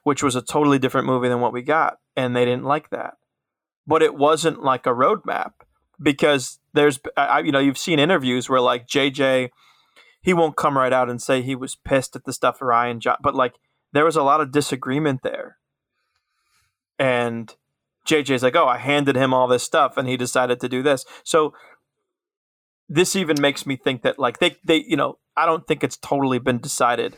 which 0.02 0.22
was 0.22 0.34
a 0.34 0.42
totally 0.42 0.78
different 0.78 1.06
movie 1.06 1.28
than 1.28 1.40
what 1.40 1.52
we 1.52 1.62
got, 1.62 1.98
and 2.16 2.34
they 2.34 2.44
didn't 2.44 2.64
like 2.64 2.90
that. 2.90 3.14
But 3.86 4.02
it 4.02 4.14
wasn't 4.14 4.62
like 4.62 4.86
a 4.86 4.90
roadmap 4.90 5.52
because 6.00 6.58
there's, 6.74 7.00
I, 7.16 7.40
you 7.40 7.52
know, 7.52 7.58
you've 7.58 7.78
seen 7.78 7.98
interviews 7.98 8.48
where 8.48 8.60
like 8.60 8.86
JJ, 8.86 9.50
he 10.20 10.34
won't 10.34 10.56
come 10.56 10.76
right 10.76 10.92
out 10.92 11.08
and 11.08 11.22
say 11.22 11.42
he 11.42 11.54
was 11.54 11.74
pissed 11.74 12.16
at 12.16 12.24
the 12.24 12.32
stuff 12.32 12.58
Rian 12.58 12.98
John, 12.98 13.16
but 13.22 13.34
like 13.34 13.54
there 13.92 14.04
was 14.04 14.16
a 14.16 14.22
lot 14.22 14.40
of 14.40 14.52
disagreement 14.52 15.20
there, 15.22 15.56
and 16.98 17.54
JJ's 18.06 18.42
like, 18.42 18.56
oh, 18.56 18.66
I 18.66 18.78
handed 18.78 19.16
him 19.16 19.32
all 19.32 19.48
this 19.48 19.62
stuff, 19.62 19.96
and 19.96 20.08
he 20.08 20.16
decided 20.16 20.60
to 20.60 20.68
do 20.68 20.82
this. 20.82 21.04
So 21.24 21.54
this 22.88 23.14
even 23.16 23.40
makes 23.40 23.66
me 23.66 23.76
think 23.76 24.02
that 24.02 24.18
like 24.18 24.38
they 24.38 24.56
they 24.64 24.84
you 24.86 24.96
know 24.96 25.18
I 25.36 25.46
don't 25.46 25.66
think 25.66 25.84
it's 25.84 25.96
totally 25.96 26.38
been 26.38 26.58
decided 26.58 27.16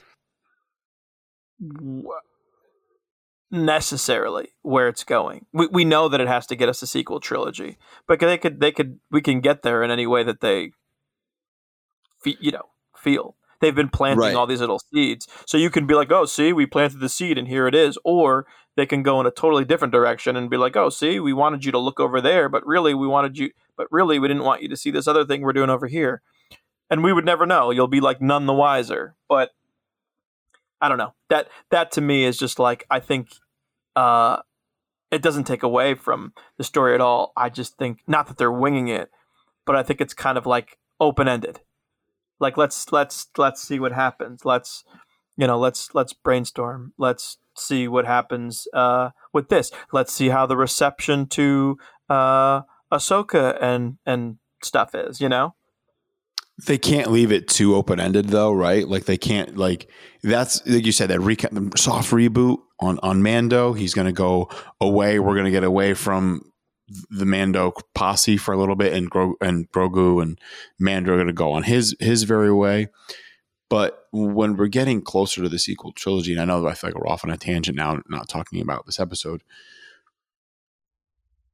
necessarily 3.50 4.50
where 4.62 4.88
it's 4.88 5.04
going. 5.04 5.46
We 5.52 5.66
we 5.68 5.84
know 5.84 6.08
that 6.08 6.20
it 6.20 6.28
has 6.28 6.46
to 6.48 6.56
get 6.56 6.68
us 6.68 6.82
a 6.82 6.86
sequel 6.86 7.20
trilogy, 7.20 7.78
but 8.06 8.20
they 8.20 8.38
could 8.38 8.60
they 8.60 8.72
could 8.72 9.00
we 9.10 9.20
can 9.20 9.40
get 9.40 9.62
there 9.62 9.82
in 9.82 9.90
any 9.90 10.06
way 10.06 10.22
that 10.22 10.40
they 10.40 10.72
fe- 12.22 12.38
you 12.40 12.52
know 12.52 12.70
feel. 12.96 13.36
They've 13.60 13.74
been 13.74 13.90
planting 13.90 14.18
Right. 14.18 14.34
all 14.34 14.46
these 14.46 14.60
little 14.60 14.80
seeds, 14.92 15.28
so 15.46 15.58
you 15.58 15.68
can 15.68 15.86
be 15.86 15.94
like, 15.94 16.10
"Oh, 16.10 16.24
see, 16.24 16.52
we 16.52 16.64
planted 16.64 17.00
the 17.00 17.10
seed, 17.10 17.36
and 17.36 17.46
here 17.46 17.66
it 17.66 17.74
is." 17.74 17.98
Or 18.04 18.46
they 18.76 18.86
can 18.86 19.02
go 19.02 19.20
in 19.20 19.26
a 19.26 19.30
totally 19.30 19.64
different 19.64 19.92
direction 19.92 20.36
and 20.36 20.50
be 20.50 20.56
like, 20.56 20.76
"Oh, 20.76 20.88
see, 20.88 21.20
we 21.20 21.32
wanted 21.32 21.64
you 21.64 21.72
to 21.72 21.78
look 21.78 22.00
over 22.00 22.20
there, 22.20 22.48
but 22.48 22.66
really, 22.66 22.94
we 22.94 23.06
wanted 23.06 23.38
you, 23.38 23.50
but 23.76 23.88
really, 23.90 24.18
we 24.18 24.28
didn't 24.28 24.44
want 24.44 24.62
you 24.62 24.68
to 24.68 24.76
see 24.76 24.90
this 24.90 25.08
other 25.08 25.24
thing 25.24 25.42
we're 25.42 25.52
doing 25.52 25.70
over 25.70 25.86
here." 25.86 26.22
And 26.88 27.04
we 27.04 27.12
would 27.12 27.24
never 27.24 27.46
know. 27.46 27.70
You'll 27.70 27.86
be 27.86 28.00
like 28.00 28.20
none 28.20 28.46
the 28.46 28.52
wiser. 28.52 29.14
But 29.28 29.50
I 30.80 30.88
don't 30.88 30.98
know. 30.98 31.14
That 31.28 31.48
that 31.70 31.92
to 31.92 32.00
me 32.00 32.24
is 32.24 32.38
just 32.38 32.58
like 32.58 32.86
I 32.90 33.00
think 33.00 33.28
uh, 33.96 34.38
it 35.10 35.22
doesn't 35.22 35.44
take 35.44 35.62
away 35.62 35.94
from 35.94 36.32
the 36.56 36.64
story 36.64 36.94
at 36.94 37.00
all. 37.00 37.32
I 37.36 37.48
just 37.48 37.76
think 37.76 38.00
not 38.06 38.28
that 38.28 38.38
they're 38.38 38.52
winging 38.52 38.88
it, 38.88 39.10
but 39.66 39.76
I 39.76 39.82
think 39.82 40.00
it's 40.00 40.14
kind 40.14 40.38
of 40.38 40.46
like 40.46 40.78
open 40.98 41.28
ended. 41.28 41.60
Like 42.38 42.56
let's 42.56 42.90
let's 42.92 43.28
let's 43.36 43.60
see 43.60 43.78
what 43.78 43.92
happens. 43.92 44.44
Let's 44.44 44.84
you 45.40 45.46
know 45.46 45.58
let's 45.58 45.94
let's 45.94 46.12
brainstorm. 46.12 46.92
Let's 46.98 47.38
see 47.56 47.88
what 47.88 48.06
happens 48.06 48.68
uh, 48.74 49.10
with 49.32 49.48
this. 49.48 49.72
Let's 49.90 50.12
see 50.12 50.28
how 50.28 50.44
the 50.46 50.56
reception 50.56 51.26
to 51.28 51.78
uh, 52.10 52.62
Ahsoka 52.92 53.56
and 53.60 53.96
and 54.04 54.36
stuff 54.62 54.94
is. 54.94 55.20
You 55.20 55.30
know. 55.30 55.54
They 56.66 56.76
can't 56.76 57.10
leave 57.10 57.32
it 57.32 57.48
too 57.48 57.74
open 57.74 58.00
ended 58.00 58.28
though, 58.28 58.52
right? 58.52 58.86
Like 58.86 59.06
they 59.06 59.16
can't 59.16 59.56
like 59.56 59.88
that's 60.22 60.64
like 60.66 60.84
you 60.84 60.92
said 60.92 61.08
that 61.08 61.20
recap 61.20 61.78
soft 61.78 62.10
reboot 62.10 62.58
on 62.78 62.98
on 63.02 63.22
Mando. 63.22 63.72
He's 63.72 63.94
to 64.06 64.12
go 64.12 64.50
away. 64.78 65.18
We're 65.18 65.32
to 65.46 65.50
get 65.50 65.64
away 65.64 65.94
from 65.94 66.52
the 67.08 67.24
Mando 67.24 67.72
posse 67.94 68.36
for 68.36 68.52
a 68.52 68.58
little 68.58 68.76
bit, 68.76 68.92
and 68.92 69.08
Gro- 69.08 69.36
and 69.40 69.70
Grogu 69.70 70.22
and 70.22 70.38
Mando 70.78 71.14
are 71.14 71.16
to 71.28 71.32
go 71.32 71.52
on 71.52 71.62
his 71.62 71.96
his 71.98 72.24
very 72.24 72.52
way. 72.52 72.88
But 73.70 74.08
when 74.10 74.56
we're 74.56 74.66
getting 74.66 75.00
closer 75.00 75.42
to 75.42 75.48
the 75.48 75.58
sequel 75.58 75.92
trilogy, 75.92 76.32
and 76.32 76.40
I 76.40 76.44
know 76.44 76.60
that 76.60 76.68
I 76.68 76.74
feel 76.74 76.90
like 76.90 76.98
we're 76.98 77.08
off 77.08 77.24
on 77.24 77.30
a 77.30 77.36
tangent 77.36 77.76
now, 77.76 78.02
not 78.08 78.28
talking 78.28 78.60
about 78.60 78.84
this 78.84 78.98
episode. 78.98 79.42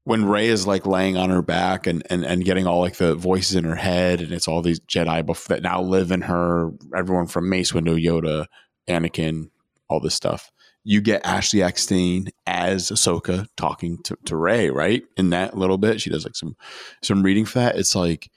When 0.04 0.24
Rey 0.24 0.46
is 0.46 0.66
like 0.66 0.86
laying 0.86 1.18
on 1.18 1.30
her 1.30 1.42
back 1.42 1.86
and, 1.86 2.02
and, 2.08 2.24
and 2.24 2.44
getting 2.44 2.66
all 2.66 2.80
like 2.80 2.96
the 2.96 3.14
voices 3.14 3.54
in 3.54 3.64
her 3.64 3.74
head, 3.76 4.22
and 4.22 4.32
it's 4.32 4.48
all 4.48 4.62
these 4.62 4.80
Jedi 4.80 5.22
bef- 5.24 5.48
that 5.48 5.62
now 5.62 5.82
live 5.82 6.10
in 6.10 6.22
her, 6.22 6.70
everyone 6.96 7.26
from 7.26 7.50
Mace 7.50 7.72
Windu, 7.72 8.02
Yoda, 8.02 8.46
Anakin, 8.88 9.50
all 9.88 10.00
this 10.00 10.14
stuff. 10.14 10.50
You 10.84 11.02
get 11.02 11.26
Ashley 11.26 11.62
Eckstein 11.62 12.28
as 12.46 12.90
Ahsoka 12.90 13.46
talking 13.56 14.00
to, 14.04 14.16
to 14.24 14.36
Rey, 14.36 14.70
right? 14.70 15.02
In 15.18 15.30
that 15.30 15.58
little 15.58 15.76
bit, 15.76 16.00
she 16.00 16.08
does 16.08 16.24
like 16.24 16.36
some 16.36 16.56
some 17.02 17.22
reading 17.22 17.44
for 17.44 17.58
that. 17.58 17.76
It's 17.76 17.94
like 17.94 18.30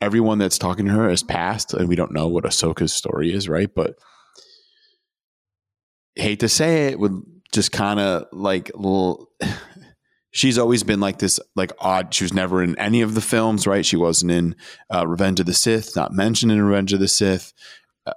everyone 0.00 0.38
that's 0.38 0.58
talking 0.58 0.86
to 0.86 0.92
her 0.92 1.08
has 1.08 1.22
passed, 1.22 1.74
and 1.74 1.88
we 1.88 1.96
don't 1.96 2.12
know 2.12 2.28
what 2.28 2.44
Ahsoka's 2.44 2.92
story 2.92 3.32
is, 3.32 3.48
right? 3.48 3.70
But 3.74 3.98
hate 6.14 6.40
to 6.40 6.48
say 6.48 6.86
it, 6.86 6.98
would 6.98 7.22
just 7.52 7.72
kind 7.72 8.00
of 8.00 8.26
like 8.32 8.70
little. 8.74 9.30
She's 10.30 10.58
always 10.58 10.82
been 10.82 11.00
like 11.00 11.18
this, 11.18 11.40
like 11.56 11.72
odd. 11.78 12.12
She 12.12 12.22
was 12.22 12.34
never 12.34 12.62
in 12.62 12.78
any 12.78 13.00
of 13.00 13.14
the 13.14 13.20
films, 13.22 13.66
right? 13.66 13.84
She 13.84 13.96
wasn't 13.96 14.30
in 14.30 14.56
uh, 14.94 15.06
Revenge 15.06 15.40
of 15.40 15.46
the 15.46 15.54
Sith, 15.54 15.96
not 15.96 16.12
mentioned 16.12 16.52
in 16.52 16.62
Revenge 16.62 16.92
of 16.92 17.00
the 17.00 17.08
Sith. 17.08 17.54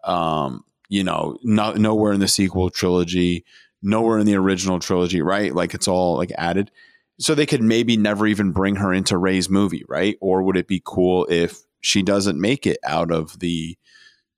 Um, 0.03 0.65
you 0.89 1.05
know, 1.05 1.37
not 1.41 1.77
nowhere 1.77 2.11
in 2.11 2.19
the 2.19 2.27
sequel 2.27 2.69
trilogy, 2.69 3.45
nowhere 3.81 4.19
in 4.19 4.25
the 4.25 4.35
original 4.35 4.77
trilogy, 4.79 5.21
right? 5.21 5.55
Like 5.55 5.73
it's 5.73 5.87
all 5.87 6.17
like 6.17 6.31
added. 6.37 6.69
So 7.17 7.33
they 7.33 7.45
could 7.45 7.63
maybe 7.63 7.95
never 7.95 8.27
even 8.27 8.51
bring 8.51 8.75
her 8.75 8.93
into 8.93 9.17
Rey's 9.17 9.49
movie, 9.49 9.85
right? 9.87 10.17
Or 10.19 10.43
would 10.43 10.57
it 10.57 10.67
be 10.67 10.81
cool 10.83 11.27
if 11.29 11.61
she 11.81 12.01
doesn't 12.01 12.39
make 12.39 12.65
it 12.65 12.77
out 12.83 13.11
of 13.11 13.39
the 13.39 13.77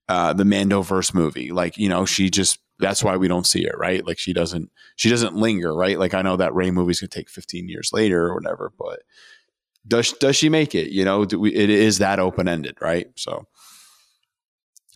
uh 0.10 0.34
the 0.34 0.44
Mandoverse 0.44 1.14
movie? 1.14 1.52
Like, 1.52 1.78
you 1.78 1.89
know, 1.89 2.06
she 2.06 2.30
just 2.30 2.60
that's 2.80 3.04
why 3.04 3.18
we 3.18 3.28
don't 3.28 3.48
see 3.48 3.66
it, 3.66 3.78
right? 3.78 4.06
Like 4.06 4.20
she 4.20 4.34
doesn't 4.34 4.70
she 4.96 5.10
doesn't 5.10 5.36
linger, 5.36 5.74
right? 5.74 6.00
Like 6.00 6.14
I 6.14 6.22
know 6.22 6.38
that 6.38 6.54
Rey 6.54 6.72
movie's 6.72 7.00
gonna 7.00 7.10
take 7.10 7.30
15 7.30 7.70
years 7.70 7.91
later 7.94 8.28
or 8.28 8.36
whatever, 8.36 8.72
but 8.78 9.02
does 9.88 10.14
does 10.14 10.36
she 10.36 10.50
make 10.50 10.76
it? 10.76 10.91
You 10.91 11.06
know, 11.06 11.26
we, 11.38 11.54
it 11.54 11.70
is 11.70 12.00
that 12.00 12.20
open 12.20 12.48
ended, 12.48 12.78
right? 12.82 13.08
So 13.16 13.48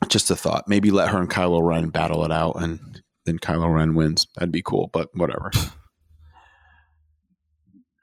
just 0.07 0.31
a 0.31 0.35
thought. 0.35 0.67
Maybe 0.67 0.91
let 0.91 1.09
her 1.09 1.19
and 1.19 1.29
Kylo 1.29 1.61
Ren 1.61 1.89
battle 1.89 2.23
it 2.23 2.31
out, 2.31 2.61
and 2.61 3.01
then 3.25 3.39
Kylo 3.39 3.73
Ren 3.73 3.95
wins. 3.95 4.27
That'd 4.35 4.51
be 4.51 4.61
cool, 4.61 4.89
but 4.93 5.09
whatever. 5.15 5.51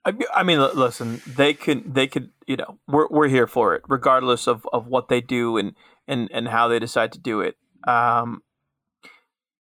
I, 0.05 0.12
I 0.34 0.42
mean, 0.42 0.61
listen, 0.61 1.22
they 1.26 1.55
could, 1.55 1.94
they 1.94 2.07
could, 2.07 2.30
you 2.46 2.57
know, 2.57 2.78
we're 2.86 3.09
we're 3.09 3.28
here 3.28 3.46
for 3.46 3.74
it, 3.74 3.82
regardless 3.88 4.46
of, 4.46 4.66
of 4.72 4.86
what 4.86 5.09
they 5.09 5.20
do 5.20 5.57
and, 5.57 5.74
and 6.07 6.28
and 6.32 6.48
how 6.48 6.68
they 6.68 6.78
decide 6.78 7.12
to 7.12 7.18
do 7.18 7.40
it. 7.40 7.57
Um, 7.86 8.42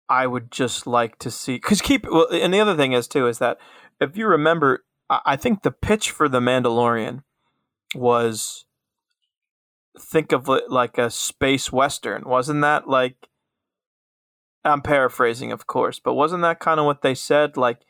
I 0.09 0.27
would 0.27 0.51
just 0.51 0.87
like 0.87 1.19
to 1.19 1.31
see 1.31 1.57
because 1.57 1.83
keep 1.83 2.07
well, 2.07 2.29
and 2.31 2.55
the 2.55 2.61
other 2.61 2.77
thing 2.77 2.93
is 2.93 3.09
too 3.09 3.27
is 3.27 3.39
that 3.39 3.59
if 4.01 4.17
you 4.17 4.27
remember, 4.27 4.85
I, 5.11 5.21
I 5.27 5.37
think 5.37 5.63
the 5.63 5.73
pitch 5.73 6.11
for 6.11 6.29
the 6.29 6.41
Mandalorian 6.41 7.25
was 7.95 8.65
think 9.99 10.33
of 10.33 10.49
it 10.49 10.71
like 10.71 10.99
a 10.99 11.11
space 11.11 11.73
western, 11.73 12.23
wasn't 12.25 12.63
that 12.63 12.89
like? 12.89 13.29
I'm 14.65 14.83
paraphrasing, 14.83 15.51
of 15.51 15.67
course, 15.67 15.99
but 15.99 16.15
wasn't 16.15 16.43
that 16.43 16.61
kind 16.61 16.79
of 16.79 16.87
what 16.87 17.03
they 17.03 17.15
said? 17.15 17.57
Like 17.57 17.81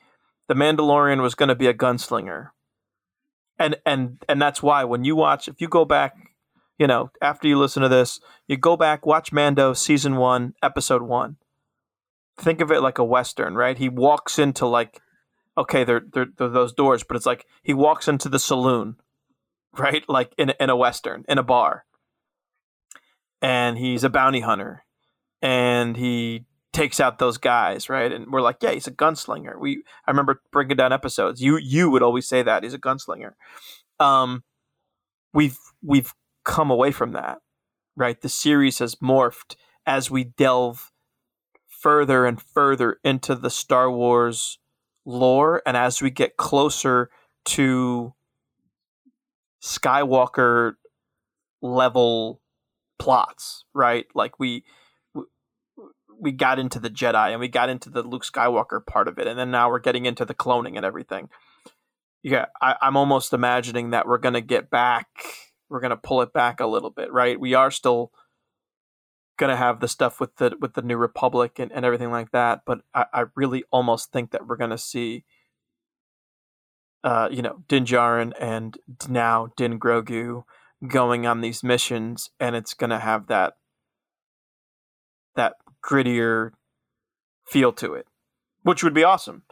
the 0.48 0.54
Mandalorian 0.54 1.22
was 1.22 1.34
going 1.34 1.50
to 1.50 1.54
be 1.54 1.66
a 1.66 1.74
gunslinger, 1.74 2.50
and 3.58 3.76
and 3.86 4.22
and 4.28 4.42
that's 4.42 4.62
why 4.62 4.84
when 4.84 5.04
you 5.04 5.14
watch, 5.14 5.46
if 5.46 5.60
you 5.60 5.68
go 5.68 5.84
back, 5.84 6.16
you 6.78 6.86
know, 6.86 7.10
after 7.20 7.46
you 7.46 7.58
listen 7.58 7.82
to 7.82 7.88
this, 7.88 8.18
you 8.46 8.56
go 8.56 8.76
back 8.76 9.06
watch 9.06 9.30
Mando 9.30 9.74
season 9.74 10.16
one, 10.16 10.54
episode 10.62 11.02
one. 11.02 11.36
Think 12.38 12.60
of 12.60 12.70
it 12.72 12.80
like 12.80 12.98
a 12.98 13.04
western, 13.04 13.54
right? 13.54 13.76
He 13.76 13.88
walks 13.88 14.38
into 14.38 14.66
like, 14.66 15.00
okay, 15.56 15.84
they're, 15.84 16.02
they're 16.12 16.26
those 16.36 16.72
doors, 16.72 17.02
but 17.02 17.16
it's 17.16 17.26
like 17.26 17.46
he 17.62 17.74
walks 17.74 18.08
into 18.08 18.28
the 18.28 18.38
saloon, 18.38 18.96
right? 19.78 20.04
Like 20.08 20.32
in 20.38 20.52
in 20.58 20.70
a 20.70 20.76
western, 20.76 21.24
in 21.28 21.36
a 21.36 21.42
bar, 21.42 21.84
and 23.42 23.76
he's 23.76 24.02
a 24.02 24.10
bounty 24.10 24.40
hunter, 24.40 24.84
and 25.42 25.96
he 25.96 26.46
takes 26.78 27.00
out 27.00 27.18
those 27.18 27.38
guys, 27.38 27.88
right? 27.88 28.12
And 28.12 28.30
we're 28.30 28.40
like, 28.40 28.58
yeah, 28.62 28.70
he's 28.70 28.86
a 28.86 28.92
gunslinger. 28.92 29.58
We 29.58 29.82
I 30.06 30.12
remember 30.12 30.40
breaking 30.52 30.76
down 30.76 30.92
episodes. 30.92 31.42
You 31.42 31.56
you 31.58 31.90
would 31.90 32.02
always 32.02 32.28
say 32.28 32.42
that 32.42 32.62
he's 32.62 32.74
a 32.74 32.78
gunslinger. 32.78 33.32
Um, 33.98 34.44
we've 35.34 35.58
we've 35.82 36.14
come 36.44 36.70
away 36.70 36.92
from 36.92 37.12
that, 37.12 37.38
right? 37.96 38.20
The 38.20 38.28
series 38.28 38.78
has 38.78 38.94
morphed 38.96 39.56
as 39.86 40.08
we 40.08 40.22
delve 40.22 40.92
further 41.66 42.26
and 42.26 42.40
further 42.40 42.98
into 43.02 43.34
the 43.34 43.50
Star 43.50 43.90
Wars 43.90 44.60
lore, 45.04 45.62
and 45.66 45.76
as 45.76 46.00
we 46.00 46.10
get 46.10 46.36
closer 46.36 47.10
to 47.46 48.14
Skywalker 49.60 50.74
level 51.60 52.40
plots, 53.00 53.64
right? 53.74 54.06
Like 54.14 54.38
we 54.38 54.62
we 56.20 56.32
got 56.32 56.58
into 56.58 56.78
the 56.78 56.90
Jedi 56.90 57.30
and 57.30 57.40
we 57.40 57.48
got 57.48 57.68
into 57.68 57.90
the 57.90 58.02
Luke 58.02 58.24
Skywalker 58.24 58.84
part 58.84 59.08
of 59.08 59.18
it, 59.18 59.26
and 59.26 59.38
then 59.38 59.50
now 59.50 59.70
we're 59.70 59.78
getting 59.78 60.06
into 60.06 60.24
the 60.24 60.34
cloning 60.34 60.76
and 60.76 60.84
everything. 60.84 61.28
Yeah, 62.22 62.46
I, 62.60 62.76
I'm 62.80 62.96
almost 62.96 63.32
imagining 63.32 63.90
that 63.90 64.06
we're 64.06 64.18
gonna 64.18 64.40
get 64.40 64.70
back. 64.70 65.06
We're 65.68 65.80
gonna 65.80 65.96
pull 65.96 66.22
it 66.22 66.32
back 66.32 66.60
a 66.60 66.66
little 66.66 66.90
bit, 66.90 67.12
right? 67.12 67.38
We 67.38 67.54
are 67.54 67.70
still 67.70 68.12
gonna 69.38 69.56
have 69.56 69.80
the 69.80 69.88
stuff 69.88 70.20
with 70.20 70.36
the 70.36 70.56
with 70.60 70.74
the 70.74 70.82
New 70.82 70.96
Republic 70.96 71.58
and, 71.58 71.70
and 71.72 71.84
everything 71.84 72.10
like 72.10 72.32
that, 72.32 72.62
but 72.66 72.80
I, 72.94 73.06
I 73.12 73.24
really 73.36 73.64
almost 73.70 74.12
think 74.12 74.32
that 74.32 74.46
we're 74.46 74.56
gonna 74.56 74.78
see, 74.78 75.24
uh, 77.04 77.28
you 77.30 77.42
know, 77.42 77.62
Din 77.68 77.84
Djarin 77.84 78.32
and 78.40 78.76
now 79.08 79.48
Din 79.56 79.78
Grogu 79.78 80.42
going 80.86 81.26
on 81.26 81.40
these 81.40 81.62
missions, 81.62 82.30
and 82.40 82.56
it's 82.56 82.74
gonna 82.74 82.98
have 83.00 83.28
that 83.28 83.54
that 85.36 85.54
grittier 85.84 86.52
feel 87.46 87.72
to 87.74 87.94
it, 87.94 88.06
which 88.62 88.82
would 88.84 88.94
be 88.94 89.04
awesome. 89.04 89.42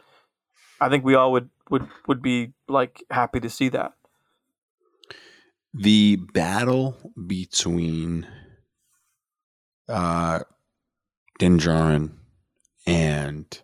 I 0.79 0.89
think 0.89 1.03
we 1.03 1.15
all 1.15 1.31
would 1.31 1.49
would 1.69 1.87
would 2.07 2.21
be 2.21 2.53
like 2.67 3.03
happy 3.11 3.39
to 3.39 3.49
see 3.49 3.69
that. 3.69 3.93
the 5.73 6.15
battle 6.33 6.97
between 7.27 8.27
uh 9.89 10.39
Din 11.39 11.59
Djarin 11.59 12.11
and 12.87 13.61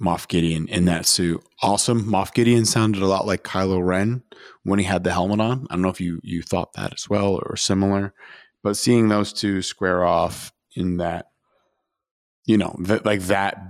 Moff 0.00 0.28
Gideon 0.28 0.68
in 0.68 0.84
that 0.84 1.06
suit. 1.06 1.42
Awesome. 1.62 2.04
Moff 2.04 2.32
Gideon 2.34 2.64
sounded 2.64 3.02
a 3.02 3.06
lot 3.06 3.26
like 3.26 3.42
Kylo 3.42 3.84
Ren 3.84 4.22
when 4.62 4.78
he 4.78 4.84
had 4.84 5.04
the 5.04 5.12
helmet 5.12 5.40
on. 5.40 5.66
I 5.70 5.74
don't 5.74 5.82
know 5.82 5.88
if 5.88 6.00
you 6.00 6.20
you 6.22 6.42
thought 6.42 6.74
that 6.74 6.92
as 6.92 7.08
well 7.08 7.40
or 7.44 7.56
similar, 7.56 8.14
but 8.62 8.76
seeing 8.76 9.08
those 9.08 9.32
two 9.32 9.62
square 9.62 10.04
off 10.04 10.52
in 10.76 10.98
that, 10.98 11.26
you 12.46 12.56
know, 12.56 12.74
that 12.80 13.04
like 13.04 13.20
that 13.22 13.60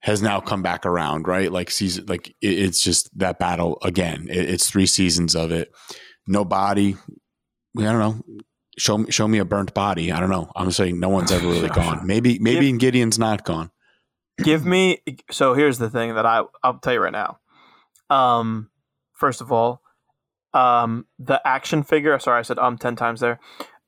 has 0.00 0.22
now 0.22 0.40
come 0.40 0.62
back 0.62 0.86
around, 0.86 1.28
right? 1.28 1.52
Like 1.52 1.70
season, 1.70 2.06
like 2.06 2.28
it, 2.40 2.58
it's 2.58 2.82
just 2.82 3.16
that 3.18 3.38
battle 3.38 3.78
again. 3.82 4.28
It, 4.30 4.50
it's 4.50 4.70
three 4.70 4.86
seasons 4.86 5.36
of 5.36 5.52
it. 5.52 5.72
No 6.26 6.44
body. 6.44 6.96
I 7.76 7.82
don't 7.82 7.98
know. 7.98 8.22
Show 8.78 8.98
me, 8.98 9.10
show 9.10 9.28
me 9.28 9.38
a 9.38 9.44
burnt 9.44 9.74
body. 9.74 10.12
I 10.12 10.20
don't 10.20 10.30
know. 10.30 10.50
I'm 10.56 10.70
saying 10.70 10.98
no 10.98 11.08
one's 11.08 11.30
ever 11.30 11.46
really 11.46 11.68
gone. 11.74 12.06
Maybe, 12.06 12.38
maybe 12.38 12.68
in 12.68 12.78
Gideon's 12.78 13.18
not 13.18 13.44
gone. 13.44 13.70
Give 14.38 14.64
me. 14.64 15.02
So 15.30 15.54
here's 15.54 15.78
the 15.78 15.90
thing 15.90 16.14
that 16.14 16.26
I 16.26 16.42
I'll 16.62 16.78
tell 16.78 16.94
you 16.94 17.00
right 17.00 17.12
now. 17.12 17.38
Um, 18.08 18.70
first 19.12 19.40
of 19.40 19.52
all, 19.52 19.82
um, 20.54 21.06
the 21.18 21.40
action 21.46 21.82
figure. 21.82 22.18
Sorry, 22.18 22.38
I 22.38 22.42
said 22.42 22.58
um 22.58 22.78
ten 22.78 22.96
times 22.96 23.20
there. 23.20 23.38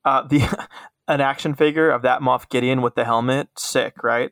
Uh, 0.03 0.21
the 0.27 0.67
an 1.07 1.21
action 1.21 1.53
figure 1.53 1.89
of 1.89 2.01
that 2.01 2.21
Moff 2.21 2.49
Gideon 2.49 2.81
with 2.81 2.95
the 2.95 3.05
helmet, 3.05 3.49
sick, 3.57 4.03
right? 4.03 4.31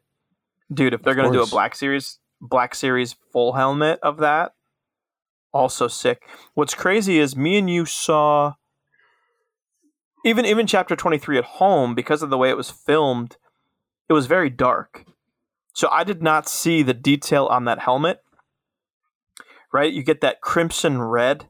Dude, 0.74 0.94
if 0.94 1.04
they're 1.04 1.16
gonna 1.16 1.32
do 1.32 1.42
a. 1.42 1.48
Black 1.48 1.76
Series 1.76 2.20
Black 2.42 2.76
Series 2.76 3.16
full 3.32 3.54
helmet 3.54 4.00
of 4.02 4.18
that, 4.18 4.54
also 5.54 5.88
sick. 5.88 6.24
What's 6.54 6.74
crazy 6.74 7.20
is 7.20 7.36
me 7.36 7.58
and 7.58 7.70
you 7.70 7.86
saw 7.86 8.54
even 10.24 10.46
even 10.46 10.66
chapter 10.66 10.96
23 10.96 11.38
at 11.38 11.44
home 11.44 11.94
because 11.96 12.24
of 12.24 12.30
the 12.30 12.38
way 12.38 12.50
it 12.50 12.58
was 12.58 12.70
filmed 12.70 13.38
it 14.10 14.14
was 14.14 14.26
very 14.26 14.50
dark 14.50 15.06
so 15.74 15.90
i 15.92 16.04
did 16.04 16.22
not 16.22 16.48
see 16.48 16.82
the 16.82 16.94
detail 16.94 17.46
on 17.48 17.66
that 17.66 17.80
helmet 17.80 18.20
right 19.72 19.94
you 19.94 20.04
get 20.04 20.22
that 20.22 20.42
crimson 20.42 21.02
red 21.02 21.50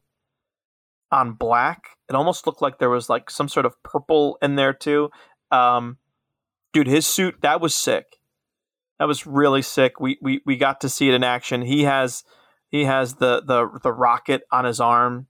on 1.11 1.33
black 1.33 1.92
it 2.09 2.15
almost 2.15 2.45
looked 2.45 2.61
like 2.61 2.79
there 2.79 2.89
was 2.89 3.09
like 3.09 3.29
some 3.29 3.47
sort 3.47 3.65
of 3.65 3.81
purple 3.83 4.37
in 4.41 4.55
there 4.55 4.73
too. 4.73 5.09
Um 5.51 5.97
dude 6.71 6.87
his 6.87 7.05
suit 7.05 7.35
that 7.41 7.61
was 7.61 7.73
sick. 7.75 8.17
That 8.99 9.07
was 9.07 9.25
really 9.25 9.61
sick. 9.61 9.99
We 9.99 10.17
we, 10.21 10.41
we 10.45 10.57
got 10.57 10.81
to 10.81 10.89
see 10.89 11.09
it 11.09 11.13
in 11.13 11.23
action. 11.23 11.61
He 11.61 11.83
has 11.83 12.23
he 12.69 12.85
has 12.85 13.15
the 13.15 13.41
the 13.45 13.79
the 13.83 13.91
rocket 13.91 14.43
on 14.51 14.65
his 14.65 14.79
arm. 14.79 15.27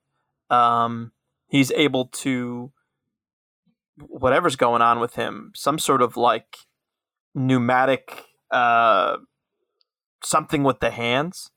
Um 0.50 1.12
he's 1.48 1.72
able 1.72 2.08
to 2.08 2.72
whatever's 3.98 4.56
going 4.56 4.82
on 4.82 5.00
with 5.00 5.16
him, 5.16 5.52
some 5.56 5.78
sort 5.78 6.02
of 6.02 6.18
like 6.18 6.58
pneumatic 7.36 8.26
uh 8.52 9.18
something 10.24 10.64
with 10.64 10.80
the 10.80 10.92
hands 10.92 11.52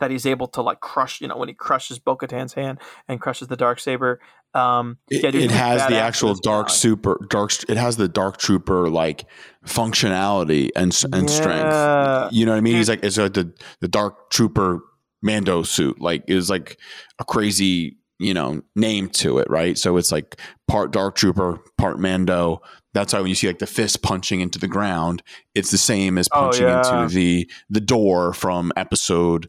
that 0.00 0.10
he's 0.10 0.26
able 0.26 0.46
to 0.48 0.62
like 0.62 0.80
crush, 0.80 1.20
you 1.20 1.28
know, 1.28 1.36
when 1.36 1.48
he 1.48 1.54
crushes 1.54 1.98
Bo 1.98 2.16
Katan's 2.16 2.54
hand 2.54 2.78
and 3.06 3.20
crushes 3.20 3.48
the 3.48 3.56
dark 3.56 3.80
saber. 3.80 4.20
Um 4.54 4.98
It, 5.10 5.22
yeah, 5.34 5.40
it 5.40 5.50
has 5.50 5.86
the 5.88 5.98
actual 6.00 6.34
dark 6.34 6.70
super 6.70 7.18
dark. 7.28 7.52
It 7.68 7.76
has 7.76 7.96
the 7.96 8.08
dark 8.08 8.38
trooper 8.38 8.88
like 8.88 9.26
functionality 9.66 10.70
and 10.76 10.96
and 11.12 11.28
Yeah. 11.28 11.34
strength. 11.36 12.32
You 12.34 12.46
know 12.46 12.52
what 12.52 12.58
I 12.58 12.60
mean? 12.60 12.76
He's 12.76 12.88
like 12.88 13.02
it's 13.04 13.18
like 13.18 13.34
the 13.34 13.52
the 13.80 13.88
dark 13.88 14.30
trooper 14.30 14.80
Mando 15.22 15.62
suit. 15.62 16.00
Like 16.00 16.24
is 16.28 16.48
like 16.50 16.78
a 17.18 17.24
crazy 17.24 17.96
you 18.18 18.34
know 18.34 18.62
name 18.74 19.08
to 19.10 19.38
it, 19.38 19.48
right? 19.50 19.78
So 19.78 19.96
it's 19.96 20.10
like 20.10 20.40
part 20.66 20.92
dark 20.92 21.14
trooper, 21.14 21.60
part 21.76 21.98
Mando. 22.00 22.62
That's 22.94 23.12
why 23.12 23.20
when 23.20 23.28
you 23.28 23.34
see 23.34 23.46
like 23.46 23.58
the 23.60 23.66
fist 23.66 24.02
punching 24.02 24.40
into 24.40 24.58
the 24.58 24.66
ground, 24.66 25.22
it's 25.54 25.70
the 25.70 25.78
same 25.78 26.18
as 26.18 26.28
Oh, 26.32 26.40
punching 26.44 26.66
yeah. 26.66 26.78
into 27.02 27.14
the 27.14 27.50
the 27.70 27.80
door 27.80 28.32
from 28.32 28.72
episode 28.76 29.48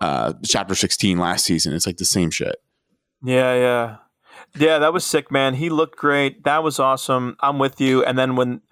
uh 0.00 0.32
chapter 0.44 0.74
16 0.74 1.18
last 1.18 1.44
season. 1.44 1.72
It's 1.72 1.86
like 1.86 1.98
the 1.98 2.04
same 2.04 2.30
shit. 2.30 2.56
Yeah, 3.22 3.54
yeah. 3.54 3.96
Yeah, 4.56 4.78
that 4.78 4.92
was 4.92 5.04
sick, 5.04 5.30
man. 5.30 5.54
He 5.54 5.70
looked 5.70 5.96
great. 5.98 6.44
That 6.44 6.62
was 6.62 6.78
awesome. 6.78 7.36
I'm 7.40 7.58
with 7.58 7.80
you. 7.80 8.04
And 8.04 8.18
then 8.18 8.36
when 8.36 8.62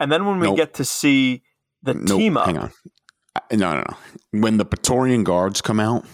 and 0.00 0.10
then 0.10 0.24
when 0.26 0.38
we 0.40 0.46
Nope. 0.48 0.56
get 0.56 0.74
to 0.74 0.84
see 0.84 1.42
the 1.82 1.94
Nope, 1.94 2.18
team 2.18 2.36
up. 2.36 2.46
Hang 2.46 2.58
on. 2.58 2.72
No, 3.52 3.74
no, 3.74 3.80
no. 3.80 4.40
When 4.40 4.56
the 4.56 4.64
Praetorian 4.64 5.22
guards 5.24 5.60
come 5.60 5.78
out 5.78 6.04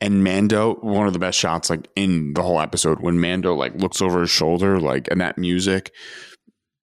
and 0.00 0.22
Mando, 0.22 0.74
one 0.76 1.06
of 1.06 1.12
the 1.14 1.18
best 1.18 1.38
shots 1.38 1.70
like 1.70 1.88
in 1.96 2.34
the 2.34 2.42
whole 2.42 2.60
episode, 2.60 3.00
when 3.00 3.18
Mando 3.18 3.54
like 3.54 3.74
looks 3.76 4.02
over 4.02 4.20
his 4.20 4.30
shoulder, 4.30 4.78
like 4.78 5.08
and 5.10 5.20
that 5.20 5.38
music 5.38 5.90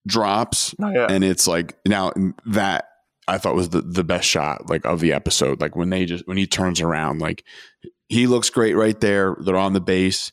drops, 0.07 0.73
Oh, 0.81 0.89
yeah. 0.89 1.07
and 1.09 1.23
it's 1.23 1.47
like 1.47 1.77
now 1.85 2.11
that 2.47 2.85
I 3.27 3.37
thought 3.37 3.55
was 3.55 3.69
the, 3.69 3.81
the 3.81 4.03
best 4.03 4.27
shot 4.27 4.69
like 4.69 4.85
of 4.85 4.99
the 5.01 5.13
episode. 5.13 5.61
Like 5.61 5.75
when 5.75 5.89
they 5.91 6.05
just 6.05 6.27
when 6.27 6.37
he 6.37 6.47
turns 6.47 6.81
around, 6.81 7.19
like 7.19 7.43
he 8.07 8.25
looks 8.25 8.49
great 8.49 8.73
right 8.75 8.99
there. 8.99 9.35
They're 9.39 9.55
on 9.57 9.73
the 9.73 9.81
base. 9.81 10.31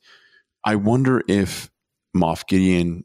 I 0.66 0.74
wonder 0.74 1.22
if 1.28 1.70
Moff 2.14 2.46
Gideon 2.46 3.04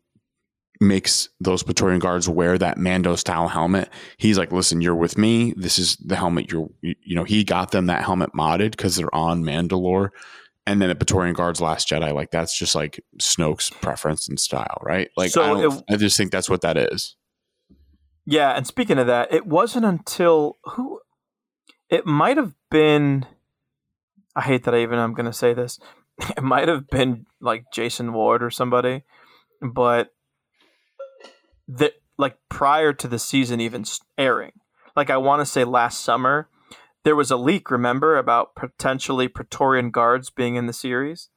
makes 0.82 1.30
those 1.39 1.62
Praetorian 1.62 1.99
guards 1.99 2.28
wear 2.28 2.57
that 2.57 2.80
Mando 2.80 3.16
style 3.16 3.47
helmet. 3.47 3.88
He's 4.18 4.38
like, 4.38 4.51
listen, 4.51 4.82
you're 4.82 4.95
with 4.95 5.16
me. 5.16 5.53
This 5.55 5.78
is 5.78 5.95
the 5.97 6.16
helmet 6.16 6.51
you're, 6.51 6.70
you, 6.82 7.16
know, 7.16 7.24
he 7.24 7.43
got 7.43 7.70
them 7.70 7.86
that 7.86 8.03
helmet 8.03 8.32
modded 8.34 8.72
because 8.72 8.95
they're 8.95 9.14
on 9.14 9.43
Mandalore. 9.43 10.09
And 10.66 10.82
then 10.82 10.89
the 10.89 10.95
Praetorian 10.95 11.36
Guards 11.36 11.62
Last 11.62 11.88
Jedi, 11.88 12.12
like 12.14 12.32
that's 12.32 12.57
just 12.57 12.74
like 12.74 12.99
Snoke's 13.22 13.70
preference 13.70 14.28
and 14.28 14.39
style, 14.39 14.80
right? 14.82 15.09
Like, 15.16 15.30
So 15.30 15.43
I, 15.43 15.47
don't, 15.62 15.74
it- 15.78 15.84
I 15.93 15.97
just 15.97 16.18
think 16.18 16.32
that's 16.32 16.49
what 16.49 16.62
that 16.62 16.78
is. 16.78 17.16
Yeah, 18.26 18.51
and 18.51 18.66
speaking 18.66 18.97
of 18.97 19.07
that, 19.07 19.32
it 19.34 19.45
wasn't 19.45 19.86
until 19.86 20.57
who 20.64 20.99
it 21.89 22.05
might 22.05 22.38
have 22.38 22.53
been 22.70 23.26
I 24.36 24.41
hate 24.41 24.64
that 24.64 24.74
I 24.74 24.82
even 24.82 24.97
I'm 24.97 25.14
going 25.14 25.26
to 25.26 25.34
say 25.34 25.53
this. 25.53 25.80
It 26.38 26.44
might 26.44 26.68
have 26.68 26.88
been 26.88 27.26
like 27.40 27.66
Jason 27.74 28.14
Ward 28.14 28.44
or 28.44 28.52
somebody, 28.52 29.04
but 29.62 30.14
that 31.68 31.94
like 32.18 32.38
prior 32.50 32.94
to 32.94 33.08
the 33.08 33.20
season 33.20 33.60
even 33.60 33.84
airing. 34.18 34.54
Like 34.96 35.10
I 35.10 35.18
want 35.18 35.42
to 35.42 35.46
say 35.46 35.64
last 35.64 36.02
summer, 36.02 36.50
there 37.04 37.16
was 37.16 37.32
a 37.32 37.38
leak, 37.38 37.72
remember, 37.72 38.18
about 38.18 38.56
potentially 38.56 39.28
Praetorian 39.28 39.90
guards 39.90 40.30
being 40.30 40.56
in 40.56 40.68
the 40.68 40.74
series? 40.74 41.30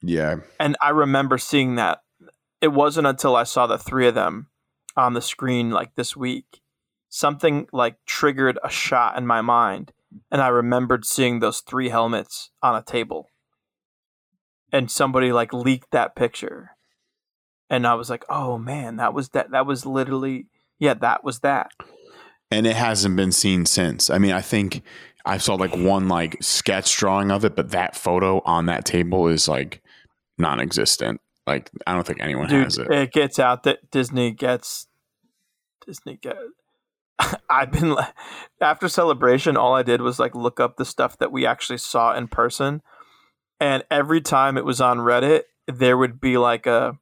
Yeah. 0.00 0.36
and 0.60 0.76
I 0.80 0.90
remember 0.90 1.38
seeing 1.38 1.74
that. 1.74 2.02
It 2.60 2.68
wasn't 2.68 3.06
until 3.06 3.34
I 3.34 3.44
saw 3.44 3.66
the 3.66 3.78
three 3.78 4.06
of 4.06 4.14
them 4.14 4.48
on 4.96 5.14
the 5.14 5.22
screen 5.22 5.70
like 5.70 5.94
this 5.94 6.16
week, 6.16 6.60
something 7.08 7.66
like 7.72 7.96
triggered 8.04 8.58
a 8.62 8.70
shot 8.70 9.16
in 9.16 9.26
my 9.26 9.40
mind, 9.40 9.92
and 10.30 10.42
I 10.42 10.48
remembered 10.48 11.04
seeing 11.04 11.38
those 11.38 11.60
three 11.60 11.88
helmets 11.88 12.50
on 12.62 12.74
a 12.74 12.82
table, 12.82 13.28
and 14.72 14.90
somebody 14.90 15.32
like 15.32 15.52
leaked 15.52 15.90
that 15.92 16.16
picture, 16.16 16.70
and 17.70 17.86
I 17.86 17.94
was 17.94 18.10
like, 18.10 18.24
"Oh 18.28 18.58
man, 18.58 18.96
that 18.96 19.14
was 19.14 19.30
that. 19.30 19.50
That 19.50 19.66
was 19.66 19.86
literally 19.86 20.46
yeah, 20.78 20.94
that 20.94 21.24
was 21.24 21.40
that." 21.40 21.70
and 22.50 22.66
it 22.66 22.76
hasn't 22.76 23.16
been 23.16 23.32
seen 23.32 23.66
since. 23.66 24.10
I 24.10 24.18
mean, 24.18 24.32
I 24.32 24.40
think 24.40 24.82
I 25.24 25.38
saw 25.38 25.54
like 25.54 25.76
one 25.76 26.08
like 26.08 26.42
sketch 26.42 26.96
drawing 26.96 27.30
of 27.30 27.44
it, 27.44 27.54
but 27.54 27.70
that 27.70 27.96
photo 27.96 28.40
on 28.44 28.66
that 28.66 28.84
table 28.84 29.28
is 29.28 29.48
like 29.48 29.82
non-existent. 30.38 31.20
Like 31.46 31.70
I 31.86 31.94
don't 31.94 32.06
think 32.06 32.20
anyone 32.20 32.48
Dude, 32.48 32.64
has 32.64 32.78
it. 32.78 32.90
it. 32.90 33.12
gets 33.12 33.38
out 33.38 33.62
that 33.64 33.90
Disney 33.90 34.32
gets 34.32 34.86
Disney 35.86 36.18
get. 36.20 36.36
I've 37.50 37.72
been 37.72 37.96
after 38.60 38.88
celebration. 38.88 39.56
All 39.56 39.74
I 39.74 39.82
did 39.82 40.00
was 40.00 40.18
like 40.18 40.34
look 40.34 40.60
up 40.60 40.76
the 40.76 40.84
stuff 40.84 41.18
that 41.18 41.32
we 41.32 41.44
actually 41.46 41.78
saw 41.78 42.14
in 42.14 42.28
person, 42.28 42.82
and 43.60 43.84
every 43.90 44.20
time 44.20 44.56
it 44.56 44.64
was 44.64 44.80
on 44.80 44.98
Reddit, 44.98 45.42
there 45.66 45.96
would 45.96 46.20
be 46.20 46.38
like 46.38 46.66
a 46.66 46.98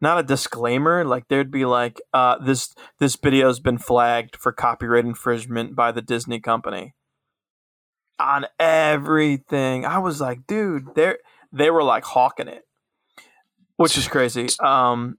not 0.00 0.18
a 0.18 0.22
disclaimer. 0.22 1.04
Like 1.04 1.28
there'd 1.28 1.50
be 1.50 1.64
like, 1.64 2.00
uh, 2.12 2.38
this 2.38 2.74
this 2.98 3.16
video's 3.16 3.60
been 3.60 3.78
flagged 3.78 4.36
for 4.36 4.52
copyright 4.52 5.04
infringement 5.04 5.74
by 5.76 5.92
the 5.92 6.02
Disney 6.02 6.40
company. 6.40 6.94
On 8.18 8.46
everything, 8.58 9.84
I 9.86 9.98
was 9.98 10.20
like, 10.20 10.46
dude, 10.46 10.94
they 10.94 11.14
they 11.52 11.70
were 11.70 11.82
like 11.82 12.04
hawking 12.04 12.48
it, 12.48 12.64
which 13.76 13.96
is 13.96 14.08
crazy. 14.08 14.48
Um, 14.60 15.18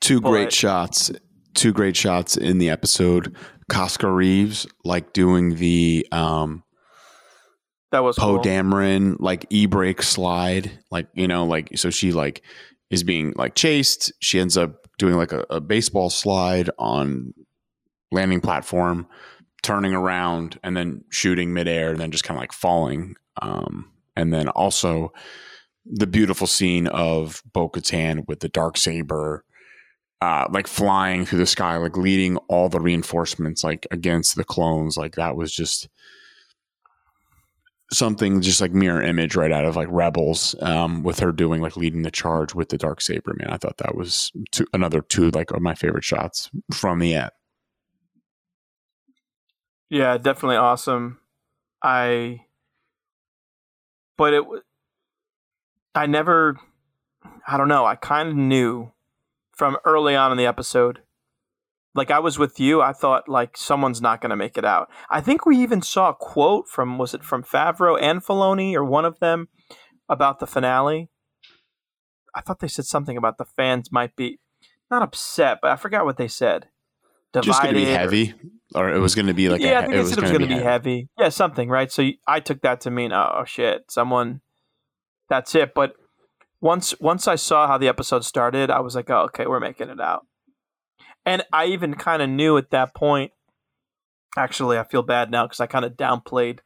Two 0.00 0.20
great 0.20 0.52
shots. 0.52 1.10
Two 1.54 1.72
great 1.72 1.96
shots 1.96 2.36
in 2.36 2.58
the 2.58 2.70
episode. 2.70 3.36
Koska 3.68 4.10
Reeves 4.10 4.66
like 4.84 5.12
doing 5.12 5.56
the 5.56 6.06
um 6.12 6.62
that 7.92 8.02
was 8.02 8.18
Poe 8.18 8.36
cool. 8.36 8.44
Dameron 8.44 9.16
like 9.20 9.46
e-brake 9.50 10.02
slide, 10.02 10.70
like 10.90 11.06
you 11.14 11.28
know, 11.28 11.46
like 11.46 11.76
so 11.78 11.90
she 11.90 12.12
like 12.12 12.42
is 12.90 13.04
being 13.04 13.32
like 13.36 13.54
chased. 13.54 14.12
She 14.20 14.40
ends 14.40 14.56
up 14.56 14.88
doing 14.98 15.14
like 15.14 15.32
a, 15.32 15.44
a 15.48 15.60
baseball 15.60 16.10
slide 16.10 16.70
on 16.78 17.32
landing 18.10 18.40
platform, 18.40 19.06
turning 19.62 19.94
around 19.94 20.58
and 20.62 20.76
then 20.76 21.04
shooting 21.10 21.52
midair, 21.52 21.90
and 21.90 22.00
then 22.00 22.10
just 22.10 22.24
kind 22.24 22.36
of 22.36 22.42
like 22.42 22.52
falling. 22.52 23.14
Um, 23.40 23.90
and 24.16 24.32
then 24.32 24.48
also 24.48 25.12
the 25.86 26.06
beautiful 26.06 26.46
scene 26.46 26.86
of 26.88 27.42
Bo 27.52 27.68
Katan 27.68 28.26
with 28.28 28.40
the 28.40 28.48
dark 28.48 28.76
saber, 28.76 29.44
uh, 30.20 30.46
like 30.50 30.66
flying 30.66 31.26
through 31.26 31.40
the 31.40 31.46
sky, 31.46 31.76
like 31.76 31.96
leading 31.96 32.36
all 32.48 32.68
the 32.68 32.80
reinforcements 32.80 33.64
like 33.64 33.86
against 33.90 34.36
the 34.36 34.44
clones. 34.44 34.96
Like 34.96 35.16
that 35.16 35.36
was 35.36 35.52
just 35.52 35.88
something 37.92 38.40
just 38.40 38.60
like 38.60 38.72
mirror 38.72 39.02
image 39.02 39.36
right 39.36 39.52
out 39.52 39.64
of 39.64 39.76
like 39.76 39.88
Rebels, 39.90 40.54
um, 40.60 41.02
with 41.02 41.20
her 41.20 41.32
doing 41.32 41.60
like 41.60 41.76
leading 41.76 42.02
the 42.02 42.10
charge 42.10 42.54
with 42.54 42.70
the 42.70 42.78
dark 42.78 43.00
saber. 43.00 43.34
Man, 43.38 43.50
I 43.50 43.58
thought 43.58 43.76
that 43.78 43.94
was 43.94 44.32
two, 44.50 44.66
another 44.72 45.02
two 45.02 45.30
like 45.30 45.50
of 45.50 45.62
my 45.62 45.74
favorite 45.74 46.04
shots 46.04 46.50
from 46.72 46.98
the 46.98 47.14
end. 47.14 47.30
Yeah, 49.90 50.16
definitely 50.16 50.56
awesome. 50.56 51.18
I, 51.82 52.46
but 54.16 54.32
it, 54.32 54.44
I 55.94 56.06
never, 56.06 56.58
I 57.46 57.58
don't 57.58 57.68
know. 57.68 57.84
I 57.84 57.96
kind 57.96 58.30
of 58.30 58.34
knew 58.34 58.92
from 59.54 59.76
early 59.84 60.16
on 60.16 60.32
in 60.32 60.38
the 60.38 60.46
episode. 60.46 61.00
Like 61.94 62.10
I 62.10 62.18
was 62.20 62.38
with 62.38 62.58
you, 62.58 62.80
I 62.80 62.92
thought 62.92 63.28
like 63.28 63.56
someone's 63.56 64.00
not 64.00 64.20
going 64.20 64.30
to 64.30 64.36
make 64.36 64.56
it 64.56 64.64
out. 64.64 64.88
I 65.10 65.20
think 65.20 65.44
we 65.44 65.58
even 65.58 65.82
saw 65.82 66.10
a 66.10 66.14
quote 66.14 66.68
from 66.68 66.96
was 66.96 67.12
it 67.12 67.22
from 67.22 67.42
Favreau 67.42 68.00
and 68.00 68.24
Filoni 68.24 68.74
or 68.74 68.84
one 68.84 69.04
of 69.04 69.18
them 69.20 69.48
about 70.08 70.38
the 70.40 70.46
finale. 70.46 71.10
I 72.34 72.40
thought 72.40 72.60
they 72.60 72.68
said 72.68 72.86
something 72.86 73.16
about 73.16 73.36
the 73.36 73.44
fans 73.44 73.92
might 73.92 74.16
be 74.16 74.38
not 74.90 75.02
upset, 75.02 75.58
but 75.60 75.70
I 75.70 75.76
forgot 75.76 76.04
what 76.04 76.16
they 76.16 76.28
said. 76.28 76.68
Just 77.40 77.62
going 77.62 77.74
to 77.74 77.80
be 77.80 77.86
Divided 77.86 77.96
or- 77.96 77.98
heavy, 77.98 78.34
or 78.74 78.90
it 78.90 78.98
was 78.98 79.14
going 79.14 79.26
to 79.26 79.34
be 79.34 79.48
like 79.48 79.62
yeah, 79.62 79.70
a, 79.70 79.78
I 79.78 79.80
think 79.82 79.94
it 79.94 79.98
was 79.98 80.16
was 80.16 80.30
going 80.30 80.42
to 80.42 80.46
be 80.46 80.54
heavy. 80.54 81.08
Yeah, 81.18 81.30
something, 81.30 81.68
right? 81.68 81.90
So 81.90 82.10
I 82.26 82.40
took 82.40 82.60
that 82.60 82.82
to 82.82 82.90
mean, 82.90 83.12
oh, 83.12 83.36
oh 83.38 83.44
shit, 83.44 83.90
someone. 83.90 84.42
That's 85.30 85.54
it. 85.54 85.72
But 85.74 85.94
once 86.60 86.94
once 87.00 87.26
I 87.26 87.36
saw 87.36 87.66
how 87.66 87.78
the 87.78 87.88
episode 87.88 88.24
started, 88.24 88.70
I 88.70 88.80
was 88.80 88.94
like, 88.94 89.08
oh, 89.08 89.22
okay, 89.24 89.46
we're 89.46 89.60
making 89.60 89.88
it 89.88 90.00
out. 90.00 90.26
And 91.24 91.44
I 91.52 91.66
even 91.66 91.94
kind 91.94 92.22
of 92.22 92.28
knew 92.28 92.56
at 92.56 92.70
that 92.70 92.94
point. 92.94 93.32
Actually, 94.36 94.78
I 94.78 94.84
feel 94.84 95.02
bad 95.02 95.30
now 95.30 95.46
because 95.46 95.60
I 95.60 95.66
kind 95.66 95.84
of 95.84 95.92
downplayed 95.92 96.60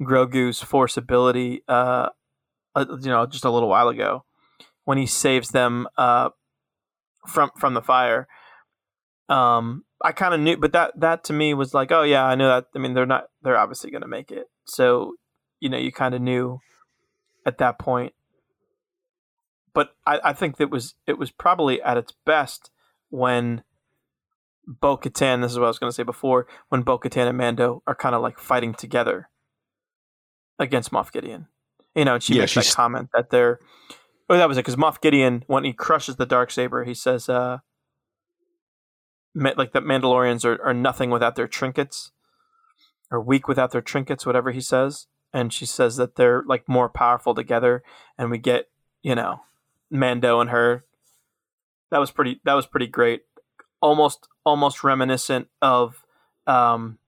Grogu's 0.00 0.62
force 0.62 0.96
ability. 0.96 1.62
Uh, 1.68 2.08
uh, 2.74 2.86
you 2.88 3.08
know, 3.08 3.26
just 3.26 3.44
a 3.44 3.50
little 3.50 3.68
while 3.68 3.88
ago 3.88 4.24
when 4.84 4.98
he 4.98 5.06
saves 5.06 5.50
them 5.50 5.86
uh, 5.98 6.30
from 7.26 7.50
from 7.58 7.74
the 7.74 7.82
fire. 7.82 8.26
Um, 9.28 9.84
I 10.02 10.12
kind 10.12 10.34
of 10.34 10.40
knew, 10.40 10.56
but 10.56 10.72
that 10.72 10.98
that 10.98 11.24
to 11.24 11.32
me 11.32 11.54
was 11.54 11.74
like, 11.74 11.92
oh 11.92 12.02
yeah, 12.02 12.24
I 12.24 12.34
know 12.34 12.48
that. 12.48 12.66
I 12.74 12.78
mean, 12.78 12.94
they're 12.94 13.06
not. 13.06 13.28
They're 13.42 13.58
obviously 13.58 13.90
going 13.90 14.02
to 14.02 14.08
make 14.08 14.30
it. 14.30 14.46
So, 14.64 15.14
you 15.60 15.68
know, 15.68 15.78
you 15.78 15.92
kind 15.92 16.14
of 16.14 16.22
knew 16.22 16.60
at 17.44 17.58
that 17.58 17.78
point. 17.78 18.14
But 19.72 19.90
I, 20.06 20.20
I 20.24 20.32
think 20.32 20.56
that 20.56 20.70
was 20.70 20.94
it 21.06 21.18
was 21.18 21.30
probably 21.30 21.80
at 21.82 21.96
its 21.96 22.12
best 22.24 22.70
when 23.10 23.62
Bo 24.66 24.96
Katan. 24.96 25.42
This 25.42 25.52
is 25.52 25.58
what 25.58 25.66
I 25.66 25.68
was 25.68 25.78
going 25.78 25.90
to 25.90 25.94
say 25.94 26.02
before. 26.02 26.46
When 26.68 26.82
Bo 26.82 26.98
Katan 26.98 27.28
and 27.28 27.38
Mando 27.38 27.82
are 27.86 27.94
kind 27.94 28.14
of 28.14 28.22
like 28.22 28.38
fighting 28.38 28.74
together 28.74 29.28
against 30.58 30.92
Moff 30.92 31.10
Gideon. 31.12 31.48
You 31.94 32.04
know, 32.04 32.14
and 32.14 32.22
she 32.22 32.34
Yeah, 32.34 32.42
makes 32.42 32.54
that 32.54 32.70
comment 32.74 33.08
that 33.14 33.30
they're. 33.30 33.58
Oh, 34.28 34.36
that 34.36 34.48
was 34.48 34.56
it. 34.56 34.60
Because 34.60 34.76
Moff 34.76 35.00
Gideon, 35.00 35.42
when 35.48 35.64
he 35.64 35.72
crushes 35.72 36.16
the 36.16 36.26
dark 36.26 36.52
saber, 36.52 36.84
he 36.84 36.94
says, 36.94 37.28
uh, 37.28 37.58
like 39.34 39.72
that 39.72 39.82
Mandalorians 39.82 40.44
are, 40.44 40.62
are 40.62 40.74
nothing 40.74 41.10
without 41.10 41.34
their 41.34 41.48
trinkets, 41.48 42.12
or 43.10 43.20
weak 43.20 43.48
without 43.48 43.72
their 43.72 43.80
trinkets, 43.80 44.24
whatever 44.24 44.52
he 44.52 44.60
says. 44.60 45.06
And 45.32 45.52
she 45.52 45.66
says 45.66 45.96
that 45.96 46.16
they're 46.16 46.42
like 46.46 46.68
more 46.68 46.88
powerful 46.88 47.34
together, 47.34 47.82
and 48.18 48.30
we 48.30 48.38
get 48.38 48.66
you 49.02 49.14
know 49.14 49.42
Mando 49.90 50.40
and 50.40 50.50
her. 50.50 50.84
That 51.90 51.98
was 51.98 52.10
pretty. 52.12 52.40
That 52.44 52.54
was 52.54 52.66
pretty 52.66 52.86
great. 52.86 53.22
Almost, 53.80 54.28
almost 54.44 54.84
reminiscent 54.84 55.48
of, 55.62 56.04
um, 56.46 56.98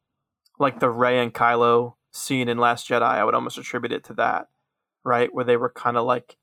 like 0.59 0.81
the 0.81 0.91
Rey 0.91 1.19
and 1.19 1.35
Kylo 1.35 1.95
scene 2.13 2.49
in 2.49 2.59
Last 2.59 2.89
Jedi. 2.89 3.03
I 3.03 3.25
would 3.25 3.35
almost 3.35 3.59
attribute 3.59 3.93
it 3.93 4.05
to 4.05 4.15
that, 4.15 4.49
right, 5.05 5.33
where 5.35 5.45
they 5.45 5.57
were 5.57 5.71
kind 5.71 5.97
of 5.97 6.05
like 6.05 6.37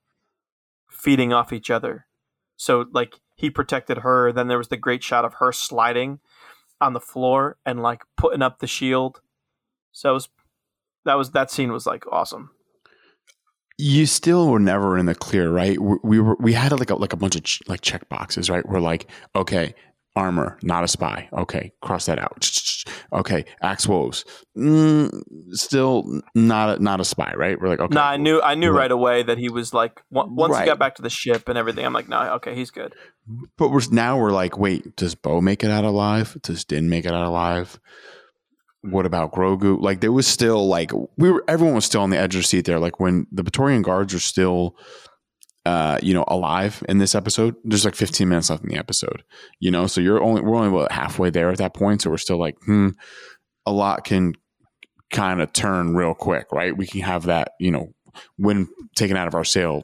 feeding 0.90 1.32
off 1.32 1.54
each 1.54 1.70
other. 1.70 2.06
So 2.58 2.86
like 2.92 3.22
he 3.36 3.50
protected 3.50 4.00
her. 4.00 4.32
Then 4.34 4.48
there 4.48 4.58
was 4.58 4.68
the 4.68 4.78
great 4.78 5.04
shot 5.04 5.24
of 5.24 5.36
her 5.36 5.52
sliding 5.52 6.20
on 6.82 6.94
the 6.94 7.00
floor 7.00 7.58
and 7.66 7.82
like 7.82 8.04
putting 8.18 8.42
up 8.42 8.60
the 8.60 8.68
shield. 8.68 9.22
So 9.92 10.10
it 10.10 10.14
was, 10.14 10.30
that 11.06 11.14
was 11.14 11.32
that 11.32 11.50
scene 11.50 11.72
was 11.72 11.86
like 11.86 12.06
awesome. 12.12 12.52
you 13.80 14.06
still 14.06 14.50
were 14.50 14.60
never 14.60 14.98
in 14.98 15.06
the 15.06 15.16
clear, 15.16 15.50
right? 15.50 15.80
We, 15.80 15.98
we 16.04 16.20
were 16.20 16.36
we 16.38 16.52
had 16.52 16.78
like 16.78 16.90
a 16.90 16.96
like 16.96 17.14
a 17.14 17.18
bunch 17.18 17.38
of 17.38 17.44
ch- 17.44 17.62
like 17.68 17.80
check 17.80 18.10
boxes, 18.10 18.50
right? 18.50 18.68
We're 18.68 18.82
like, 18.82 19.08
okay, 19.38 19.74
armor, 20.16 20.58
not 20.64 20.84
a 20.84 20.88
spy. 20.88 21.30
Okay, 21.34 21.72
cross 21.82 22.06
that 22.08 22.20
out. 22.20 22.50
Okay, 23.12 23.46
Axe 23.62 23.88
Woves, 23.88 24.24
mm, 24.58 25.22
still 25.52 26.22
not 26.36 26.78
a, 26.78 26.82
not 26.84 27.00
a 27.00 27.06
spy, 27.06 27.34
right? 27.36 27.60
We're 27.60 27.68
like, 27.68 27.80
okay, 27.80 27.94
no, 27.96 28.02
I 28.02 28.18
knew 28.18 28.40
I 28.42 28.54
knew 28.56 28.70
Right. 28.72 28.82
right 28.84 28.92
away 28.92 29.24
that 29.24 29.38
he 29.38 29.50
was 29.50 29.74
like 29.74 30.02
on- 30.16 30.36
once 30.36 30.58
he 30.58 30.66
got 30.66 30.80
back 30.80 30.96
to 30.96 31.02
the 31.02 31.10
ship 31.10 31.50
and 31.50 31.58
everything. 31.58 31.86
I'm 31.86 31.94
like, 31.94 32.08
no, 32.08 32.20
okay, 32.36 32.56
he's 32.56 32.70
good. 32.72 32.94
But 33.58 33.70
we're 33.70 33.82
now 33.92 34.18
we're 34.20 34.32
like, 34.32 34.58
wait, 34.58 34.96
does 34.96 35.14
Bo 35.16 35.42
make 35.42 35.64
it 35.64 35.72
out 35.72 35.84
alive? 35.86 36.38
Does 36.42 36.64
Din 36.66 36.90
make 36.90 37.06
it 37.06 37.12
out 37.14 37.26
alive? 37.28 37.80
What 38.82 39.06
about 39.06 39.34
Grogu? 39.34 39.80
Like 39.82 40.02
there 40.02 40.12
was 40.14 40.26
still 40.28 40.68
like 40.68 40.92
we 41.18 41.32
were 41.32 41.44
everyone 41.48 41.76
was 41.76 41.86
still 41.86 42.02
on 42.02 42.12
the 42.12 42.18
edge 42.18 42.36
of 42.36 42.42
the 42.44 42.48
seat 42.48 42.66
there. 42.66 42.80
Like 42.80 43.00
when 43.00 43.28
the 43.32 43.44
Praetorian 43.44 43.82
guards 43.82 44.14
are 44.14 44.20
still 44.20 44.76
uh, 45.70 46.00
you 46.02 46.16
know, 46.16 46.26
alive 46.28 46.84
in 46.90 46.98
this 46.98 47.14
episode. 47.14 47.56
There's 47.64 47.86
like 47.86 47.94
15 47.94 48.28
minutes 48.28 48.50
left 48.50 48.64
in 48.64 48.70
the 48.70 48.78
episode. 48.78 49.24
You 49.60 49.70
know, 49.70 49.86
so 49.86 50.02
you're 50.02 50.20
only 50.20 50.42
we're 50.42 50.56
only 50.56 50.70
about 50.70 50.92
halfway 50.92 51.30
there 51.30 51.52
at 51.52 51.60
that 51.60 51.76
point. 51.76 52.02
So 52.02 52.10
we're 52.10 52.18
still 52.18 52.40
like, 52.40 52.58
hmm, 52.66 52.90
a 53.68 53.72
lot 53.72 54.04
can 54.04 54.34
kind 55.12 55.44
of 55.44 55.54
turn 55.54 55.96
real 55.96 56.16
quick, 56.16 56.52
right? 56.52 56.76
We 56.76 56.88
can 56.88 57.02
have 57.02 57.24
that, 57.24 57.52
you 57.60 57.70
know, 57.70 57.94
when 58.38 58.68
taken 58.96 59.16
out 59.16 59.28
of 59.28 59.36
our 59.36 59.44
sail 59.44 59.84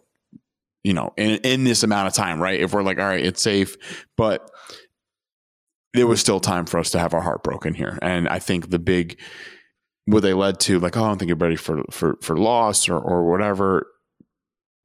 you 0.84 0.94
know, 0.94 1.14
in 1.18 1.38
in 1.44 1.64
this 1.66 1.84
amount 1.84 2.08
of 2.08 2.14
time, 2.14 2.42
right? 2.42 2.60
If 2.60 2.74
we're 2.74 2.84
like, 2.84 3.00
all 3.00 3.06
right, 3.06 3.24
it's 3.24 3.42
safe, 3.42 3.76
but 4.18 4.52
there 5.94 6.08
was 6.08 6.20
still 6.20 6.40
time 6.40 6.66
for 6.66 6.80
us 6.80 6.92
to 6.92 7.00
have 7.00 7.14
our 7.14 7.22
heart 7.22 7.44
broken 7.44 7.76
here, 7.76 8.00
and 8.02 8.28
I 8.28 8.40
think 8.40 8.70
the 8.70 8.80
big 8.80 9.20
what 10.06 10.22
they 10.22 10.34
led 10.34 10.60
to, 10.62 10.80
like, 10.80 10.96
oh, 10.96 11.04
I 11.04 11.08
don't 11.08 11.18
think 11.18 11.30
you're 11.30 11.38
ready 11.38 11.56
for 11.56 11.84
for 11.90 12.18
for 12.22 12.38
loss 12.38 12.88
or 12.88 13.00
or 13.00 13.30
whatever. 13.30 13.88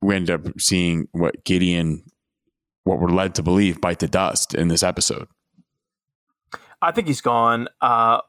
We 0.02 0.14
end 0.14 0.30
up 0.30 0.42
seeing 0.58 1.08
what 1.12 1.44
Gideon, 1.44 2.04
what 2.84 3.00
we're 3.00 3.08
led 3.08 3.34
to 3.36 3.42
believe, 3.42 3.80
bite 3.80 3.98
the 3.98 4.08
dust 4.08 4.54
in 4.54 4.68
this 4.68 4.82
episode. 4.82 5.28
I 6.82 6.92
think 6.92 7.06
he's 7.06 7.20
gone 7.20 7.68
uh, 7.80 8.20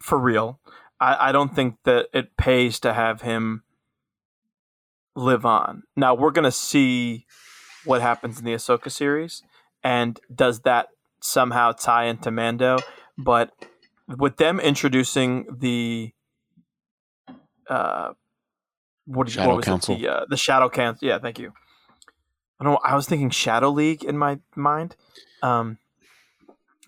for 0.00 0.18
real. 0.18 0.60
I, 1.00 1.28
I 1.28 1.32
don't 1.32 1.54
think 1.54 1.76
that 1.84 2.08
it 2.12 2.36
pays 2.36 2.80
to 2.80 2.92
have 2.92 3.22
him 3.22 3.62
live 5.16 5.44
on. 5.44 5.84
Now 5.96 6.14
we're 6.14 6.32
gonna 6.32 6.50
see 6.50 7.26
what 7.84 8.02
happens 8.02 8.38
in 8.38 8.44
the 8.44 8.54
Ahsoka 8.54 8.90
series, 8.90 9.42
and 9.82 10.18
does 10.34 10.60
that 10.60 10.88
somehow 11.22 11.72
tie 11.72 12.04
into 12.04 12.30
Mando? 12.30 12.78
But 13.16 13.52
with 14.08 14.36
them 14.36 14.58
introducing 14.58 15.46
the 15.58 16.12
uh, 17.68 18.12
what, 19.14 19.26
did- 19.26 19.34
Shadow 19.34 19.48
what 19.48 19.56
was 19.56 19.64
Council. 19.66 19.94
it? 19.94 20.00
The, 20.00 20.08
uh, 20.08 20.24
the 20.28 20.36
Shadow 20.36 20.68
Council. 20.68 21.06
Yeah, 21.06 21.18
thank 21.18 21.38
you. 21.38 21.52
I 22.60 22.64
don't. 22.64 22.74
know, 22.74 22.80
I 22.84 22.94
was 22.94 23.06
thinking 23.06 23.30
Shadow 23.30 23.70
League 23.70 24.04
in 24.04 24.18
my 24.18 24.38
mind. 24.54 24.94
Um, 25.42 25.78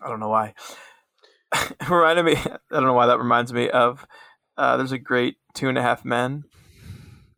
I 0.02 0.08
don't 0.08 0.20
know 0.20 0.28
why. 0.28 0.54
reminded 1.88 2.24
me. 2.24 2.36
I 2.36 2.58
don't 2.70 2.84
know 2.84 2.92
why 2.92 3.06
that 3.06 3.18
reminds 3.18 3.52
me 3.52 3.70
of. 3.70 4.06
Uh, 4.56 4.76
there's 4.76 4.92
a 4.92 4.98
great 4.98 5.36
Two 5.54 5.68
and 5.68 5.78
a 5.78 5.82
Half 5.82 6.04
Men, 6.04 6.44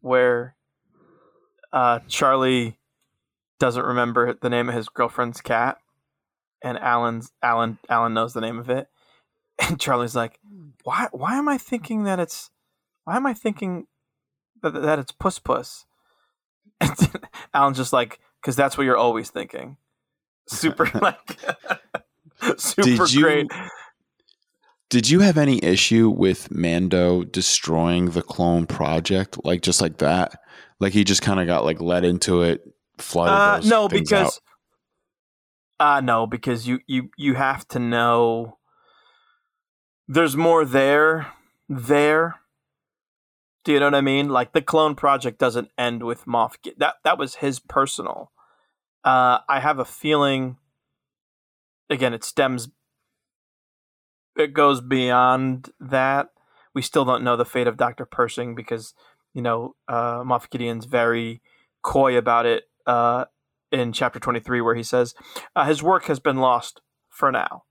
where 0.00 0.56
uh, 1.72 2.00
Charlie 2.08 2.78
doesn't 3.60 3.84
remember 3.84 4.34
the 4.34 4.50
name 4.50 4.68
of 4.68 4.74
his 4.74 4.88
girlfriend's 4.88 5.40
cat, 5.40 5.78
and 6.62 6.78
Alan's 6.78 7.32
Alan 7.42 7.78
Alan 7.88 8.14
knows 8.14 8.32
the 8.34 8.40
name 8.40 8.58
of 8.58 8.68
it, 8.68 8.88
and 9.60 9.80
Charlie's 9.80 10.16
like, 10.16 10.38
"Why? 10.82 11.06
Why 11.12 11.36
am 11.38 11.48
I 11.48 11.58
thinking 11.58 12.02
that 12.04 12.18
it's? 12.18 12.50
Why 13.04 13.16
am 13.16 13.26
I 13.26 13.34
thinking 13.34 13.86
that, 14.72 14.82
that 14.82 14.98
it's 14.98 15.12
Puss 15.12 15.38
Puss?" 15.38 15.86
Alan's 17.54 17.76
just 17.76 17.92
like, 17.92 18.18
"Cause 18.42 18.56
that's 18.56 18.76
what 18.76 18.84
you're 18.84 18.96
always 18.96 19.30
thinking." 19.30 19.76
Super 20.46 20.90
like, 21.00 21.38
super 22.58 22.82
Did 23.06 23.12
you- 23.14 23.22
great. 23.22 23.46
Did 24.90 25.08
you 25.10 25.20
have 25.20 25.38
any 25.38 25.58
issue 25.64 26.10
with 26.10 26.50
Mando 26.52 27.24
destroying 27.24 28.10
the 28.10 28.22
clone 28.22 28.66
project, 28.66 29.42
like 29.44 29.62
just 29.62 29.80
like 29.80 29.96
that? 29.98 30.38
Like 30.78 30.92
he 30.92 31.02
just 31.02 31.22
kind 31.22 31.40
of 31.40 31.46
got 31.46 31.64
like 31.64 31.80
led 31.80 32.04
into 32.04 32.42
it, 32.42 32.62
flooded. 32.98 33.64
Uh, 33.64 33.68
no, 33.68 33.88
because 33.88 34.40
out. 35.80 35.96
uh 35.96 36.00
no, 36.00 36.26
because 36.26 36.68
you 36.68 36.80
you 36.86 37.08
you 37.16 37.34
have 37.34 37.66
to 37.68 37.78
know 37.78 38.58
there's 40.06 40.36
more 40.36 40.64
there 40.64 41.28
there. 41.68 42.36
Do 43.64 43.72
you 43.72 43.80
know 43.80 43.86
what 43.86 43.94
I 43.94 44.00
mean? 44.02 44.28
Like 44.28 44.52
the 44.52 44.60
clone 44.62 44.94
project 44.94 45.38
doesn't 45.38 45.70
end 45.78 46.02
with 46.02 46.26
Moff. 46.26 46.56
Gi- 46.62 46.74
That 46.76 46.96
that 47.04 47.18
was 47.18 47.36
his 47.36 47.58
personal. 47.58 48.30
Uh, 49.02 49.38
I 49.48 49.60
have 49.60 49.78
a 49.78 49.84
feeling 49.84 50.58
again, 51.90 52.14
it 52.14 52.24
stems. 52.24 52.68
It 54.36 54.52
goes 54.52 54.80
beyond 54.80 55.70
that. 55.80 56.30
We 56.74 56.82
still 56.82 57.04
don't 57.04 57.22
know 57.22 57.36
the 57.36 57.44
fate 57.44 57.66
of 57.68 57.76
Doctor 57.76 58.04
Pershing 58.04 58.54
because 58.54 58.94
you 59.32 59.42
know 59.42 59.76
uh, 59.88 60.22
Moff 60.22 60.50
Gideon's 60.50 60.86
very 60.86 61.40
coy 61.82 62.16
about 62.18 62.44
it 62.46 62.64
uh, 62.86 63.26
in 63.72 63.92
chapter 63.92 64.18
twenty 64.18 64.40
three, 64.40 64.60
where 64.60 64.74
he 64.74 64.82
says 64.82 65.14
uh, 65.56 65.64
his 65.64 65.82
work 65.82 66.04
has 66.06 66.20
been 66.20 66.36
lost 66.36 66.82
for 67.08 67.32
now. 67.32 67.62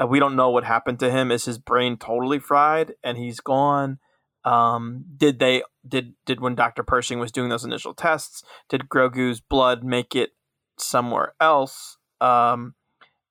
Uh, 0.00 0.06
we 0.06 0.18
don't 0.18 0.36
know 0.36 0.48
what 0.48 0.64
happened 0.64 0.98
to 1.00 1.10
him. 1.10 1.30
Is 1.30 1.44
his 1.44 1.58
brain 1.58 1.98
totally 1.98 2.38
fried 2.38 2.94
and 3.04 3.18
he's 3.18 3.40
gone? 3.40 3.98
Um, 4.44 5.04
did 5.16 5.38
they 5.38 5.62
did 5.86 6.14
did 6.24 6.40
when 6.40 6.54
Doctor 6.54 6.82
Pershing 6.82 7.18
was 7.18 7.32
doing 7.32 7.48
those 7.48 7.64
initial 7.64 7.94
tests? 7.94 8.42
Did 8.68 8.88
Grogu's 8.88 9.40
blood 9.40 9.84
make 9.84 10.14
it 10.14 10.30
somewhere 10.78 11.34
else? 11.40 11.98
Um, 12.20 12.74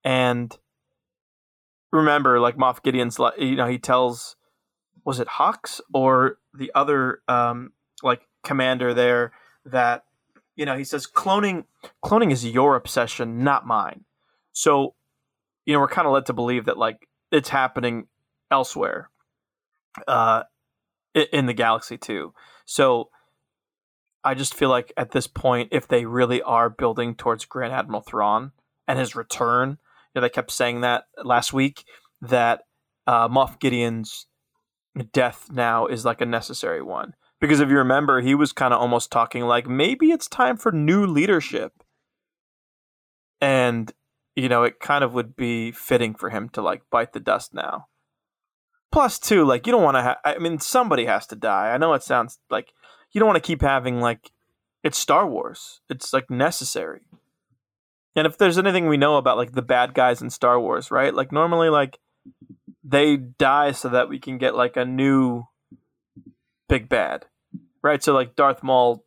and 0.04 0.56
remember, 1.92 2.40
like 2.40 2.58
Moff 2.58 2.84
Gideon's, 2.84 3.20
you 3.38 3.56
know, 3.56 3.68
he 3.68 3.78
tells, 3.80 4.36
was 5.04 5.20
it 5.20 5.28
Hux 5.28 5.82
or 5.94 6.38
the 6.54 6.72
other 6.76 7.22
um, 7.28 7.74
like 8.04 8.22
commander 8.44 8.94
there 8.94 9.32
that 9.66 10.06
you 10.56 10.66
know 10.66 10.78
he 10.78 10.84
says 10.84 11.08
cloning 11.08 11.66
cloning 12.04 12.32
is 12.32 12.46
your 12.46 12.76
obsession, 12.76 13.44
not 13.44 13.66
mine. 13.66 14.06
So 14.52 14.96
you 15.66 15.74
know 15.74 15.80
we're 15.80 15.88
kind 15.88 16.08
of 16.08 16.14
led 16.14 16.26
to 16.28 16.34
believe 16.34 16.66
that 16.66 16.78
like 16.78 17.08
it's 17.32 17.50
happening 17.50 18.08
elsewhere 18.52 19.12
uh 20.08 20.44
in 21.14 21.46
the 21.46 21.54
galaxy 21.54 21.98
too. 21.98 22.34
So 22.66 23.10
i 24.22 24.34
just 24.34 24.54
feel 24.54 24.68
like 24.68 24.92
at 24.98 25.12
this 25.12 25.28
point 25.28 25.70
if 25.72 25.88
they 25.88 26.06
really 26.06 26.42
are 26.42 26.70
building 26.70 27.16
towards 27.16 27.46
grand 27.46 27.72
admiral 27.72 28.02
thrawn 28.02 28.52
and 28.86 29.00
his 29.00 29.16
return 29.16 29.70
you 29.70 29.76
know 30.16 30.22
they 30.22 30.30
kept 30.30 30.52
saying 30.52 30.82
that 30.82 31.06
last 31.24 31.54
week 31.54 31.86
that 32.22 32.64
uh, 33.08 33.30
moff 33.30 33.58
gideon's 33.62 34.28
death 35.04 35.50
now 35.52 35.86
is 35.88 36.06
like 36.06 36.22
a 36.22 36.26
necessary 36.26 36.82
one. 36.82 37.16
Because 37.40 37.60
if 37.60 37.70
you 37.70 37.78
remember 37.78 38.22
he 38.22 38.36
was 38.36 38.52
kind 38.52 38.74
of 38.74 38.80
almost 38.80 39.12
talking 39.12 39.44
like 39.44 39.68
maybe 39.68 40.12
it's 40.12 40.28
time 40.28 40.58
for 40.58 40.72
new 40.72 41.06
leadership. 41.06 41.74
And 43.42 43.92
you 44.36 44.48
know, 44.48 44.64
it 44.64 44.80
kind 44.80 45.04
of 45.04 45.14
would 45.14 45.36
be 45.36 45.72
fitting 45.72 46.14
for 46.14 46.30
him 46.30 46.50
to 46.50 46.62
like 46.62 46.84
bite 46.90 47.14
the 47.14 47.20
dust 47.20 47.54
now. 47.54 47.88
Plus, 48.92 49.20
too, 49.20 49.46
like 49.46 49.68
you 49.68 49.72
don't 49.72 49.84
want 49.84 49.96
to. 49.96 50.02
Ha- 50.02 50.22
I 50.26 50.38
mean, 50.40 50.60
somebody 50.60 51.06
has 51.06 51.28
to 51.28 51.36
die. 51.36 51.72
I 51.72 51.78
know 51.78 51.94
it 51.94 52.04
sounds 52.04 52.40
like 52.50 52.74
you 53.12 53.20
don't 53.20 53.28
want 53.28 53.42
to 53.42 53.48
keep 53.48 53.62
having 53.62 54.00
like 54.00 54.32
it's 54.84 54.98
Star 54.98 55.28
Wars. 55.28 55.82
It's 55.90 56.14
like 56.14 56.30
necessary. 56.30 57.02
And 58.16 58.26
if 58.26 58.38
there's 58.38 58.58
anything 58.58 58.88
we 58.88 58.98
know 58.98 59.18
about 59.18 59.38
like 59.38 59.52
the 59.52 59.62
bad 59.62 59.94
guys 59.94 60.22
in 60.22 60.30
Star 60.30 60.60
Wars, 60.60 60.92
right? 60.92 61.14
Like 61.14 61.32
normally, 61.32 61.70
like 61.70 62.00
they 62.84 63.18
die 63.18 63.72
so 63.72 63.90
that 63.90 64.10
we 64.10 64.20
can 64.20 64.38
get 64.38 64.56
like 64.56 64.76
a 64.76 64.86
new 64.86 65.44
big 66.68 66.90
bad, 66.90 67.26
right? 67.82 68.04
So 68.04 68.14
like 68.14 68.36
Darth 68.36 68.64
Maul, 68.64 69.04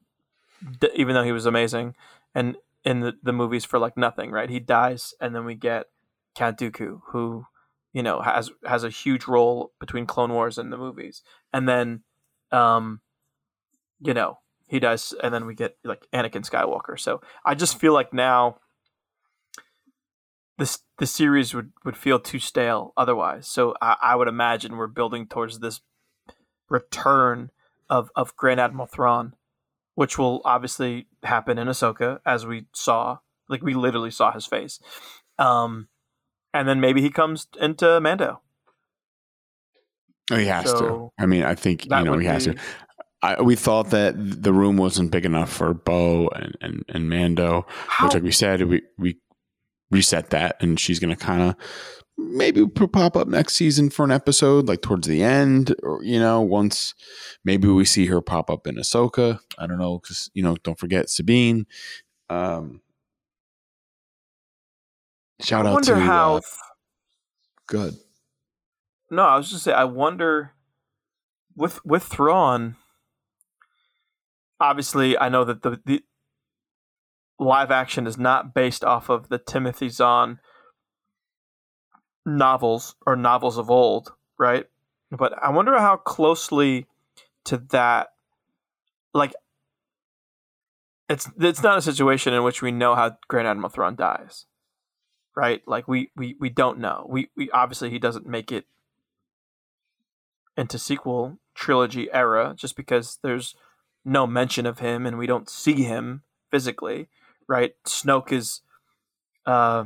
even 0.95 1.15
though 1.15 1.25
he 1.25 1.33
was 1.33 1.47
amazing, 1.47 1.95
and 2.35 2.57
in 2.85 3.01
the, 3.01 3.15
the 3.23 3.33
movies 3.33 3.65
for 3.65 3.79
like 3.79 3.97
nothing, 3.97 4.31
right? 4.31 4.51
He 4.51 4.61
dies, 4.61 5.15
and 5.21 5.35
then 5.35 5.45
we 5.45 5.55
get 5.55 5.87
Count 6.35 6.59
Dooku, 6.59 7.01
who 7.09 7.47
you 7.93 8.03
know 8.03 8.21
has 8.21 8.51
has 8.65 8.85
a 8.85 8.91
huge 8.91 9.27
role 9.27 9.73
between 9.81 10.07
Clone 10.07 10.33
Wars 10.33 10.59
and 10.59 10.73
the 10.73 10.77
movies, 10.77 11.23
and 11.53 11.69
then, 11.69 12.03
um, 12.51 13.01
you 14.01 14.15
know, 14.15 14.39
he 14.69 14.81
does, 14.81 15.15
and 15.23 15.33
then 15.33 15.47
we 15.47 15.55
get 15.55 15.77
like 15.85 16.07
Anakin 16.13 16.49
Skywalker. 16.49 16.99
So 16.99 17.21
I 17.45 17.55
just 17.55 17.79
feel 17.79 17.93
like 17.93 18.13
now 18.13 18.57
this 20.59 20.81
the 20.99 21.07
series 21.07 21.55
would 21.55 21.73
would 21.85 21.97
feel 21.97 22.19
too 22.19 22.39
stale 22.39 22.93
otherwise. 22.97 23.47
So 23.47 23.75
I, 23.81 23.97
I 24.01 24.17
would 24.17 24.29
imagine 24.29 24.77
we're 24.77 24.87
building 24.87 25.27
towards 25.27 25.59
this 25.61 25.81
return 26.69 27.51
of 27.91 28.11
of 28.17 28.37
Grand 28.37 28.61
Admiral 28.61 28.87
Thrawn 28.87 29.35
which 29.95 30.19
will 30.19 30.41
obviously 30.45 31.07
happen 31.23 31.59
in 31.59 31.69
Ahsoka, 31.69 32.21
as 32.25 32.47
we 32.47 32.67
saw. 32.75 33.19
Like 33.49 33.63
we 33.63 33.75
literally 33.75 34.11
saw 34.11 34.33
his 34.33 34.47
face. 34.47 34.81
Um, 35.39 35.89
and 36.55 36.69
then 36.69 36.81
maybe 36.81 37.01
he 37.01 37.11
comes 37.11 37.47
into 37.61 38.01
Mando. 38.01 38.41
Oh, 40.31 40.37
he 40.37 40.47
has 40.47 40.71
so 40.71 40.79
to. 40.79 41.13
I 41.19 41.27
mean, 41.27 41.43
I 41.43 41.55
think 41.55 41.85
you 41.85 41.91
know 41.91 42.19
he 42.19 42.27
has 42.27 42.47
be... 42.47 42.55
to. 42.55 42.61
I, 43.23 43.41
we 43.41 43.55
thought 43.55 43.91
that 43.91 44.15
the 44.17 44.53
room 44.53 44.77
wasn't 44.77 45.13
big 45.13 45.25
enough 45.25 45.53
for 45.53 45.75
Bo 45.75 46.29
and 46.29 46.57
and, 46.61 46.85
and 46.89 47.09
Mando, 47.09 47.67
How? 47.87 48.07
which, 48.07 48.15
like 48.15 48.23
we 48.23 48.33
said, 48.33 48.63
we 48.63 48.83
we 48.99 49.19
reset 49.91 50.31
that, 50.31 50.57
and 50.61 50.79
she's 50.79 50.99
going 50.99 51.15
to 51.15 51.25
kind 51.25 51.43
of 51.43 51.57
maybe 52.19 52.67
pop 52.67 53.17
up 53.17 53.29
next 53.29 53.55
season 53.55 53.91
for 53.91 54.05
an 54.05 54.11
episode, 54.11 54.69
like 54.69 54.83
towards 54.83 55.07
the 55.07 55.23
end, 55.23 55.75
or 55.83 56.03
you 56.03 56.19
know, 56.19 56.41
once 56.41 56.95
maybe 57.45 57.69
we 57.69 57.85
see 57.85 58.07
her 58.07 58.21
pop 58.21 58.51
up 58.51 58.67
in 58.67 58.77
Ahsoka. 58.77 59.39
I 59.59 59.67
don't 59.67 59.79
know, 59.79 59.99
because 59.99 60.31
you 60.35 60.43
know, 60.43 60.57
don't 60.63 60.79
forget 60.79 61.11
Sabine. 61.11 61.67
Um, 62.29 62.82
shout 65.43 65.67
I 65.67 65.71
out 65.71 65.75
wonder 65.75 65.95
to 65.95 66.01
how. 66.01 66.37
Uh, 66.37 66.41
good. 67.67 67.95
No, 69.11 69.23
I 69.23 69.37
was 69.37 69.51
just 69.51 69.65
say 69.65 69.73
I 69.73 69.85
wonder 69.85 70.53
with 71.57 71.85
with 71.85 72.05
Thrawn. 72.05 72.77
Obviously, 74.61 75.19
I 75.19 75.29
know 75.29 75.45
that 75.45 75.63
the 75.63 75.81
the 75.85 76.03
live 77.39 77.71
action 77.71 78.07
is 78.07 78.17
not 78.17 78.55
based 78.55 78.85
off 78.85 79.09
of 79.09 79.29
the 79.29 79.39
Timothy 79.39 79.89
Zahn 79.89 80.39
novels 82.25 82.95
or 83.07 83.17
novels 83.17 83.59
of 83.59 83.71
old, 83.71 84.13
right? 84.39 84.67
But 85.11 85.35
I 85.43 85.51
wonder 85.51 85.79
how 85.79 85.97
closely 85.97 86.87
to 87.45 87.59
that 87.71 88.09
like 89.13 89.35
it's 91.09 91.29
it's 91.39 91.63
not 91.63 91.79
a 91.79 91.83
situation 91.83 92.33
in 92.33 92.43
which 92.45 92.63
we 92.63 92.71
know 92.71 92.95
how 92.95 93.17
Grand 93.29 93.47
Admiral 93.49 93.69
Thrawn 93.69 93.97
dies. 93.97 94.47
Right? 95.35 95.63
Like 95.67 95.89
we 95.89 96.11
we, 96.17 96.37
we 96.39 96.51
don't 96.51 96.79
know. 96.79 97.07
We 97.09 97.31
we 97.37 97.51
obviously 97.51 97.91
he 97.91 97.99
doesn't 97.99 98.27
make 98.27 98.53
it 98.53 98.67
into 100.57 100.79
sequel 100.79 101.39
trilogy 101.55 102.13
era 102.13 102.55
just 102.57 102.77
because 102.77 103.19
there's 103.23 103.55
no 104.05 104.27
mention 104.27 104.67
of 104.67 104.81
him 104.81 105.07
and 105.07 105.17
we 105.17 105.27
don't 105.27 105.49
see 105.49 105.85
him 105.85 106.23
physically, 106.51 107.09
right? 107.49 107.75
Snoke 107.87 108.33
is 108.33 108.61
uh 109.47 109.85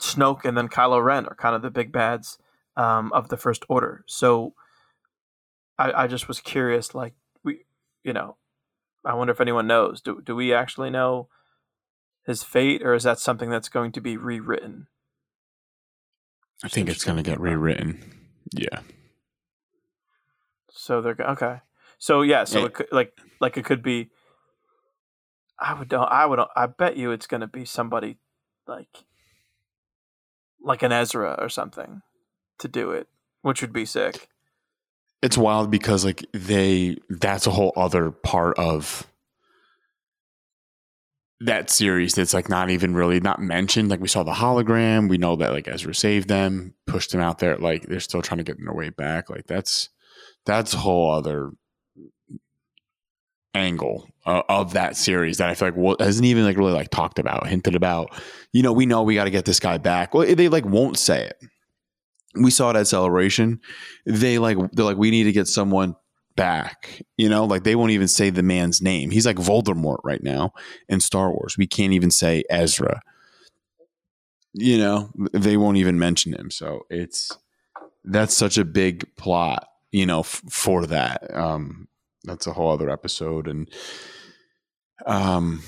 Snoke 0.00 0.44
and 0.44 0.56
then 0.56 0.68
Kylo 0.68 1.02
Ren 1.02 1.26
are 1.26 1.34
kind 1.34 1.54
of 1.54 1.62
the 1.62 1.70
big 1.70 1.92
bads 1.92 2.38
um, 2.76 3.12
of 3.12 3.28
the 3.28 3.36
First 3.36 3.64
Order. 3.68 4.04
So 4.06 4.54
I, 5.78 6.04
I 6.04 6.06
just 6.06 6.28
was 6.28 6.40
curious, 6.40 6.94
like 6.94 7.14
we, 7.42 7.64
you 8.02 8.12
know, 8.12 8.36
I 9.04 9.14
wonder 9.14 9.32
if 9.32 9.40
anyone 9.40 9.66
knows. 9.66 10.00
Do 10.00 10.20
do 10.22 10.34
we 10.34 10.52
actually 10.52 10.90
know 10.90 11.28
his 12.26 12.42
fate, 12.42 12.82
or 12.82 12.94
is 12.94 13.04
that 13.04 13.18
something 13.18 13.50
that's 13.50 13.68
going 13.68 13.92
to 13.92 14.00
be 14.00 14.16
rewritten? 14.16 14.88
I 16.62 16.68
think 16.68 16.88
it's 16.88 17.04
going 17.04 17.16
to 17.16 17.22
get 17.22 17.40
rewritten. 17.40 18.02
Yeah. 18.52 18.80
So 20.70 21.00
they're 21.00 21.16
okay. 21.20 21.60
So 21.98 22.22
yeah, 22.22 22.44
so 22.44 22.62
eh 22.62 22.66
it 22.66 22.74
could, 22.74 22.88
like 22.92 23.12
like 23.40 23.56
it 23.56 23.64
could 23.64 23.82
be. 23.82 24.10
I 25.58 25.74
would 25.74 25.88
don't. 25.88 26.10
I 26.10 26.26
would. 26.26 26.40
I 26.56 26.66
bet 26.66 26.96
you 26.96 27.10
it's 27.12 27.26
going 27.26 27.40
to 27.42 27.46
be 27.46 27.64
somebody 27.64 28.18
like 28.66 29.04
like 30.62 30.82
an 30.82 30.92
Ezra 30.92 31.36
or 31.38 31.48
something 31.48 32.02
to 32.58 32.68
do 32.68 32.90
it, 32.90 33.08
which 33.42 33.60
would 33.60 33.72
be 33.72 33.84
sick. 33.84 34.28
It's 35.22 35.38
wild 35.38 35.70
because 35.70 36.04
like 36.04 36.26
they 36.32 36.98
that's 37.08 37.46
a 37.46 37.50
whole 37.50 37.72
other 37.76 38.10
part 38.10 38.58
of 38.58 39.06
that 41.44 41.68
series 41.68 42.14
that's 42.14 42.32
like 42.32 42.48
not 42.48 42.70
even 42.70 42.94
really 42.94 43.20
not 43.20 43.40
mentioned. 43.40 43.90
Like 43.90 44.00
we 44.00 44.08
saw 44.08 44.22
the 44.22 44.32
hologram, 44.32 45.08
we 45.08 45.18
know 45.18 45.36
that 45.36 45.52
like 45.52 45.68
Ezra 45.68 45.94
saved 45.94 46.28
them, 46.28 46.74
pushed 46.86 47.12
them 47.12 47.20
out 47.20 47.38
there. 47.38 47.56
Like 47.56 47.86
they're 47.86 48.00
still 48.00 48.22
trying 48.22 48.38
to 48.38 48.44
get 48.44 48.56
their 48.58 48.74
way 48.74 48.90
back. 48.90 49.28
Like 49.28 49.46
that's 49.46 49.90
that's 50.46 50.74
a 50.74 50.78
whole 50.78 51.12
other 51.12 51.52
angle 53.54 54.08
uh, 54.26 54.42
of 54.48 54.72
that 54.72 54.96
series 54.96 55.38
that 55.38 55.50
I 55.50 55.54
feel 55.54 55.68
like 55.68 55.76
well, 55.76 55.96
hasn't 56.00 56.24
even 56.24 56.44
like 56.44 56.56
really 56.56 56.72
like 56.72 56.90
talked 56.90 57.18
about, 57.18 57.46
hinted 57.46 57.74
about. 57.74 58.10
You 58.52 58.62
know, 58.62 58.72
we 58.72 58.86
know 58.86 59.02
we 59.02 59.14
got 59.14 59.24
to 59.24 59.30
get 59.30 59.44
this 59.44 59.60
guy 59.60 59.78
back. 59.78 60.14
Well, 60.14 60.34
they 60.34 60.48
like 60.48 60.64
won't 60.64 60.98
say 60.98 61.26
it. 61.26 61.36
We 62.36 62.50
saw 62.50 62.70
it 62.70 62.76
at 62.76 62.88
Celebration. 62.88 63.60
They 64.06 64.38
like 64.38 64.56
they're 64.72 64.84
like 64.84 64.96
we 64.96 65.10
need 65.10 65.24
to 65.24 65.32
get 65.32 65.46
someone 65.46 65.94
back. 66.36 67.02
You 67.16 67.28
know, 67.28 67.44
like 67.44 67.64
they 67.64 67.76
won't 67.76 67.92
even 67.92 68.08
say 68.08 68.30
the 68.30 68.42
man's 68.42 68.82
name. 68.82 69.10
He's 69.10 69.26
like 69.26 69.36
Voldemort 69.36 69.98
right 70.04 70.22
now 70.22 70.52
in 70.88 71.00
Star 71.00 71.30
Wars. 71.30 71.56
We 71.58 71.66
can't 71.66 71.92
even 71.92 72.10
say 72.10 72.44
Ezra. 72.50 73.00
You 74.52 74.78
know, 74.78 75.10
they 75.32 75.56
won't 75.56 75.78
even 75.78 75.98
mention 75.98 76.32
him. 76.34 76.50
So 76.50 76.86
it's 76.90 77.36
that's 78.04 78.36
such 78.36 78.58
a 78.58 78.64
big 78.64 79.14
plot. 79.16 79.66
You 79.90 80.06
know, 80.06 80.20
f- 80.20 80.42
for 80.50 80.86
that. 80.86 81.34
Um, 81.34 81.88
that's 82.24 82.46
a 82.46 82.52
whole 82.52 82.70
other 82.72 82.88
episode 82.88 83.46
and 83.48 83.68
um 85.06 85.62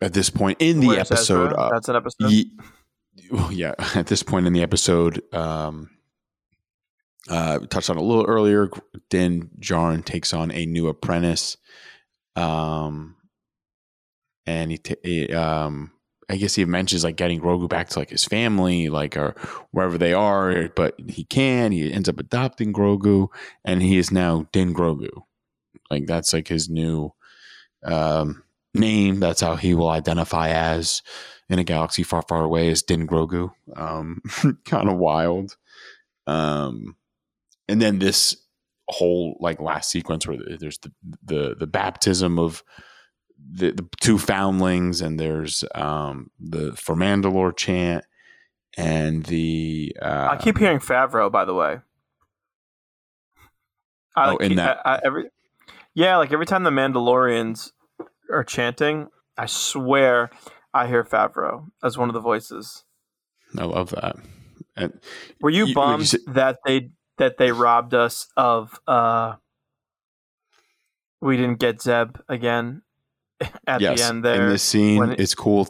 at 0.00 0.14
this 0.14 0.30
point 0.30 0.56
in 0.60 0.80
the 0.80 0.88
Where's 0.88 1.10
episode. 1.10 1.52
Uh, 1.52 1.68
That's 1.70 1.88
an 1.88 1.96
episode. 1.96 2.30
Ye- 2.30 2.50
well, 3.30 3.52
yeah, 3.52 3.74
at 3.94 4.06
this 4.06 4.22
point 4.22 4.46
in 4.46 4.52
the 4.52 4.62
episode, 4.62 5.22
um, 5.34 5.90
uh, 7.28 7.58
touched 7.66 7.90
on 7.90 7.96
a 7.96 8.02
little 8.02 8.26
earlier. 8.26 8.68
Din 9.08 9.50
Djarin 9.58 10.04
takes 10.04 10.32
on 10.32 10.50
a 10.50 10.66
new 10.66 10.88
apprentice, 10.88 11.56
um, 12.36 13.16
and 14.46 14.70
he, 14.70 14.78
ta- 14.78 14.94
he 15.02 15.32
um, 15.32 15.92
I 16.28 16.36
guess 16.36 16.54
he 16.54 16.64
mentions 16.64 17.04
like 17.04 17.16
getting 17.16 17.40
Grogu 17.40 17.68
back 17.68 17.88
to 17.90 17.98
like 17.98 18.10
his 18.10 18.24
family, 18.24 18.88
like 18.88 19.16
or 19.16 19.34
wherever 19.72 19.98
they 19.98 20.12
are, 20.12 20.68
but 20.68 20.94
he 21.08 21.24
can. 21.24 21.72
He 21.72 21.92
ends 21.92 22.08
up 22.08 22.20
adopting 22.20 22.72
Grogu, 22.72 23.28
and 23.64 23.82
he 23.82 23.98
is 23.98 24.10
now 24.10 24.46
Din 24.52 24.72
Grogu. 24.72 25.10
Like 25.90 26.06
that's 26.06 26.32
like 26.32 26.48
his 26.48 26.68
new 26.68 27.12
um, 27.84 28.44
name. 28.74 29.20
That's 29.20 29.40
how 29.40 29.56
he 29.56 29.74
will 29.74 29.88
identify 29.88 30.50
as 30.50 31.02
in 31.48 31.58
a 31.58 31.64
galaxy 31.64 32.04
far, 32.04 32.22
far 32.22 32.44
away 32.44 32.68
is 32.68 32.82
Din 32.82 33.06
Grogu. 33.08 33.50
Um, 33.74 34.22
kind 34.64 34.88
of 34.88 34.98
wild. 34.98 35.56
Um, 36.26 36.96
and 37.70 37.80
then 37.80 37.98
this 37.98 38.36
whole 38.88 39.36
like 39.40 39.60
last 39.60 39.90
sequence 39.90 40.26
where 40.26 40.36
there's 40.58 40.78
the 40.78 40.92
the 41.22 41.54
the 41.58 41.66
baptism 41.66 42.38
of 42.38 42.62
the, 43.52 43.70
the 43.72 43.88
two 44.00 44.18
foundlings, 44.18 45.00
and 45.00 45.18
there's 45.18 45.64
um 45.74 46.30
the 46.38 46.72
for 46.76 46.94
Mandalore 46.94 47.56
chant, 47.56 48.04
and 48.76 49.24
the 49.26 49.96
uh, 50.02 50.28
I 50.32 50.36
keep 50.36 50.58
hearing 50.58 50.78
Favreau, 50.80 51.30
by 51.30 51.44
the 51.44 51.54
way. 51.54 51.78
I 54.16 54.30
Oh, 54.32 54.36
in 54.36 54.48
keep- 54.50 54.56
that- 54.56 54.78
I, 54.84 54.96
I, 54.96 55.00
every 55.04 55.24
yeah, 55.94 56.16
like 56.16 56.32
every 56.32 56.46
time 56.46 56.64
the 56.64 56.70
Mandalorians 56.70 57.70
are 58.30 58.44
chanting, 58.44 59.08
I 59.36 59.46
swear 59.46 60.30
I 60.74 60.86
hear 60.86 61.04
Favreau 61.04 61.66
as 61.82 61.96
one 61.98 62.08
of 62.08 62.14
the 62.14 62.20
voices. 62.20 62.84
I 63.58 63.64
love 63.64 63.90
that. 63.90 64.16
And 64.76 65.00
Were 65.40 65.50
you 65.50 65.66
You- 65.66 65.74
bummed 65.74 66.00
you 66.02 66.06
said- 66.06 66.20
that 66.28 66.58
they 66.64 66.90
that 67.20 67.38
they 67.38 67.52
robbed 67.52 67.94
us 67.94 68.26
of 68.36 68.80
uh 68.88 69.34
we 71.20 71.36
didn't 71.36 71.60
get 71.60 71.80
Zeb 71.80 72.16
again 72.28 72.82
at 73.66 73.80
yes, 73.80 73.98
the 74.00 74.04
end 74.06 74.24
there? 74.24 74.42
in 74.42 74.48
this 74.48 74.62
scene, 74.62 75.02
it- 75.10 75.20
it's 75.20 75.34
cool. 75.34 75.68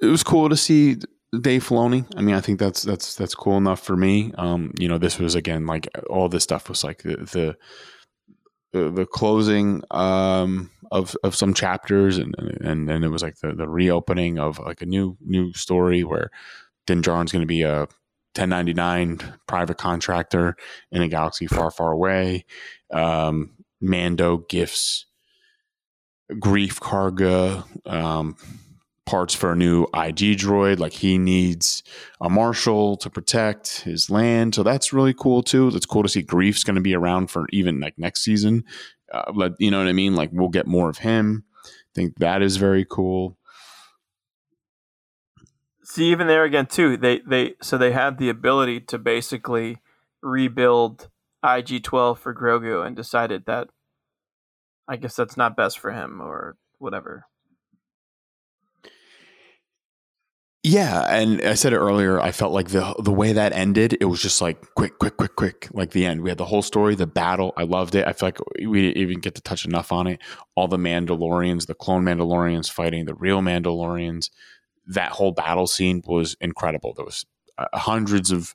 It 0.00 0.06
was 0.06 0.22
cool 0.22 0.48
to 0.48 0.56
see 0.56 0.96
Dave 1.38 1.62
Filoni. 1.68 2.06
I 2.16 2.22
mean, 2.22 2.34
I 2.34 2.40
think 2.40 2.58
that's 2.58 2.82
that's 2.82 3.14
that's 3.16 3.34
cool 3.34 3.56
enough 3.58 3.80
for 3.80 3.96
me. 3.96 4.32
Um, 4.38 4.72
you 4.78 4.88
know, 4.88 4.96
this 4.98 5.18
was 5.18 5.34
again 5.34 5.66
like 5.66 5.88
all 6.08 6.28
this 6.28 6.42
stuff 6.44 6.68
was 6.70 6.82
like 6.82 7.02
the 7.02 7.16
the 7.16 7.56
the, 8.72 8.90
the 8.90 9.04
closing 9.06 9.82
um 9.90 10.70
of 10.92 11.16
of 11.22 11.34
some 11.36 11.52
chapters 11.54 12.18
and 12.18 12.34
and 12.62 12.88
then 12.88 13.04
it 13.04 13.08
was 13.08 13.22
like 13.22 13.36
the 13.40 13.52
the 13.54 13.68
reopening 13.68 14.38
of 14.38 14.58
like 14.60 14.80
a 14.80 14.86
new 14.86 15.16
new 15.20 15.52
story 15.52 16.02
where 16.02 16.30
Din 16.86 17.02
Djarin's 17.02 17.30
going 17.32 17.42
to 17.42 17.46
be 17.46 17.62
a 17.62 17.86
1099 18.36 19.20
private 19.46 19.78
contractor 19.78 20.56
in 20.92 21.02
a 21.02 21.08
galaxy 21.08 21.46
far 21.46 21.70
far 21.70 21.92
away. 21.92 22.44
Um, 22.92 23.52
Mando 23.80 24.38
gifts 24.48 25.06
Greef 26.32 26.78
Karga 26.78 27.64
um, 27.86 28.36
parts 29.06 29.34
for 29.34 29.52
a 29.52 29.56
new 29.56 29.84
IG 29.94 30.38
droid. 30.38 30.78
Like 30.78 30.92
he 30.92 31.18
needs 31.18 31.82
a 32.20 32.30
marshal 32.30 32.96
to 32.98 33.10
protect 33.10 33.80
his 33.80 34.10
land, 34.10 34.54
so 34.54 34.62
that's 34.62 34.92
really 34.92 35.14
cool 35.14 35.42
too. 35.42 35.68
It's 35.68 35.86
cool 35.86 36.02
to 36.02 36.08
see 36.08 36.22
Greef's 36.22 36.64
going 36.64 36.76
to 36.76 36.80
be 36.80 36.94
around 36.94 37.30
for 37.30 37.46
even 37.50 37.80
like 37.80 37.98
next 37.98 38.22
season. 38.22 38.64
Uh, 39.12 39.32
but 39.32 39.54
you 39.58 39.70
know 39.70 39.78
what 39.78 39.88
I 39.88 39.92
mean? 39.92 40.14
Like 40.14 40.30
we'll 40.32 40.48
get 40.48 40.66
more 40.66 40.88
of 40.88 40.98
him. 40.98 41.44
I 41.64 41.92
think 41.94 42.18
that 42.18 42.42
is 42.42 42.56
very 42.56 42.86
cool. 42.88 43.36
See, 45.90 46.12
even 46.12 46.28
there 46.28 46.44
again 46.44 46.66
too, 46.66 46.96
they 46.96 47.18
they 47.26 47.54
so 47.60 47.76
they 47.76 47.90
had 47.90 48.18
the 48.18 48.28
ability 48.28 48.78
to 48.82 48.96
basically 48.96 49.78
rebuild 50.22 51.08
IG 51.44 51.82
twelve 51.82 52.20
for 52.20 52.32
Grogu 52.32 52.86
and 52.86 52.94
decided 52.94 53.44
that 53.46 53.70
I 54.86 54.94
guess 54.94 55.16
that's 55.16 55.36
not 55.36 55.56
best 55.56 55.80
for 55.80 55.90
him 55.90 56.20
or 56.20 56.56
whatever. 56.78 57.26
Yeah, 60.62 61.06
and 61.08 61.42
I 61.42 61.54
said 61.54 61.72
it 61.72 61.78
earlier. 61.78 62.20
I 62.20 62.30
felt 62.30 62.52
like 62.52 62.68
the 62.68 62.94
the 63.00 63.10
way 63.10 63.32
that 63.32 63.52
ended, 63.52 63.96
it 64.00 64.04
was 64.04 64.22
just 64.22 64.40
like 64.40 64.60
quick, 64.76 64.96
quick, 65.00 65.16
quick, 65.16 65.34
quick, 65.34 65.66
like 65.72 65.90
the 65.90 66.06
end. 66.06 66.22
We 66.22 66.30
had 66.30 66.38
the 66.38 66.44
whole 66.44 66.62
story, 66.62 66.94
the 66.94 67.08
battle. 67.08 67.52
I 67.56 67.64
loved 67.64 67.96
it. 67.96 68.06
I 68.06 68.12
feel 68.12 68.28
like 68.28 68.38
we 68.64 68.80
didn't 68.80 68.98
even 68.98 69.18
get 69.18 69.34
to 69.34 69.42
touch 69.42 69.64
enough 69.64 69.90
on 69.90 70.06
it. 70.06 70.20
All 70.54 70.68
the 70.68 70.76
Mandalorians, 70.76 71.66
the 71.66 71.74
clone 71.74 72.04
Mandalorians 72.04 72.70
fighting 72.70 73.06
the 73.06 73.14
real 73.14 73.40
Mandalorians. 73.40 74.30
That 74.86 75.12
whole 75.12 75.32
battle 75.32 75.66
scene 75.66 76.02
was 76.06 76.36
incredible. 76.40 76.94
There 76.94 77.04
was 77.04 77.24
uh, 77.58 77.66
hundreds 77.74 78.30
of 78.30 78.54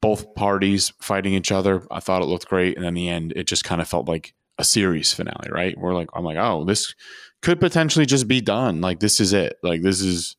both 0.00 0.34
parties 0.34 0.92
fighting 1.00 1.34
each 1.34 1.52
other. 1.52 1.86
I 1.90 2.00
thought 2.00 2.22
it 2.22 2.26
looked 2.26 2.48
great, 2.48 2.76
and 2.76 2.86
in 2.86 2.94
the 2.94 3.08
end, 3.08 3.32
it 3.36 3.46
just 3.46 3.64
kind 3.64 3.80
of 3.80 3.88
felt 3.88 4.08
like 4.08 4.34
a 4.58 4.64
series 4.64 5.12
finale. 5.12 5.48
Right? 5.50 5.76
We're 5.76 5.94
like, 5.94 6.08
I'm 6.14 6.24
like, 6.24 6.38
oh, 6.38 6.64
this 6.64 6.94
could 7.42 7.60
potentially 7.60 8.06
just 8.06 8.28
be 8.28 8.40
done. 8.40 8.80
Like 8.80 9.00
this 9.00 9.20
is 9.20 9.32
it. 9.32 9.56
Like 9.62 9.82
this 9.82 10.00
is 10.00 10.36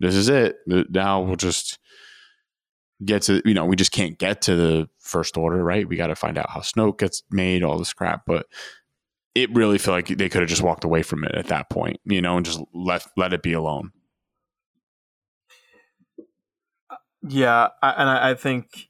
this 0.00 0.14
is 0.14 0.28
it. 0.28 0.56
Now 0.66 1.20
we'll 1.22 1.36
just 1.36 1.78
get 3.04 3.22
to, 3.22 3.42
you 3.44 3.54
know, 3.54 3.64
we 3.64 3.76
just 3.76 3.92
can't 3.92 4.18
get 4.18 4.42
to 4.42 4.56
the 4.56 4.88
first 4.98 5.36
order, 5.36 5.62
right? 5.62 5.88
We 5.88 5.96
got 5.96 6.08
to 6.08 6.16
find 6.16 6.38
out 6.38 6.50
how 6.50 6.60
Snoke 6.60 6.98
gets 6.98 7.22
made, 7.30 7.62
all 7.62 7.78
this 7.78 7.92
crap. 7.92 8.22
But 8.26 8.46
it 9.34 9.54
really 9.54 9.78
felt 9.78 9.96
like 9.96 10.18
they 10.18 10.28
could 10.28 10.42
have 10.42 10.50
just 10.50 10.62
walked 10.62 10.84
away 10.84 11.02
from 11.02 11.24
it 11.24 11.34
at 11.34 11.46
that 11.48 11.70
point, 11.70 12.00
you 12.04 12.20
know, 12.20 12.36
and 12.36 12.46
just 12.46 12.60
let 12.74 13.06
let 13.16 13.32
it 13.32 13.42
be 13.42 13.52
alone. 13.52 13.92
Yeah, 17.22 17.68
I, 17.82 17.90
and 17.90 18.08
I, 18.08 18.30
I 18.30 18.34
think 18.34 18.88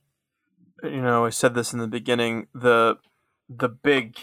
you 0.83 1.03
know 1.03 1.24
I 1.24 1.31
said 1.31 1.55
this 1.55 1.72
in 1.72 1.78
the 1.78 1.89
beginning. 1.89 2.47
The 2.55 2.99
the 3.49 3.68
big 3.68 4.16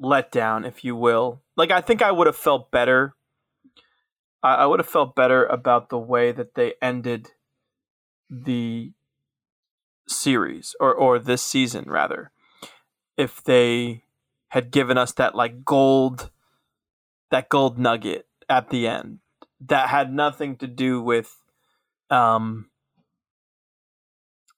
letdown, 0.00 0.66
if 0.66 0.84
you 0.84 0.96
will. 0.96 1.42
Like 1.56 1.70
I 1.70 1.80
think 1.80 2.02
I 2.02 2.12
would 2.12 2.26
have 2.26 2.36
felt 2.36 2.70
better. 2.70 3.14
I, 4.42 4.54
I 4.54 4.66
would 4.66 4.80
have 4.80 4.88
felt 4.88 5.14
better 5.14 5.44
about 5.46 5.88
the 5.88 5.98
way 5.98 6.32
that 6.32 6.54
they 6.54 6.74
ended 6.80 7.32
the 8.30 8.92
series 10.08 10.74
or 10.80 10.94
or 10.94 11.18
this 11.18 11.42
season 11.42 11.84
rather, 11.86 12.30
if 13.16 13.42
they 13.42 14.02
had 14.48 14.70
given 14.70 14.96
us 14.96 15.12
that 15.12 15.34
like 15.34 15.64
gold, 15.64 16.30
that 17.30 17.48
gold 17.48 17.78
nugget 17.78 18.26
at 18.48 18.70
the 18.70 18.86
end 18.86 19.18
that 19.60 19.88
had 19.88 20.12
nothing 20.12 20.56
to 20.56 20.66
do 20.66 21.02
with 21.02 21.38
um 22.10 22.70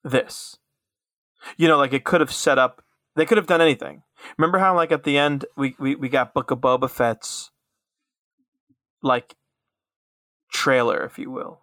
this. 0.04 0.56
You 1.56 1.68
know 1.68 1.78
like 1.78 1.92
it 1.92 2.04
could 2.04 2.20
have 2.20 2.32
set 2.32 2.58
up 2.58 2.82
they 3.16 3.26
could 3.26 3.38
have 3.38 3.46
done 3.46 3.60
anything. 3.60 4.02
Remember 4.36 4.58
how 4.58 4.74
like 4.74 4.92
at 4.92 5.04
the 5.04 5.18
end 5.18 5.44
we 5.56 5.74
we, 5.78 5.94
we 5.94 6.08
got 6.08 6.34
book 6.34 6.50
of 6.50 6.58
boba 6.58 6.90
fett's 6.90 7.50
like 9.02 9.36
trailer 10.52 11.04
if 11.04 11.18
you 11.18 11.30
will. 11.30 11.62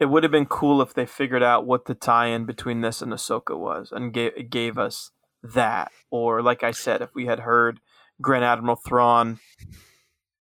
It 0.00 0.06
would 0.06 0.24
have 0.24 0.32
been 0.32 0.46
cool 0.46 0.82
if 0.82 0.94
they 0.94 1.06
figured 1.06 1.44
out 1.44 1.66
what 1.66 1.84
the 1.84 1.94
tie-in 1.94 2.44
between 2.44 2.80
this 2.80 3.02
and 3.02 3.12
Ahsoka 3.12 3.56
was 3.56 3.92
and 3.92 4.12
gave 4.12 4.50
gave 4.50 4.78
us 4.78 5.10
that. 5.42 5.92
Or 6.10 6.42
like 6.42 6.62
i 6.62 6.70
said 6.70 7.02
if 7.02 7.14
we 7.14 7.26
had 7.26 7.40
heard 7.40 7.80
grand 8.20 8.44
admiral 8.44 8.76
thrawn 8.76 9.38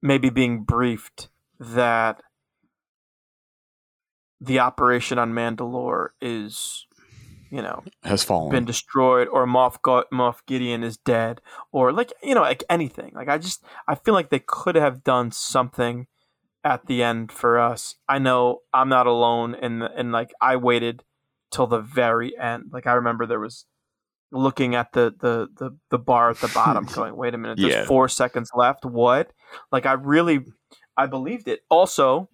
maybe 0.02 0.30
being 0.30 0.62
briefed 0.62 1.28
that 1.58 2.22
the 4.40 4.58
operation 4.58 5.18
on 5.18 5.32
Mandalore 5.32 6.08
is, 6.20 6.86
you 7.50 7.62
know, 7.62 7.82
Has 8.04 8.22
fallen. 8.24 8.50
been 8.50 8.64
destroyed, 8.64 9.28
or 9.28 9.46
Moff 9.46 9.78
Moff 10.12 10.36
Gideon 10.46 10.82
is 10.82 10.96
dead, 10.96 11.40
or 11.72 11.92
like 11.92 12.12
you 12.22 12.34
know, 12.34 12.42
like 12.42 12.64
anything. 12.68 13.12
Like 13.14 13.28
I 13.28 13.38
just 13.38 13.64
I 13.88 13.94
feel 13.94 14.14
like 14.14 14.30
they 14.30 14.42
could 14.46 14.74
have 14.74 15.02
done 15.04 15.30
something 15.32 16.06
at 16.64 16.86
the 16.86 17.02
end 17.02 17.30
for 17.32 17.58
us. 17.58 17.94
I 18.08 18.18
know 18.18 18.60
I'm 18.74 18.88
not 18.88 19.06
alone, 19.06 19.54
and 19.54 19.82
and 19.82 20.12
like 20.12 20.32
I 20.40 20.56
waited 20.56 21.02
till 21.50 21.66
the 21.66 21.80
very 21.80 22.36
end. 22.38 22.64
Like 22.72 22.86
I 22.86 22.92
remember 22.94 23.24
there 23.26 23.40
was 23.40 23.64
looking 24.32 24.74
at 24.74 24.92
the 24.92 25.14
the 25.18 25.48
the, 25.56 25.76
the 25.90 25.98
bar 25.98 26.30
at 26.30 26.40
the 26.40 26.48
bottom, 26.48 26.84
going, 26.92 27.16
"Wait 27.16 27.34
a 27.34 27.38
minute, 27.38 27.58
there's 27.60 27.72
Yeah. 27.74 27.86
four 27.86 28.08
seconds 28.08 28.50
left. 28.54 28.84
What?" 28.84 29.30
Like 29.72 29.86
I 29.86 29.92
really, 29.92 30.44
I 30.96 31.06
believed 31.06 31.46
it. 31.48 31.60
Also, 31.70 32.28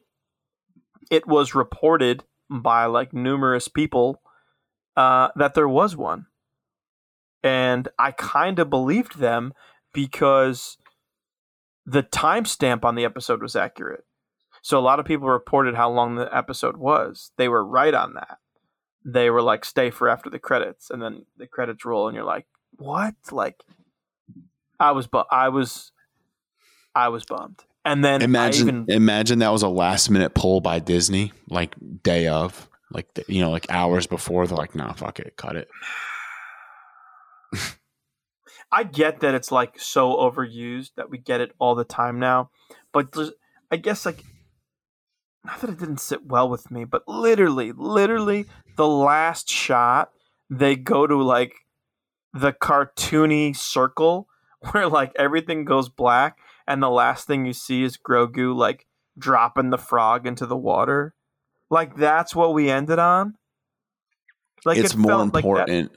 it 1.10 1.26
was 1.26 1.54
reported 1.54 2.24
by 2.50 2.86
like 2.86 3.12
numerous 3.12 3.68
people 3.68 4.20
uh, 4.96 5.28
that 5.36 5.54
there 5.54 5.68
was 5.68 5.96
one, 5.96 6.26
and 7.42 7.88
I 7.98 8.12
kind 8.12 8.58
of 8.58 8.70
believed 8.70 9.18
them 9.18 9.54
because 9.92 10.78
the 11.84 12.02
timestamp 12.02 12.84
on 12.84 12.94
the 12.94 13.04
episode 13.04 13.42
was 13.42 13.56
accurate. 13.56 14.04
So 14.62 14.78
a 14.78 14.80
lot 14.80 15.00
of 15.00 15.06
people 15.06 15.28
reported 15.28 15.74
how 15.74 15.90
long 15.90 16.14
the 16.14 16.34
episode 16.34 16.76
was. 16.76 17.32
They 17.36 17.48
were 17.48 17.64
right 17.64 17.94
on 17.94 18.14
that. 18.14 18.38
They 19.04 19.30
were 19.30 19.42
like, 19.42 19.64
"Stay 19.64 19.90
for 19.90 20.08
after 20.08 20.30
the 20.30 20.38
credits," 20.38 20.90
and 20.90 21.02
then 21.02 21.26
the 21.36 21.48
credits 21.48 21.84
roll, 21.84 22.06
and 22.06 22.14
you're 22.14 22.24
like, 22.24 22.46
"What?" 22.76 23.14
Like, 23.32 23.64
I 24.78 24.92
was, 24.92 25.08
bu- 25.08 25.24
I 25.30 25.48
was, 25.48 25.90
I 26.94 27.08
was 27.08 27.24
bummed. 27.24 27.64
And 27.84 28.04
then 28.04 28.22
Imagine, 28.22 28.68
even 28.68 28.86
imagine 28.88 29.40
that 29.40 29.50
was 29.50 29.62
a 29.62 29.68
last 29.68 30.08
minute 30.08 30.34
pull 30.34 30.60
by 30.60 30.78
Disney, 30.78 31.32
like 31.48 31.74
day 32.02 32.28
of, 32.28 32.68
like 32.92 33.08
you 33.26 33.40
know, 33.40 33.50
like 33.50 33.66
hours 33.70 34.06
before. 34.06 34.46
They're 34.46 34.56
like, 34.56 34.76
"Nah, 34.76 34.92
fuck 34.92 35.18
it, 35.18 35.36
cut 35.36 35.56
it." 35.56 35.68
I 38.72 38.84
get 38.84 39.20
that 39.20 39.34
it's 39.34 39.50
like 39.50 39.80
so 39.80 40.14
overused 40.14 40.92
that 40.96 41.10
we 41.10 41.18
get 41.18 41.40
it 41.40 41.52
all 41.58 41.74
the 41.74 41.84
time 41.84 42.20
now, 42.20 42.50
but 42.92 43.14
I 43.70 43.76
guess 43.76 44.06
like 44.06 44.22
not 45.44 45.60
that 45.60 45.70
it 45.70 45.78
didn't 45.78 46.00
sit 46.00 46.24
well 46.26 46.48
with 46.48 46.70
me, 46.70 46.84
but 46.84 47.02
literally, 47.08 47.72
literally 47.72 48.46
the 48.76 48.86
last 48.86 49.48
shot 49.48 50.10
they 50.48 50.76
go 50.76 51.06
to 51.06 51.22
like 51.22 51.54
the 52.32 52.52
cartoony 52.52 53.56
circle 53.56 54.28
where 54.70 54.88
like 54.88 55.12
everything 55.16 55.64
goes 55.64 55.88
black 55.88 56.38
and 56.66 56.82
the 56.82 56.90
last 56.90 57.26
thing 57.26 57.44
you 57.46 57.52
see 57.52 57.82
is 57.82 57.96
Grogu 57.98 58.54
like 58.54 58.86
dropping 59.18 59.70
the 59.70 59.78
frog 59.78 60.26
into 60.26 60.46
the 60.46 60.56
water. 60.56 61.14
Like 61.70 61.96
that's 61.96 62.34
what 62.34 62.54
we 62.54 62.70
ended 62.70 62.98
on. 62.98 63.34
Like 64.64 64.78
it's 64.78 64.94
it 64.94 64.98
more 64.98 65.10
felt 65.10 65.34
like 65.34 65.44
important. 65.44 65.90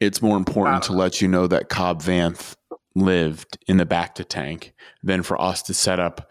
it's 0.00 0.22
more 0.22 0.36
important 0.36 0.82
to 0.84 0.92
let 0.92 1.20
you 1.20 1.28
know 1.28 1.46
that 1.46 1.68
Cobb 1.68 2.02
Vanth 2.02 2.54
lived 2.94 3.58
in 3.66 3.76
the 3.76 3.86
bacta 3.86 4.24
tank 4.26 4.72
than 5.02 5.22
for 5.22 5.40
us 5.40 5.62
to 5.64 5.74
set 5.74 5.98
up 6.00 6.30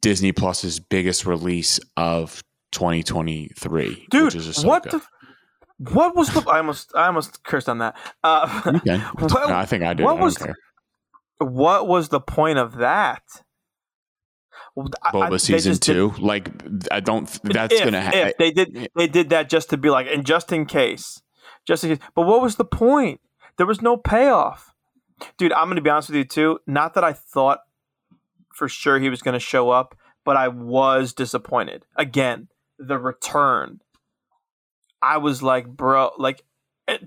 Disney 0.00 0.32
Plus's 0.32 0.80
biggest 0.80 1.24
release 1.26 1.78
of 1.96 2.42
2023, 2.72 4.06
dude 4.10 4.24
which 4.24 4.34
is 4.34 4.64
what 4.64 4.82
the 4.84 5.00
what 5.78 6.14
was 6.14 6.28
the 6.32 6.40
i 6.48 6.58
almost 6.58 6.92
i 6.94 7.06
almost 7.06 7.42
cursed 7.44 7.68
on 7.68 7.78
that 7.78 7.96
uh 8.22 8.62
Okay. 8.66 8.98
What- 9.18 9.48
No, 9.48 9.54
I 9.56 9.66
think 9.66 9.82
I 9.82 9.94
did. 9.94 10.04
what 10.04 10.16
I 10.18 10.22
was- 10.22 10.38
care. 10.38 10.54
What 11.38 11.86
was 11.88 12.08
the 12.10 12.20
point 12.20 12.58
of 12.58 12.76
that 12.76 13.22
Well, 14.74 14.88
I- 15.02 15.08
I- 15.08 15.12
Boba 15.12 15.30
they 15.32 15.38
season 15.38 15.72
just 15.72 15.82
did- 15.82 15.92
two. 15.94 16.10
Like, 16.18 16.50
I 16.90 17.00
don't. 17.00 17.26
That's 17.44 17.74
if, 17.74 17.84
gonna 17.84 18.00
happen. 18.00 18.32
they 18.38 18.50
did 18.50 18.88
they 18.96 19.06
did 19.08 19.30
that 19.30 19.48
just 19.50 19.70
to 19.70 19.76
be 19.76 19.90
like 19.90 20.06
and 20.06 20.24
just 20.24 20.52
in 20.52 20.66
case 20.66 21.20
just 21.66 21.84
in 21.84 21.90
case 21.96 22.06
but 22.14 22.26
what 22.26 22.40
was 22.42 22.56
the 22.56 22.64
point 22.64 23.20
there 23.56 23.66
was 23.66 23.80
no 23.82 23.96
payoff 23.96 24.72
dude 25.36 25.52
i'm 25.52 25.68
gonna 25.68 25.80
be 25.80 25.90
honest 25.90 26.08
with 26.08 26.16
you 26.16 26.24
too 26.24 26.58
not 26.66 26.94
that 26.94 27.04
i 27.04 27.12
thought 27.12 27.60
for 28.54 28.68
sure 28.68 28.98
he 28.98 29.08
was 29.08 29.22
gonna 29.22 29.38
show 29.38 29.70
up 29.70 29.96
but 30.24 30.36
i 30.36 30.48
was 30.48 31.12
disappointed 31.12 31.84
again 31.96 32.48
the 32.78 32.98
return 32.98 33.80
i 35.00 35.16
was 35.18 35.42
like 35.42 35.66
bro 35.68 36.10
like 36.18 36.42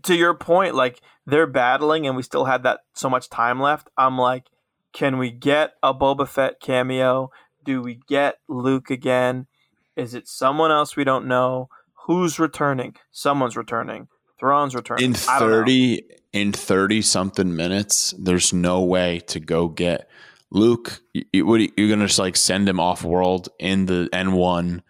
to 0.03 0.15
your 0.15 0.33
point 0.33 0.75
like 0.75 1.01
they're 1.25 1.47
battling 1.47 2.05
and 2.07 2.15
we 2.15 2.23
still 2.23 2.45
had 2.45 2.63
that 2.63 2.81
so 2.93 3.09
much 3.09 3.29
time 3.29 3.59
left 3.59 3.89
i'm 3.97 4.17
like 4.17 4.45
can 4.93 5.17
we 5.17 5.29
get 5.31 5.73
a 5.83 5.93
boba 5.93 6.27
fett 6.27 6.59
cameo 6.61 7.29
do 7.63 7.81
we 7.81 7.99
get 8.07 8.35
luke 8.47 8.89
again 8.89 9.47
is 9.95 10.13
it 10.13 10.27
someone 10.27 10.71
else 10.71 10.97
we 10.97 11.05
don't 11.05 11.25
know? 11.25 11.69
Who's 12.05 12.37
returning? 12.37 12.97
Someone's 13.13 13.55
returning. 13.55 14.09
Thrawn's 14.37 14.75
returning. 14.75 15.05
in 15.05 15.15
I 15.29 15.39
don't 15.39 15.49
know. 15.49 15.59
30 15.59 16.01
in 16.33 16.51
30 16.51 17.01
something 17.01 17.55
minutes 17.55 18.13
there's 18.19 18.51
no 18.51 18.83
way 18.83 19.19
to 19.27 19.39
go 19.39 19.69
get 19.69 20.09
luke 20.51 20.99
you, 21.13 21.23
you, 21.31 21.45
what, 21.45 21.61
are 21.61 21.63
you- 21.63 21.71
you're 21.77 21.87
gonna 21.87 22.07
just 22.07 22.19
like 22.19 22.35
send 22.35 22.67
him 22.67 22.77
off 22.79 23.03
world 23.05 23.47
in 23.57 23.85
the 23.85 24.09
n1 24.11 24.81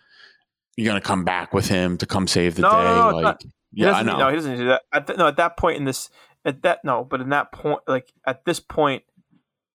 you're 0.75 0.87
gonna 0.87 0.99
come 1.01 1.23
back 1.23 1.53
with 1.53 1.67
him 1.67 1.97
to 1.99 2.07
come 2.07 2.27
save 2.27 2.55
the 2.55 2.63
No, 2.63 2.71
day 2.71 2.95
no, 2.95 3.09
like 3.09 3.37
yeah 3.75 3.91
i 3.97 4.03
know 4.03 4.17
No, 4.19 4.29
he 4.29 4.35
doesn't 4.35 4.57
do 4.57 4.65
that. 4.67 4.81
At 4.93 5.07
th- 5.07 5.17
no, 5.19 5.27
at 5.27 5.37
that 5.37 5.57
point 5.57 5.77
in 5.77 5.85
this, 5.85 6.09
at 6.43 6.61
that 6.63 6.79
no, 6.83 7.03
but 7.03 7.21
in 7.21 7.29
that 7.29 7.51
point, 7.51 7.81
like 7.87 8.11
at 8.25 8.45
this 8.45 8.59
point, 8.59 9.03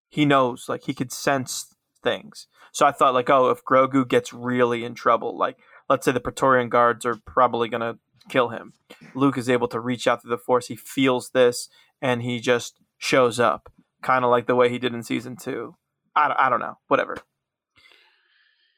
he 0.08 0.24
knows, 0.24 0.66
like 0.68 0.84
he 0.84 0.94
could 0.94 1.12
sense 1.12 1.74
things. 2.02 2.46
So 2.72 2.86
I 2.86 2.92
thought, 2.92 3.14
like, 3.14 3.28
oh, 3.30 3.50
if 3.50 3.64
Grogu 3.64 4.08
gets 4.08 4.32
really 4.32 4.84
in 4.84 4.94
trouble, 4.94 5.36
like 5.36 5.56
let's 5.88 6.04
say 6.04 6.12
the 6.12 6.20
Praetorian 6.20 6.68
guards 6.68 7.04
are 7.04 7.16
probably 7.26 7.68
gonna 7.68 7.98
kill 8.28 8.48
him, 8.50 8.72
Luke 9.14 9.36
is 9.38 9.48
able 9.48 9.68
to 9.68 9.80
reach 9.80 10.06
out 10.06 10.22
through 10.22 10.30
the 10.30 10.38
Force. 10.38 10.68
He 10.68 10.76
feels 10.76 11.30
this, 11.30 11.68
and 12.00 12.22
he 12.22 12.40
just 12.40 12.74
shows 12.98 13.38
up, 13.40 13.72
kind 14.02 14.24
of 14.24 14.30
like 14.30 14.46
the 14.46 14.54
way 14.56 14.68
he 14.68 14.78
did 14.78 14.94
in 14.94 15.02
season 15.02 15.36
two. 15.36 15.76
I, 16.16 16.28
don't- 16.28 16.40
I 16.40 16.48
don't 16.48 16.60
know, 16.60 16.78
whatever. 16.88 17.16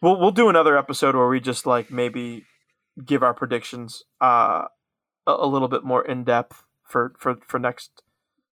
We'll 0.00 0.18
we'll 0.18 0.32
do 0.32 0.48
another 0.48 0.76
episode 0.76 1.14
where 1.14 1.28
we 1.28 1.40
just 1.40 1.66
like 1.66 1.90
maybe 1.90 2.44
give 3.04 3.22
our 3.22 3.32
predictions 3.34 4.02
uh 4.20 4.64
a, 5.26 5.32
a 5.32 5.46
little 5.46 5.68
bit 5.68 5.84
more 5.84 6.04
in 6.04 6.24
depth 6.24 6.64
for 6.84 7.14
for 7.18 7.36
for 7.46 7.58
next 7.58 8.02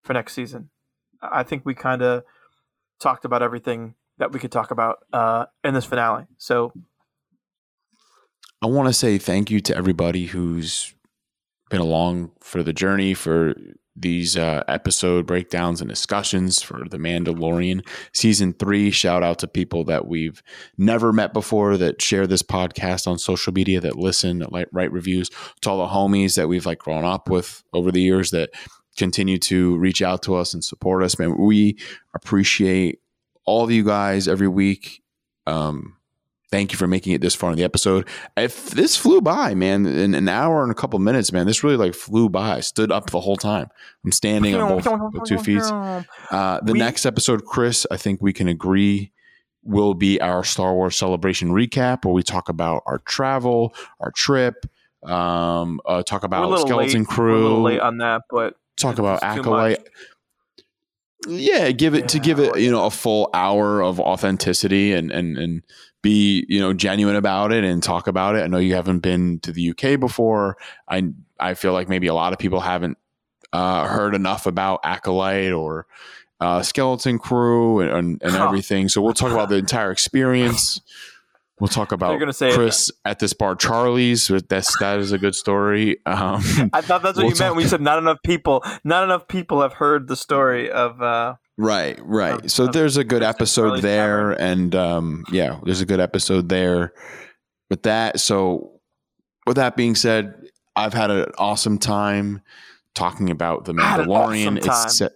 for 0.02 0.12
next 0.12 0.32
season. 0.32 0.70
I 1.22 1.42
think 1.42 1.64
we 1.64 1.74
kind 1.74 2.02
of 2.02 2.24
talked 2.98 3.24
about 3.24 3.42
everything 3.42 3.94
that 4.18 4.32
we 4.32 4.40
could 4.40 4.52
talk 4.52 4.70
about 4.70 4.98
uh 5.12 5.46
in 5.64 5.74
this 5.74 5.84
finale. 5.84 6.26
So 6.38 6.72
I 8.62 8.66
want 8.66 8.88
to 8.88 8.92
say 8.92 9.18
thank 9.18 9.50
you 9.50 9.60
to 9.60 9.76
everybody 9.76 10.26
who's 10.26 10.94
been 11.70 11.80
along 11.80 12.32
for 12.40 12.62
the 12.62 12.72
journey 12.72 13.14
for 13.14 13.54
these 14.00 14.36
uh, 14.36 14.62
episode 14.68 15.26
breakdowns 15.26 15.80
and 15.80 15.90
discussions 15.90 16.62
for 16.62 16.88
The 16.88 16.98
Mandalorian 16.98 17.86
season 18.12 18.52
three. 18.54 18.90
Shout 18.90 19.22
out 19.22 19.38
to 19.40 19.48
people 19.48 19.84
that 19.84 20.06
we've 20.06 20.42
never 20.78 21.12
met 21.12 21.32
before 21.32 21.76
that 21.76 22.00
share 22.00 22.26
this 22.26 22.42
podcast 22.42 23.06
on 23.06 23.18
social 23.18 23.52
media, 23.52 23.80
that 23.80 23.96
listen, 23.96 24.44
like 24.50 24.68
write 24.72 24.92
reviews. 24.92 25.30
To 25.62 25.70
all 25.70 25.78
the 25.78 25.92
homies 25.92 26.36
that 26.36 26.48
we've 26.48 26.66
like 26.66 26.78
grown 26.78 27.04
up 27.04 27.28
with 27.28 27.62
over 27.72 27.90
the 27.92 28.02
years 28.02 28.30
that 28.30 28.50
continue 28.96 29.38
to 29.38 29.76
reach 29.78 30.02
out 30.02 30.22
to 30.22 30.34
us 30.34 30.52
and 30.54 30.64
support 30.64 31.02
us. 31.02 31.18
Man, 31.18 31.36
we 31.38 31.78
appreciate 32.14 33.00
all 33.44 33.64
of 33.64 33.70
you 33.70 33.84
guys 33.84 34.28
every 34.28 34.48
week. 34.48 35.02
Um, 35.46 35.96
thank 36.50 36.72
you 36.72 36.78
for 36.78 36.86
making 36.86 37.12
it 37.12 37.20
this 37.20 37.34
far 37.34 37.50
in 37.50 37.56
the 37.56 37.64
episode. 37.64 38.06
If 38.36 38.70
this 38.70 38.96
flew 38.96 39.20
by, 39.20 39.54
man, 39.54 39.86
in 39.86 40.14
an 40.14 40.28
hour 40.28 40.62
and 40.62 40.70
a 40.70 40.74
couple 40.74 40.98
minutes, 40.98 41.32
man, 41.32 41.46
this 41.46 41.62
really 41.62 41.76
like 41.76 41.94
flew 41.94 42.28
by. 42.28 42.56
I 42.56 42.60
stood 42.60 42.90
up 42.90 43.10
the 43.10 43.20
whole 43.20 43.36
time. 43.36 43.68
I'm 44.04 44.12
standing 44.12 44.54
on 44.54 44.80
both 44.82 45.12
with 45.14 45.24
two 45.24 45.38
feet. 45.38 45.62
Uh, 45.62 46.60
the 46.62 46.72
We- 46.72 46.78
next 46.78 47.06
episode, 47.06 47.44
Chris, 47.44 47.86
I 47.90 47.96
think 47.96 48.20
we 48.20 48.32
can 48.32 48.48
agree 48.48 49.12
will 49.62 49.92
be 49.92 50.18
our 50.22 50.42
Star 50.42 50.74
Wars 50.74 50.96
celebration 50.96 51.50
recap, 51.50 52.04
where 52.04 52.14
we 52.14 52.22
talk 52.22 52.48
about 52.48 52.82
our 52.86 52.98
travel, 53.00 53.74
our 54.00 54.10
trip, 54.10 54.64
um, 55.04 55.80
uh, 55.84 56.02
talk 56.02 56.24
about 56.24 56.58
Skeleton 56.60 57.02
late. 57.02 57.18
We're 57.18 57.28
a 57.28 57.32
little 57.34 57.56
Crew, 57.56 57.62
late 57.62 57.80
on 57.80 57.98
that, 57.98 58.22
but 58.30 58.54
talk 58.78 58.98
about 58.98 59.22
Acolyte. 59.22 59.86
Yeah, 61.28 61.70
give 61.72 61.94
it 61.94 62.08
to 62.08 62.18
give 62.18 62.40
it 62.40 62.58
you 62.58 62.70
know 62.70 62.86
a 62.86 62.90
full 62.90 63.28
hour 63.34 63.82
of 63.82 64.00
authenticity 64.00 64.94
and 64.94 65.10
and 65.10 65.36
and 65.36 65.62
be 66.02 66.44
you 66.48 66.60
know 66.60 66.72
genuine 66.72 67.16
about 67.16 67.52
it 67.52 67.64
and 67.64 67.82
talk 67.82 68.06
about 68.06 68.36
it. 68.36 68.42
I 68.42 68.46
know 68.46 68.58
you 68.58 68.74
haven't 68.74 69.00
been 69.00 69.38
to 69.40 69.52
the 69.52 69.70
UK 69.70 69.98
before. 70.00 70.56
I 70.88 71.10
I 71.38 71.54
feel 71.54 71.72
like 71.72 71.88
maybe 71.88 72.06
a 72.06 72.14
lot 72.14 72.32
of 72.32 72.38
people 72.38 72.60
haven't 72.60 72.96
uh, 73.52 73.84
heard 73.86 74.14
enough 74.14 74.46
about 74.46 74.80
Acolyte 74.84 75.52
or 75.52 75.86
uh, 76.40 76.62
Skeleton 76.62 77.18
Crew 77.18 77.80
and 77.80 77.90
and, 77.90 78.22
and 78.22 78.32
Huh. 78.32 78.46
everything. 78.46 78.88
So 78.88 79.02
we'll 79.02 79.12
talk 79.14 79.32
about 79.32 79.48
the 79.48 79.56
entire 79.56 79.90
experience. 79.90 80.80
We'll 81.58 81.68
talk 81.68 81.92
about 81.92 82.18
gonna 82.18 82.32
say- 82.32 82.54
Chris 82.54 82.90
at 83.04 83.18
this 83.18 83.34
bar, 83.34 83.54
Charlie's. 83.54 84.28
That's 84.48 84.78
that 84.78 84.98
is 84.98 85.12
a 85.12 85.18
good 85.18 85.34
story. 85.34 85.98
Um, 86.06 86.40
I 86.72 86.80
thought 86.80 87.02
that's 87.02 87.18
what 87.18 87.24
We'll 87.26 87.34
you 87.34 87.38
meant 87.38 87.54
when 87.56 87.64
you 87.64 87.68
said 87.68 87.82
not 87.82 87.98
enough 87.98 88.18
people. 88.24 88.64
Not 88.84 89.04
enough 89.04 89.28
people 89.28 89.60
have 89.60 89.74
heard 89.74 90.08
the 90.08 90.16
story 90.16 90.70
of. 90.70 91.02
uh 91.02 91.34
Right, 91.60 91.98
right. 92.02 92.44
Of- 92.44 92.50
so 92.50 92.64
of 92.64 92.72
there's 92.72 92.96
a 92.96 93.04
good 93.04 93.22
episode 93.22 93.82
there, 93.82 94.30
and 94.32 94.74
um, 94.74 95.24
yeah, 95.30 95.58
there's 95.64 95.80
a 95.82 95.86
good 95.86 96.00
episode 96.00 96.48
there 96.48 96.92
with 97.68 97.82
that. 97.82 98.18
So, 98.20 98.80
with 99.46 99.56
that 99.56 99.76
being 99.76 99.94
said, 99.94 100.34
I've 100.74 100.94
had 100.94 101.10
an 101.10 101.26
awesome 101.36 101.76
time 101.78 102.40
talking 102.94 103.28
about 103.30 103.66
the 103.66 103.74
I 103.78 103.82
had 103.82 104.00
an 104.00 104.06
Mandalorian. 104.06 104.56
awesome. 104.56 104.56
It's 104.56 104.98
sa- 104.98 105.08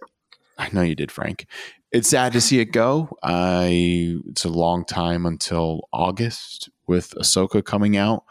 I 0.57 0.69
know 0.71 0.81
you 0.83 0.95
did, 0.95 1.11
Frank. 1.11 1.47
It's 1.91 2.09
sad 2.09 2.33
to 2.33 2.41
see 2.41 2.59
it 2.59 2.65
go. 2.73 3.17
I 3.23 4.17
it's 4.29 4.45
a 4.45 4.49
long 4.49 4.85
time 4.85 5.25
until 5.25 5.87
August 5.93 6.69
with 6.87 7.13
Ahsoka 7.17 7.63
coming 7.63 7.97
out. 7.97 8.23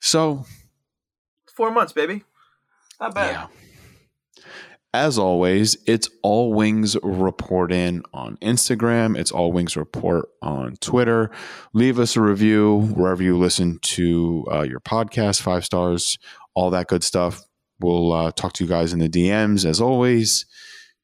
So 0.00 0.44
Four 1.54 1.70
months, 1.70 1.92
baby. 1.92 2.24
Not 3.00 3.14
bad. 3.14 3.30
yeah. 3.32 3.46
As 4.94 5.18
always, 5.18 5.76
it's 5.86 6.08
All 6.22 6.54
Wings 6.54 6.96
Report 7.02 7.70
in 7.72 8.02
on 8.14 8.38
Instagram. 8.38 9.18
It's 9.18 9.30
All 9.30 9.52
Wings 9.52 9.76
Report 9.76 10.30
on 10.40 10.76
Twitter. 10.76 11.30
Leave 11.74 11.98
us 11.98 12.16
a 12.16 12.22
review 12.22 12.90
wherever 12.94 13.22
you 13.22 13.36
listen 13.36 13.80
to 13.82 14.46
uh, 14.50 14.62
your 14.62 14.80
podcast, 14.80 15.42
five 15.42 15.66
stars, 15.66 16.18
all 16.54 16.70
that 16.70 16.86
good 16.86 17.04
stuff. 17.04 17.44
We'll 17.80 18.12
uh, 18.12 18.32
talk 18.32 18.54
to 18.54 18.64
you 18.64 18.70
guys 18.70 18.94
in 18.94 18.98
the 18.98 19.10
DMs 19.10 19.66
as 19.66 19.78
always. 19.78 20.46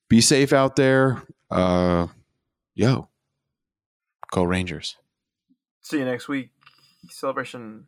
Be 0.09 0.23
safe 0.23 0.55
out 0.55 0.77
there. 0.77 1.23
Uh, 1.51 2.07
yo, 2.75 3.11
go 4.33 4.45
Rangers. 4.45 4.97
See 5.83 5.99
you 5.99 6.07
next 6.07 6.27
week. 6.27 6.49
Celebration 7.11 7.87